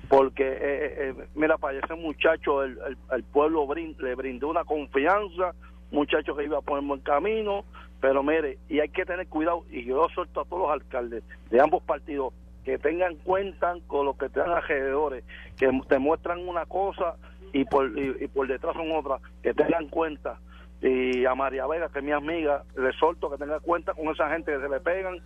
Porque, 0.08 0.44
eh, 0.44 0.58
eh, 0.60 1.14
eh, 1.18 1.28
mira, 1.34 1.58
para 1.58 1.78
ese 1.78 1.94
muchacho, 1.94 2.62
el, 2.62 2.78
el, 2.86 2.96
el 3.10 3.24
pueblo 3.24 3.66
le 3.74 4.14
brindó 4.14 4.48
una 4.48 4.64
confianza. 4.64 5.52
Muchacho 5.90 6.36
que 6.36 6.44
iba 6.44 6.60
por 6.60 6.78
el 6.78 6.86
buen 6.86 7.00
camino. 7.00 7.64
Pero 8.00 8.22
mire, 8.22 8.58
y 8.68 8.78
hay 8.80 8.88
que 8.88 9.04
tener 9.04 9.26
cuidado. 9.28 9.64
Y 9.70 9.84
yo 9.84 10.08
suelto 10.14 10.42
a 10.42 10.44
todos 10.44 10.62
los 10.62 10.70
alcaldes 10.70 11.24
de 11.50 11.60
ambos 11.60 11.82
partidos 11.82 12.32
que 12.68 12.76
tengan 12.78 13.16
cuenta 13.16 13.74
con 13.86 14.04
lo 14.04 14.12
que 14.18 14.28
te 14.28 14.40
dan 14.40 14.50
alrededores, 14.50 15.24
que 15.56 15.70
te 15.88 15.98
muestran 15.98 16.46
una 16.46 16.66
cosa 16.66 17.14
y 17.54 17.64
por, 17.64 17.86
y, 17.98 18.14
y 18.24 18.28
por 18.28 18.46
detrás 18.46 18.74
son 18.76 18.92
otra, 18.92 19.18
que 19.42 19.54
tengan 19.54 19.88
cuenta. 19.88 20.38
Y 20.82 21.24
a 21.24 21.34
María 21.34 21.66
Vega, 21.66 21.88
que 21.88 22.00
es 22.00 22.04
mi 22.04 22.12
amiga, 22.12 22.62
le 22.76 22.92
solto 22.92 23.30
que 23.30 23.38
tenga 23.38 23.58
cuenta 23.60 23.94
con 23.94 24.08
esa 24.08 24.28
gente 24.28 24.52
que 24.52 24.60
se 24.60 24.68
le 24.68 24.80
pegan. 24.80 25.16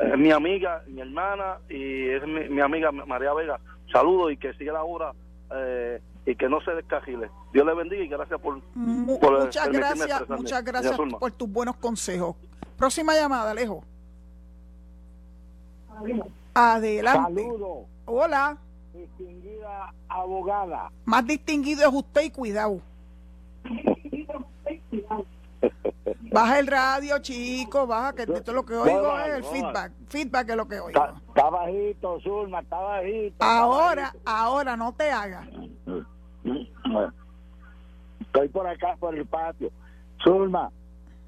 Es 0.00 0.18
mi 0.18 0.32
amiga, 0.32 0.82
mi 0.86 1.02
hermana 1.02 1.58
y 1.68 2.08
es 2.08 2.26
mi, 2.26 2.48
mi 2.48 2.62
amiga 2.62 2.90
María 2.90 3.34
Vega. 3.34 3.60
Saludos 3.92 4.32
y 4.32 4.38
que 4.38 4.54
siga 4.54 4.72
la 4.72 4.82
hora 4.84 5.12
eh, 5.54 6.00
y 6.24 6.34
que 6.36 6.48
no 6.48 6.62
se 6.62 6.70
descajile. 6.74 7.28
Dios 7.52 7.66
le 7.66 7.74
bendiga 7.74 8.02
y 8.02 8.08
gracias 8.08 8.40
por, 8.40 8.60
Mu- 8.74 9.20
por 9.20 9.38
muchas 9.44 9.68
permitirme 9.68 10.06
gracias, 10.06 10.28
muchas 10.30 10.64
gracias 10.64 10.96
por 11.20 11.32
tus 11.32 11.52
buenos 11.52 11.76
consejos. 11.76 12.34
Próxima 12.78 13.14
llamada, 13.14 13.50
Alejo. 13.50 13.84
Adelante. 16.54 17.42
Saludos, 17.44 17.86
Hola. 18.04 18.58
distinguida 18.92 19.92
abogada. 20.08 20.90
Más 21.04 21.26
distinguido 21.26 21.88
es 21.88 21.94
usted 21.94 22.22
y 22.22 22.30
cuidado. 22.30 22.80
Baja 26.32 26.58
el 26.58 26.66
radio, 26.66 27.18
chico, 27.18 27.86
baja, 27.86 28.14
que 28.14 28.22
esto 28.22 28.52
lo 28.54 28.64
que 28.64 28.74
oigo 28.74 29.02
Voy, 29.02 29.20
es 29.20 29.34
el 29.36 29.42
voy. 29.42 29.52
feedback. 29.52 29.92
Feedback 30.08 30.48
es 30.48 30.56
lo 30.56 30.66
que 30.66 30.80
oigo. 30.80 30.88
Está, 30.88 31.14
está 31.28 31.50
bajito, 31.50 32.20
Zulma, 32.20 32.60
está 32.60 32.78
bajito. 32.78 33.26
está 33.34 33.58
Ahora, 33.58 34.02
bajito. 34.04 34.22
ahora, 34.24 34.76
no 34.76 34.92
te 34.94 35.10
hagas. 35.10 35.46
Estoy 38.20 38.48
por 38.48 38.66
acá, 38.66 38.96
por 38.98 39.14
el 39.14 39.26
patio. 39.26 39.70
Zulma, 40.24 40.70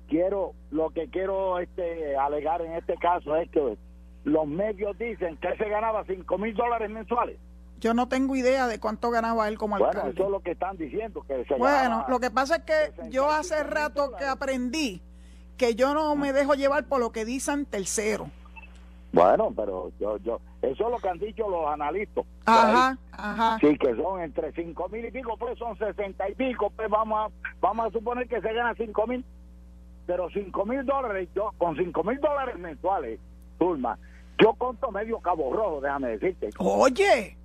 quiero, 0.09 0.55
lo 0.71 0.89
que 0.91 1.09
quiero 1.11 1.59
este 1.59 2.17
alegar 2.17 2.63
en 2.63 2.73
este 2.73 2.97
caso 2.97 3.37
es 3.37 3.51
que 3.51 3.77
los 4.25 4.47
medios 4.47 4.97
dicen 4.99 5.37
que 5.37 5.49
él 5.49 5.59
se 5.59 5.69
ganaba 5.69 6.05
5 6.05 6.39
mil 6.39 6.55
dólares 6.55 6.91
mensuales. 6.91 7.39
Yo 7.81 7.93
no 7.93 8.09
tengo 8.09 8.35
idea 8.37 8.67
de 8.67 8.81
cuánto 8.81 9.11
ganaba 9.11 9.49
él 9.49 9.59
como 9.59 9.77
Bueno, 9.77 9.89
alcalde. 9.89 10.11
eso 10.13 10.25
es 10.25 10.31
lo 10.31 10.41
que 10.41 10.53
están 10.53 10.77
diciendo, 10.77 11.23
que 11.27 11.45
se 11.45 11.55
Bueno, 11.57 12.05
lo 12.09 12.19
que 12.21 12.31
pasa 12.31 12.57
es 12.57 12.63
que 12.63 13.11
yo 13.11 13.31
hace 13.31 13.63
rato 13.63 14.13
que 14.17 14.25
aprendí 14.25 15.03
que 15.59 15.75
yo 15.75 15.95
no 15.95 16.17
me 16.17 16.33
dejo 16.33 16.55
llevar 16.55 16.85
por 16.87 17.01
lo 17.01 17.13
que 17.13 17.25
dicen 17.25 17.67
terceros. 17.67 18.29
Bueno, 19.13 19.53
pero 19.55 19.93
yo, 20.01 20.17
yo, 20.19 20.41
eso 20.61 20.87
es 20.87 20.91
lo 20.91 20.97
que 20.99 21.09
han 21.09 21.19
dicho 21.19 21.49
los 21.49 21.67
analistas. 21.71 22.25
Ajá, 22.47 22.99
ajá. 23.13 23.59
Sí, 23.61 23.79
que 23.79 23.95
son 23.95 24.21
entre 24.21 24.51
cinco 24.53 24.89
mil 24.89 25.05
y 25.05 25.13
pico, 25.13 25.37
pues 25.37 25.57
son 25.59 25.77
sesenta 25.79 26.29
y 26.29 26.35
pico, 26.35 26.73
pues 26.75 26.89
vamos 26.91 27.31
a, 27.31 27.49
vamos 27.61 27.87
a 27.87 27.91
suponer 27.91 28.27
que 28.27 28.41
se 28.41 28.53
gana 28.53 28.75
cinco 28.75 29.07
mil. 29.07 29.25
Pero 30.07 30.29
cinco 30.31 30.67
mil 30.67 30.85
dólares, 30.85 31.29
yo 31.35 31.53
con 31.59 31.77
cinco 31.77 32.03
mil 32.03 32.19
dólares 32.21 32.59
mensuales, 32.59 33.21
Turma, 33.59 33.97
yo 34.39 34.55
conto 34.55 34.91
medio 34.91 35.19
cabo 35.21 35.53
rojo, 35.53 35.81
déjame 35.81 36.09
decirte. 36.19 36.51
Oye, 36.59 37.37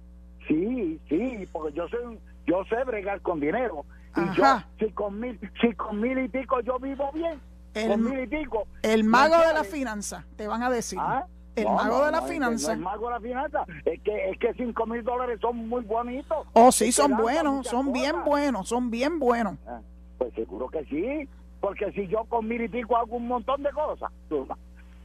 Sí, 0.47 0.99
sí, 1.07 1.47
porque 1.51 1.73
yo 1.77 1.87
soy, 1.89 2.03
un- 2.05 2.19
yo 2.47 2.63
sé 2.65 2.83
bregar 2.83 3.21
con 3.21 3.39
dinero. 3.39 3.85
Y 4.17 4.21
Ajá. 4.21 4.67
yo, 4.79 4.87
si 4.87 4.91
con 4.93 5.19
mil, 5.19 5.39
si 5.61 5.73
con 5.73 5.99
mil 6.01 6.17
y 6.17 6.27
pico 6.27 6.59
yo 6.61 6.79
vivo 6.79 7.11
bien, 7.13 7.39
El- 7.75 7.89
con 7.91 8.03
mil 8.03 8.19
y 8.19 8.25
pico. 8.27 8.63
el 8.81 9.03
mago 9.03 9.37
de 9.37 9.53
la 9.53 9.63
finanza, 9.63 10.25
te 10.35 10.47
van 10.47 10.63
a 10.63 10.71
decir. 10.71 10.97
¿Ah? 10.99 11.23
El 11.55 11.65
No, 11.65 11.75
mago 11.75 11.99
no, 11.99 12.05
de 12.05 12.11
la 12.13 12.21
no, 12.21 12.25
finanza. 12.27 12.73
Es 12.73 12.79
mago 12.79 13.07
de 13.09 13.13
la 13.13 13.19
finanza, 13.19 13.65
es 13.85 14.01
que, 14.01 14.29
es 14.31 14.39
que 14.39 14.53
cinco 14.55 14.87
mil 14.87 15.03
dólares 15.03 15.37
son 15.39 15.69
muy 15.69 15.83
bonitos. 15.83 16.47
Oh, 16.53 16.71
sí, 16.71 16.91
son 16.91 17.15
buenos, 17.17 17.67
son 17.67 17.91
bien 17.93 18.23
buenos, 18.25 18.67
son 18.69 18.89
bien 18.89 19.19
buenos. 19.19 19.55
Ah, 19.67 19.81
Pues 20.17 20.33
seguro 20.33 20.67
que 20.69 20.83
sí, 20.85 21.29
porque 21.61 21.91
si 21.91 22.07
yo 22.07 22.23
con 22.25 22.47
mil 22.47 22.61
y 22.63 22.69
pico 22.69 22.97
hago 22.97 23.17
un 23.17 23.27
montón 23.27 23.61
de 23.61 23.69
cosas, 23.71 24.11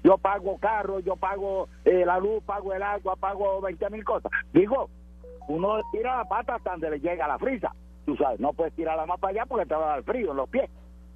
yo 0.04 0.18
pago 0.18 0.58
carro, 0.58 1.00
yo 1.00 1.16
pago 1.16 1.68
eh, 1.84 2.04
la 2.04 2.18
luz, 2.18 2.44
pago 2.44 2.74
el 2.74 2.82
agua, 2.82 3.16
pago 3.16 3.60
20 3.62 3.90
mil 3.90 4.04
cosas. 4.04 4.30
Digo, 4.52 4.90
uno 5.48 5.80
tira 5.90 6.18
la 6.18 6.24
pata 6.26 6.56
hasta 6.56 6.72
donde 6.72 6.90
le 6.90 7.00
llega 7.00 7.26
la 7.26 7.38
frisa, 7.38 7.72
tú 8.04 8.14
sabes, 8.16 8.38
no 8.38 8.52
puedes 8.52 8.74
tirarla 8.74 9.06
más 9.06 9.18
para 9.18 9.30
allá 9.32 9.46
porque 9.46 9.66
te 9.66 9.74
va 9.74 9.84
a 9.84 9.94
dar 9.96 10.02
frío 10.04 10.30
en 10.32 10.36
los 10.36 10.48
pies, 10.50 10.70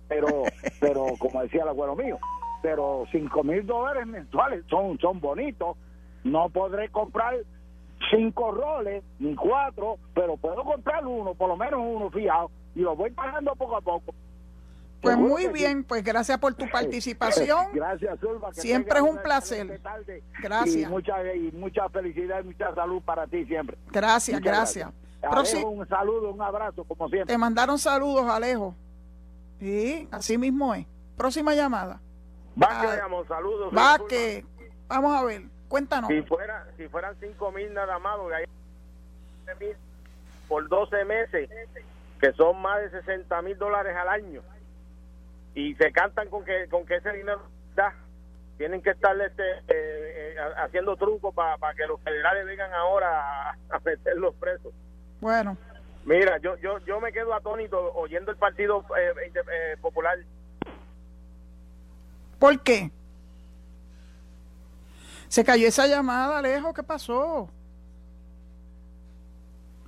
pero, 0.09 0.27
pero 0.81 1.05
como 1.19 1.43
decía 1.43 1.63
el 1.63 1.69
abuelo 1.69 1.95
mío, 1.95 2.19
pero 2.63 3.05
cinco 3.13 3.45
mil 3.45 3.65
dólares 3.67 4.07
mensuales 4.07 4.65
son, 4.69 4.99
son 4.99 5.21
bonitos, 5.21 5.77
no 6.25 6.49
podré 6.49 6.89
comprar 6.89 7.35
cinco 8.11 8.53
roles 8.53 9.05
ni 9.19 9.35
cuatro, 9.35 9.99
pero 10.15 10.39
puedo 10.39 10.65
comprar 10.65 11.07
uno, 11.07 11.35
por 11.35 11.49
lo 11.49 11.57
menos 11.59 11.81
uno 11.83 12.11
fijado, 12.11 12.51
y 12.75 12.81
lo 12.81 12.97
voy 12.97 13.11
pagando 13.11 13.55
poco 13.55 13.77
a 13.77 13.81
poco. 13.83 14.15
Pues 15.01 15.17
muy 15.17 15.49
bien, 15.49 15.85
pues 15.85 16.03
gracias 16.03 16.39
por 16.39 16.55
tu 16.55 16.69
participación. 16.69 17.67
Gracias, 17.73 18.19
Zulma. 18.21 18.53
Siempre 18.53 18.99
es 18.99 19.05
un 19.05 19.19
placer. 19.19 19.79
tarde 19.81 20.23
Gracias. 20.43 20.77
Y 20.77 20.87
mucha, 20.87 21.35
y 21.35 21.53
mucha 21.53 21.89
felicidad 21.89 22.41
y 22.43 22.47
mucha 22.47 22.75
salud 22.75 23.01
para 23.03 23.27
ti 23.27 23.45
siempre. 23.45 23.79
Gracias, 23.93 24.41
Muchas 24.41 24.53
gracias. 24.53 24.91
Alejo, 25.23 25.69
un 25.71 25.89
saludo, 25.89 26.31
un 26.31 26.43
abrazo, 26.43 26.85
como 26.85 27.09
siempre. 27.09 27.33
te 27.33 27.39
mandaron 27.39 27.79
saludos, 27.79 28.29
Alejo. 28.29 28.75
Sí, 29.61 30.09
así 30.11 30.39
mismo 30.39 30.75
es. 30.75 30.87
Próxima 31.17 31.55
llamada. 31.55 32.01
Va 32.61 32.69
que 32.81 32.87
Ah, 32.87 33.09
saludos. 33.29 34.09
Que, 34.09 34.45
vamos 34.89 35.17
a 35.17 35.25
ver, 35.25 35.43
cuéntanos. 35.69 36.09
Si, 36.09 36.23
fuera, 36.23 36.67
si 36.77 36.89
fueran 36.89 37.17
5 37.21 37.53
mil 37.53 37.73
nada 37.75 37.99
más, 37.99 38.17
por 40.49 40.69
12 40.69 41.05
meses, 41.05 41.51
que 42.21 42.33
son 42.33 42.61
más 42.63 42.81
de 42.81 42.91
60 42.91 43.43
mil 43.43 43.59
dólares 43.59 43.95
al 43.97 44.09
año, 44.09 44.43
y 45.55 45.75
se 45.75 45.93
cantan 45.93 46.29
con 46.29 46.45
que, 46.45 46.69
con 46.69 46.87
que 46.87 46.97
ese 46.97 47.13
dinero 47.13 47.43
da. 47.75 47.95
Tienen 48.57 48.83
que 48.83 48.91
estar 48.91 49.19
este, 49.21 49.43
eh, 49.43 49.65
eh, 49.69 50.37
haciendo 50.57 50.97
trucos 50.97 51.33
para 51.35 51.75
que 51.75 51.87
los 51.87 52.01
federales 52.03 52.45
vengan 52.45 52.73
ahora 52.73 53.51
a, 53.51 53.57
a 53.71 53.79
meterlos 53.85 54.35
presos. 54.35 54.73
Bueno, 55.21 55.57
Mira, 56.09 56.39
yo 56.39 56.57
yo 56.57 56.79
yo 56.87 57.01
me 57.03 57.13
quedo 57.13 57.35
atónito 57.35 57.93
oyendo 57.93 58.31
el 58.31 58.39
Partido 58.39 58.83
eh, 58.99 59.13
eh, 59.35 59.77
Popular. 59.79 60.19
¿por 62.39 62.59
qué? 62.61 62.91
Se 65.29 65.45
cayó 65.45 65.69
esa 65.69 65.87
llamada, 65.87 66.39
Alejo, 66.39 66.73
¿qué 66.73 66.83
pasó? 66.83 67.51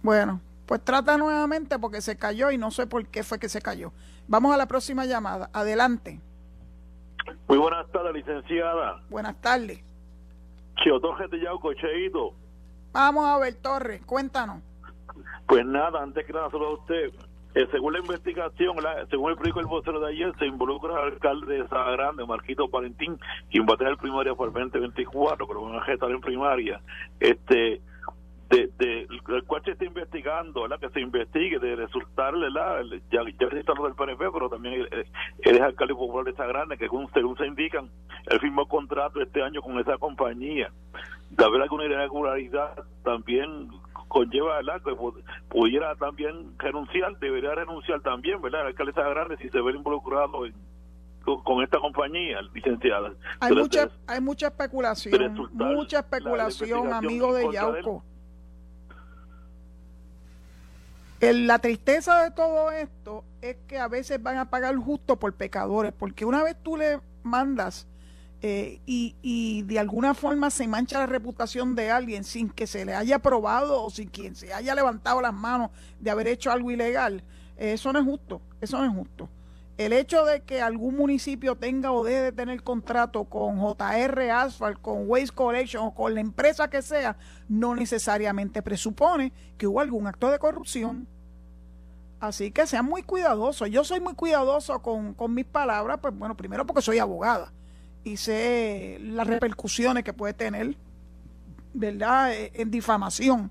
Bueno, 0.02 0.42
pues 0.66 0.84
trata 0.84 1.16
nuevamente 1.16 1.78
porque 1.78 2.02
se 2.02 2.18
cayó 2.18 2.50
y 2.50 2.58
no 2.58 2.70
sé 2.70 2.86
por 2.86 3.06
qué 3.06 3.22
fue 3.22 3.38
que 3.38 3.48
se 3.48 3.62
cayó. 3.62 3.90
Vamos 4.30 4.54
a 4.54 4.56
la 4.56 4.66
próxima 4.66 5.04
llamada. 5.06 5.50
Adelante. 5.52 6.20
Muy 7.48 7.58
buenas 7.58 7.90
tardes, 7.90 8.14
licenciada. 8.14 9.02
Buenas 9.10 9.40
tardes. 9.40 9.82
Chiotoje 10.82 11.26
de 11.26 11.40
Yauco, 11.40 11.72
Cheito. 11.74 12.32
Vamos 12.92 13.26
a 13.26 13.38
ver, 13.38 13.54
Torres, 13.56 14.00
cuéntanos. 14.06 14.62
Pues 15.46 15.66
nada, 15.66 16.00
antes 16.00 16.24
que 16.24 16.32
nada, 16.32 16.48
solo 16.50 16.68
a 16.68 16.74
usted. 16.74 17.10
Eh, 17.56 17.66
según 17.72 17.94
la 17.94 17.98
investigación, 17.98 18.76
la- 18.80 19.04
según 19.08 19.32
el 19.32 19.36
periódico 19.36 19.58
El 19.58 19.66
Vocero 19.66 19.98
de 19.98 20.12
ayer, 20.12 20.32
se 20.38 20.46
involucra 20.46 20.96
al 20.96 21.12
alcalde 21.14 21.58
de 21.62 21.68
Sabana 21.68 21.90
Grande, 21.90 22.24
Marquito 22.24 22.68
Valentín, 22.68 23.18
quien 23.50 23.66
va 23.68 23.74
a 23.74 23.78
tener 23.78 23.96
primaria 23.96 24.32
por 24.36 24.46
el 24.46 24.54
2024, 24.54 25.48
que 25.48 25.54
lo 25.54 25.62
van 25.64 25.74
a 25.74 25.82
gestar 25.82 26.08
en 26.12 26.20
primaria. 26.20 26.80
Este, 27.18 27.80
de, 28.50 28.68
de, 28.78 29.06
el 29.28 29.44
cual 29.46 29.62
se 29.64 29.70
está 29.70 29.84
investigando, 29.84 30.62
¿verdad? 30.62 30.80
que 30.80 30.90
se 30.90 31.00
investigue, 31.00 31.58
de 31.60 31.76
resultar, 31.76 32.36
¿verdad? 32.36 32.82
Ya, 33.10 33.20
ya 33.38 33.74
lo 33.74 33.84
del 33.84 33.94
PNP, 33.94 34.24
pero 34.32 34.48
también 34.50 34.74
él, 34.74 34.88
él 34.90 35.54
es 35.56 35.60
alcalde 35.60 35.94
popular 35.94 36.24
de 36.34 36.46
Grande, 36.46 36.76
que 36.76 36.84
según, 36.86 37.08
según 37.12 37.36
se 37.38 37.46
indican, 37.46 37.88
él 38.26 38.40
firmó 38.40 38.66
contrato 38.66 39.22
este 39.22 39.40
año 39.42 39.62
con 39.62 39.78
esa 39.78 39.96
compañía. 39.98 40.70
De 41.30 41.44
haber 41.44 41.62
alguna 41.62 41.84
irregularidad, 41.84 42.74
también 43.04 43.68
conlleva, 44.08 44.56
¿verdad? 44.56 44.82
Que 44.82 44.90
pu- 44.96 45.22
pudiera 45.48 45.94
también 45.94 46.58
renunciar, 46.58 47.16
debería 47.20 47.54
renunciar 47.54 48.00
también, 48.00 48.42
¿verdad? 48.42 48.62
El 48.62 48.66
alcalde 48.68 48.92
de 48.92 49.10
Grande, 49.10 49.36
si 49.36 49.48
se 49.48 49.60
ve 49.60 49.70
involucrado 49.72 50.44
en- 50.46 50.54
con, 51.24 51.40
con 51.44 51.62
esta 51.62 51.78
compañía, 51.78 52.40
licenciada. 52.52 53.12
Hay 53.38 53.50
mucha, 53.62 53.86
de- 53.86 53.92
hay 54.08 54.20
mucha 54.20 54.46
especulación, 54.48 55.12
mucha 55.76 55.96
la- 55.98 56.00
la 56.00 56.02
especulación, 56.48 56.92
amigo 56.94 57.32
de. 57.34 57.44
Yauco. 57.84 58.04
El- 61.20 61.46
la 61.46 61.58
tristeza 61.58 62.22
de 62.24 62.30
todo 62.30 62.70
esto 62.70 63.24
es 63.42 63.56
que 63.66 63.78
a 63.78 63.88
veces 63.88 64.22
van 64.22 64.38
a 64.38 64.50
pagar 64.50 64.76
justo 64.76 65.18
por 65.18 65.34
pecadores, 65.34 65.92
porque 65.92 66.24
una 66.24 66.42
vez 66.42 66.56
tú 66.62 66.76
le 66.76 67.00
mandas 67.22 67.86
eh, 68.42 68.80
y, 68.86 69.16
y 69.20 69.62
de 69.64 69.78
alguna 69.78 70.14
forma 70.14 70.48
se 70.50 70.66
mancha 70.66 70.98
la 70.98 71.04
reputación 71.06 71.74
de 71.74 71.90
alguien 71.90 72.24
sin 72.24 72.48
que 72.48 72.66
se 72.66 72.86
le 72.86 72.94
haya 72.94 73.18
probado 73.18 73.84
o 73.84 73.90
sin 73.90 74.08
quien 74.08 74.34
se 74.34 74.54
haya 74.54 74.74
levantado 74.74 75.20
las 75.20 75.34
manos 75.34 75.70
de 75.98 76.10
haber 76.10 76.26
hecho 76.26 76.50
algo 76.50 76.70
ilegal, 76.70 77.22
eso 77.58 77.92
no 77.92 77.98
es 77.98 78.04
justo, 78.06 78.40
eso 78.62 78.78
no 78.78 78.84
es 78.84 78.96
justo. 78.96 79.28
El 79.80 79.94
hecho 79.94 80.26
de 80.26 80.42
que 80.42 80.60
algún 80.60 80.94
municipio 80.94 81.56
tenga 81.56 81.90
o 81.90 82.04
deje 82.04 82.20
de 82.20 82.32
tener 82.32 82.62
contrato 82.62 83.24
con 83.24 83.58
JR 83.58 84.30
Asphalt, 84.30 84.78
con 84.82 85.08
Waste 85.08 85.34
Collection 85.34 85.86
o 85.86 85.94
con 85.94 86.12
la 86.12 86.20
empresa 86.20 86.68
que 86.68 86.82
sea, 86.82 87.16
no 87.48 87.74
necesariamente 87.74 88.60
presupone 88.60 89.32
que 89.56 89.66
hubo 89.66 89.80
algún 89.80 90.06
acto 90.06 90.30
de 90.30 90.38
corrupción. 90.38 91.08
Así 92.20 92.50
que 92.50 92.66
sean 92.66 92.84
muy 92.84 93.02
cuidadosos. 93.02 93.70
Yo 93.70 93.82
soy 93.82 94.00
muy 94.00 94.12
cuidadoso 94.12 94.82
con, 94.82 95.14
con 95.14 95.32
mis 95.32 95.46
palabras, 95.46 95.98
pues 96.02 96.14
bueno, 96.14 96.36
primero 96.36 96.66
porque 96.66 96.82
soy 96.82 96.98
abogada 96.98 97.50
y 98.04 98.18
sé 98.18 98.98
las 99.00 99.26
repercusiones 99.26 100.04
que 100.04 100.12
puede 100.12 100.34
tener, 100.34 100.76
¿verdad?, 101.72 102.34
eh, 102.34 102.52
en 102.52 102.70
difamación. 102.70 103.50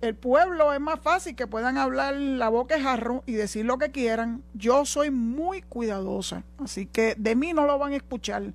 El 0.00 0.14
pueblo 0.14 0.72
es 0.72 0.80
más 0.80 1.00
fácil 1.00 1.34
que 1.34 1.48
puedan 1.48 1.76
hablar 1.76 2.14
la 2.14 2.48
boca 2.48 2.80
jarro 2.80 3.24
y 3.26 3.32
decir 3.32 3.64
lo 3.64 3.78
que 3.78 3.90
quieran. 3.90 4.44
Yo 4.54 4.84
soy 4.84 5.10
muy 5.10 5.60
cuidadosa, 5.62 6.44
así 6.62 6.86
que 6.86 7.16
de 7.16 7.34
mí 7.34 7.52
no 7.52 7.66
lo 7.66 7.78
van 7.78 7.92
a 7.92 7.96
escuchar. 7.96 8.52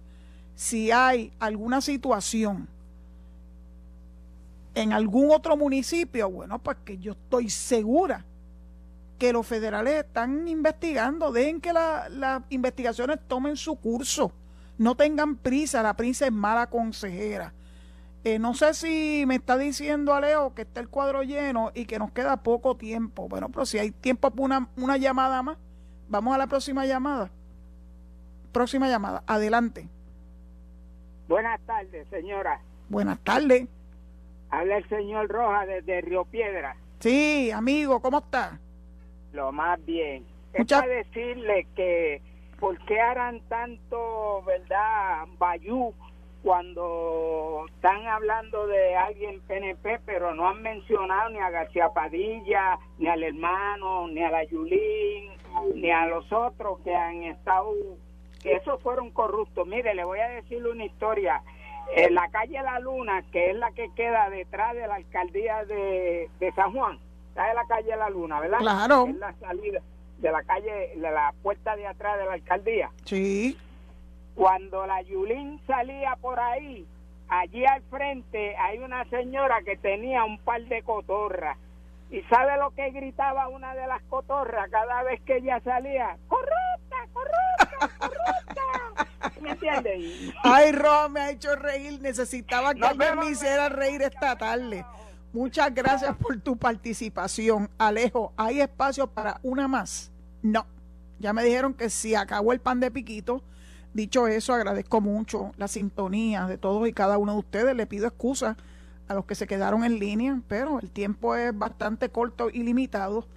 Si 0.55 0.91
hay 0.91 1.33
alguna 1.39 1.81
situación 1.81 2.69
en 4.73 4.93
algún 4.93 5.31
otro 5.31 5.57
municipio, 5.57 6.29
bueno, 6.29 6.59
pues 6.59 6.77
que 6.85 6.97
yo 6.97 7.11
estoy 7.11 7.49
segura 7.49 8.23
que 9.19 9.33
los 9.33 9.45
federales 9.45 10.05
están 10.05 10.47
investigando. 10.47 11.33
Dejen 11.33 11.59
que 11.59 11.73
las 11.73 12.41
investigaciones 12.49 13.19
tomen 13.27 13.57
su 13.57 13.75
curso. 13.75 14.31
No 14.77 14.95
tengan 14.95 15.35
prisa, 15.35 15.83
la 15.83 15.95
prisa 15.95 16.25
es 16.25 16.31
mala 16.31 16.67
consejera. 16.69 17.53
Eh, 18.25 18.39
no 18.39 18.53
sé 18.53 18.73
si 18.73 19.25
me 19.27 19.35
está 19.35 19.57
diciendo 19.57 20.13
Alejo 20.13 20.53
que 20.53 20.61
está 20.61 20.79
el 20.79 20.87
cuadro 20.87 21.23
lleno 21.23 21.71
y 21.73 21.85
que 21.85 21.99
nos 21.99 22.11
queda 22.11 22.37
poco 22.37 22.77
tiempo. 22.77 23.27
Bueno, 23.27 23.49
pero 23.49 23.65
si 23.65 23.79
hay 23.79 23.91
tiempo 23.91 24.31
para 24.31 24.43
una, 24.43 24.69
una 24.77 24.95
llamada 24.97 25.43
más, 25.43 25.57
vamos 26.07 26.33
a 26.33 26.37
la 26.37 26.47
próxima 26.47 26.85
llamada. 26.85 27.31
Próxima 28.53 28.87
llamada, 28.87 29.23
adelante. 29.27 29.89
Buenas 31.27 31.59
tardes, 31.61 32.07
señora. 32.09 32.61
Buenas 32.87 33.19
tardes. 33.19 33.67
Habla 34.49 34.77
el 34.77 34.87
señor 34.87 35.27
Roja 35.27 35.65
desde 35.65 36.01
Río 36.01 36.23
Piedra. 36.25 36.77
Sí, 36.99 37.51
amigo, 37.51 38.01
¿cómo 38.01 38.19
está? 38.19 38.59
Lo 39.33 39.51
más 39.51 39.83
bien. 39.83 40.25
Es 40.53 40.67
para 40.67 40.87
decirle 40.87 41.67
que, 41.75 42.21
¿por 42.59 42.77
qué 42.85 43.01
harán 43.01 43.41
tanto, 43.49 44.43
verdad, 44.45 45.25
Bayú 45.39 45.93
cuando 46.43 47.65
están 47.73 48.05
hablando 48.05 48.67
de 48.67 48.95
alguien 48.95 49.39
PNP, 49.47 50.01
pero 50.05 50.35
no 50.35 50.49
han 50.49 50.61
mencionado 50.61 51.29
ni 51.29 51.39
a 51.39 51.49
García 51.49 51.89
Padilla, 51.89 52.77
ni 52.99 53.07
al 53.07 53.23
hermano, 53.23 54.09
ni 54.09 54.21
a 54.21 54.29
la 54.29 54.43
Yulín, 54.43 55.31
ni 55.75 55.89
a 55.89 56.05
los 56.07 56.31
otros 56.33 56.79
que 56.81 56.93
han 56.93 57.23
estado, 57.23 57.73
que 58.41 58.53
esos 58.53 58.81
fueron 58.81 59.11
corruptos. 59.11 59.65
Mire, 59.65 59.95
le 59.95 60.03
voy 60.03 60.19
a 60.19 60.27
decir 60.29 60.65
una 60.67 60.85
historia. 60.85 61.41
En 61.95 62.13
la 62.13 62.29
calle 62.29 62.61
La 62.61 62.79
Luna, 62.79 63.23
que 63.31 63.51
es 63.51 63.57
la 63.57 63.71
que 63.71 63.89
queda 63.95 64.29
detrás 64.29 64.73
de 64.73 64.87
la 64.87 64.95
alcaldía 64.95 65.63
de, 65.65 66.29
de 66.39 66.51
San 66.53 66.73
Juan, 66.73 66.97
está 67.29 67.49
en 67.49 67.55
la 67.55 67.65
calle 67.65 67.95
La 67.95 68.09
Luna, 68.09 68.39
¿verdad? 68.39 68.59
Claro. 68.59 69.07
Es 69.07 69.15
la 69.15 69.33
salida 69.33 69.81
de 70.19 70.31
la 70.31 70.43
calle, 70.43 70.93
de 70.95 71.11
la 71.11 71.33
puerta 71.41 71.75
de 71.75 71.87
atrás 71.87 72.17
de 72.17 72.25
la 72.25 72.33
alcaldía. 72.33 72.89
Sí. 73.05 73.57
Cuando 74.35 74.85
la 74.87 75.01
Yulín 75.03 75.61
salía 75.67 76.15
por 76.19 76.39
ahí, 76.39 76.85
allí 77.27 77.65
al 77.65 77.81
frente 77.83 78.55
hay 78.57 78.79
una 78.79 79.05
señora 79.05 79.61
que 79.63 79.77
tenía 79.77 80.23
un 80.23 80.39
par 80.39 80.61
de 80.65 80.81
cotorras. 80.83 81.57
¿Y 82.09 82.21
sabe 82.23 82.57
lo 82.57 82.71
que 82.71 82.91
gritaba 82.91 83.47
una 83.47 83.73
de 83.73 83.87
las 83.87 84.01
cotorras 84.03 84.69
cada 84.69 85.03
vez 85.03 85.21
que 85.21 85.37
ella 85.37 85.59
salía? 85.61 86.17
¡Corrupta, 86.27 87.07
corrupta, 87.11 87.89
corrupta! 87.97 89.41
¿Me 89.41 89.51
entiendes? 89.51 90.33
Ay, 90.43 90.71
Ro, 90.71 91.09
me 91.09 91.21
ha 91.21 91.31
hecho 91.31 91.55
reír. 91.55 91.99
Necesitaba 92.01 92.73
que 92.75 92.85
alguien 92.85 93.17
me 93.17 93.29
hiciera 93.29 93.69
reír 93.69 94.01
esta 94.01 94.37
tarde. 94.37 94.85
Muchas 95.31 95.73
gracias 95.73 96.15
por 96.17 96.39
tu 96.39 96.55
participación. 96.55 97.69
Alejo, 97.79 98.31
¿hay 98.37 98.61
espacio 98.61 99.07
para 99.07 99.39
una 99.41 99.67
más? 99.67 100.11
No. 100.43 100.67
Ya 101.17 101.33
me 101.33 101.43
dijeron 101.43 101.73
que 101.73 101.89
si 101.89 102.13
acabó 102.13 102.53
el 102.53 102.59
pan 102.59 102.79
de 102.79 102.91
piquito, 102.91 103.41
Dicho 103.93 104.27
eso, 104.27 104.53
agradezco 104.53 105.01
mucho 105.01 105.51
la 105.57 105.67
sintonía 105.67 106.47
de 106.47 106.57
todos 106.57 106.87
y 106.87 106.93
cada 106.93 107.17
uno 107.17 107.33
de 107.33 107.39
ustedes. 107.39 107.75
Le 107.75 107.85
pido 107.85 108.07
excusas 108.07 108.57
a 109.07 109.13
los 109.13 109.25
que 109.25 109.35
se 109.35 109.45
quedaron 109.45 109.83
en 109.83 109.99
línea, 109.99 110.41
pero 110.47 110.79
el 110.79 110.89
tiempo 110.89 111.35
es 111.35 111.57
bastante 111.57 112.09
corto 112.09 112.49
y 112.49 112.63
limitado. 112.63 113.27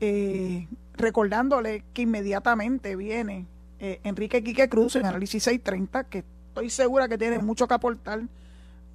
Eh, 0.00 0.66
recordándole 0.94 1.84
que 1.92 2.02
inmediatamente 2.02 2.96
viene 2.96 3.46
eh, 3.78 4.00
Enrique 4.02 4.42
Quique 4.42 4.68
Cruz 4.68 4.96
en 4.96 5.06
Análisis 5.06 5.42
630, 5.44 6.04
que 6.04 6.24
estoy 6.48 6.70
segura 6.70 7.08
que 7.08 7.16
tiene 7.16 7.38
mucho 7.38 7.68
que 7.68 7.74
aportar 7.74 8.22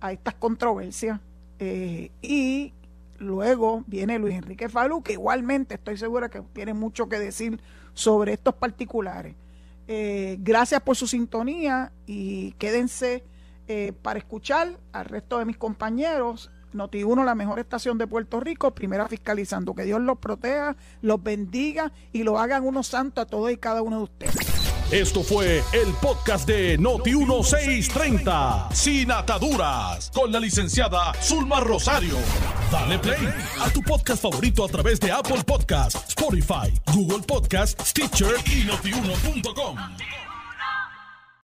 a 0.02 0.12
estas 0.12 0.34
controversias. 0.34 1.20
Eh, 1.60 2.12
y 2.22 2.74
luego 3.20 3.84
viene 3.88 4.20
Luis 4.20 4.36
Enrique 4.36 4.68
Falú, 4.68 5.02
que 5.02 5.14
igualmente 5.14 5.76
estoy 5.76 5.98
segura 5.98 6.30
que 6.30 6.42
tiene 6.54 6.74
mucho 6.74 7.08
que 7.08 7.20
decir 7.20 7.62
sobre 7.94 8.34
estos 8.34 8.56
particulares. 8.56 9.36
Eh, 9.88 10.38
gracias 10.40 10.82
por 10.82 10.96
su 10.96 11.08
sintonía 11.08 11.92
y 12.08 12.54
quédense 12.54 13.24
eh, 13.68 13.94
para 14.02 14.20
escuchar 14.20 14.80
al 14.92 15.06
resto 15.06 15.40
de 15.40 15.46
mis 15.46 15.58
compañeros. 15.58 16.52
Noti1, 16.74 17.24
la 17.24 17.36
mejor 17.36 17.60
estación 17.60 17.98
de 17.98 18.06
Puerto 18.06 18.40
Rico, 18.40 18.76
primera 18.76 19.08
fiscalizando. 19.08 19.74
Que 19.74 19.84
Dios 19.84 20.02
los 20.02 20.18
proteja, 20.18 20.76
los 21.02 21.24
bendiga 21.24 21.94
y 22.12 22.24
lo 22.24 22.38
hagan 22.38 22.66
unos 22.66 22.88
santos 22.88 23.24
a 23.24 23.28
todos 23.28 23.52
y 23.52 23.58
cada 23.58 23.82
uno 23.82 23.98
de 23.98 24.04
ustedes. 24.04 24.65
Esto 24.92 25.24
fue 25.24 25.64
el 25.74 25.94
podcast 26.00 26.48
de 26.48 26.78
Noti1630, 26.80 28.72
sin 28.72 29.12
ataduras, 29.12 30.12
con 30.14 30.32
la 30.32 30.40
licenciada 30.40 31.12
Zulma 31.24 31.60
Rosario. 31.60 32.16
Dale 32.72 33.00
play 33.00 33.34
a 33.62 33.70
tu 33.72 33.82
podcast 33.82 34.22
favorito 34.22 34.64
a 34.64 34.68
través 34.68 35.00
de 35.00 35.12
Apple 35.12 35.44
Podcasts, 35.44 36.00
Spotify, 36.10 36.72
Google 36.94 37.24
Podcasts, 37.26 37.90
Stitcher 37.90 38.36
y 38.46 38.64
notiuno.com. 38.66 39.76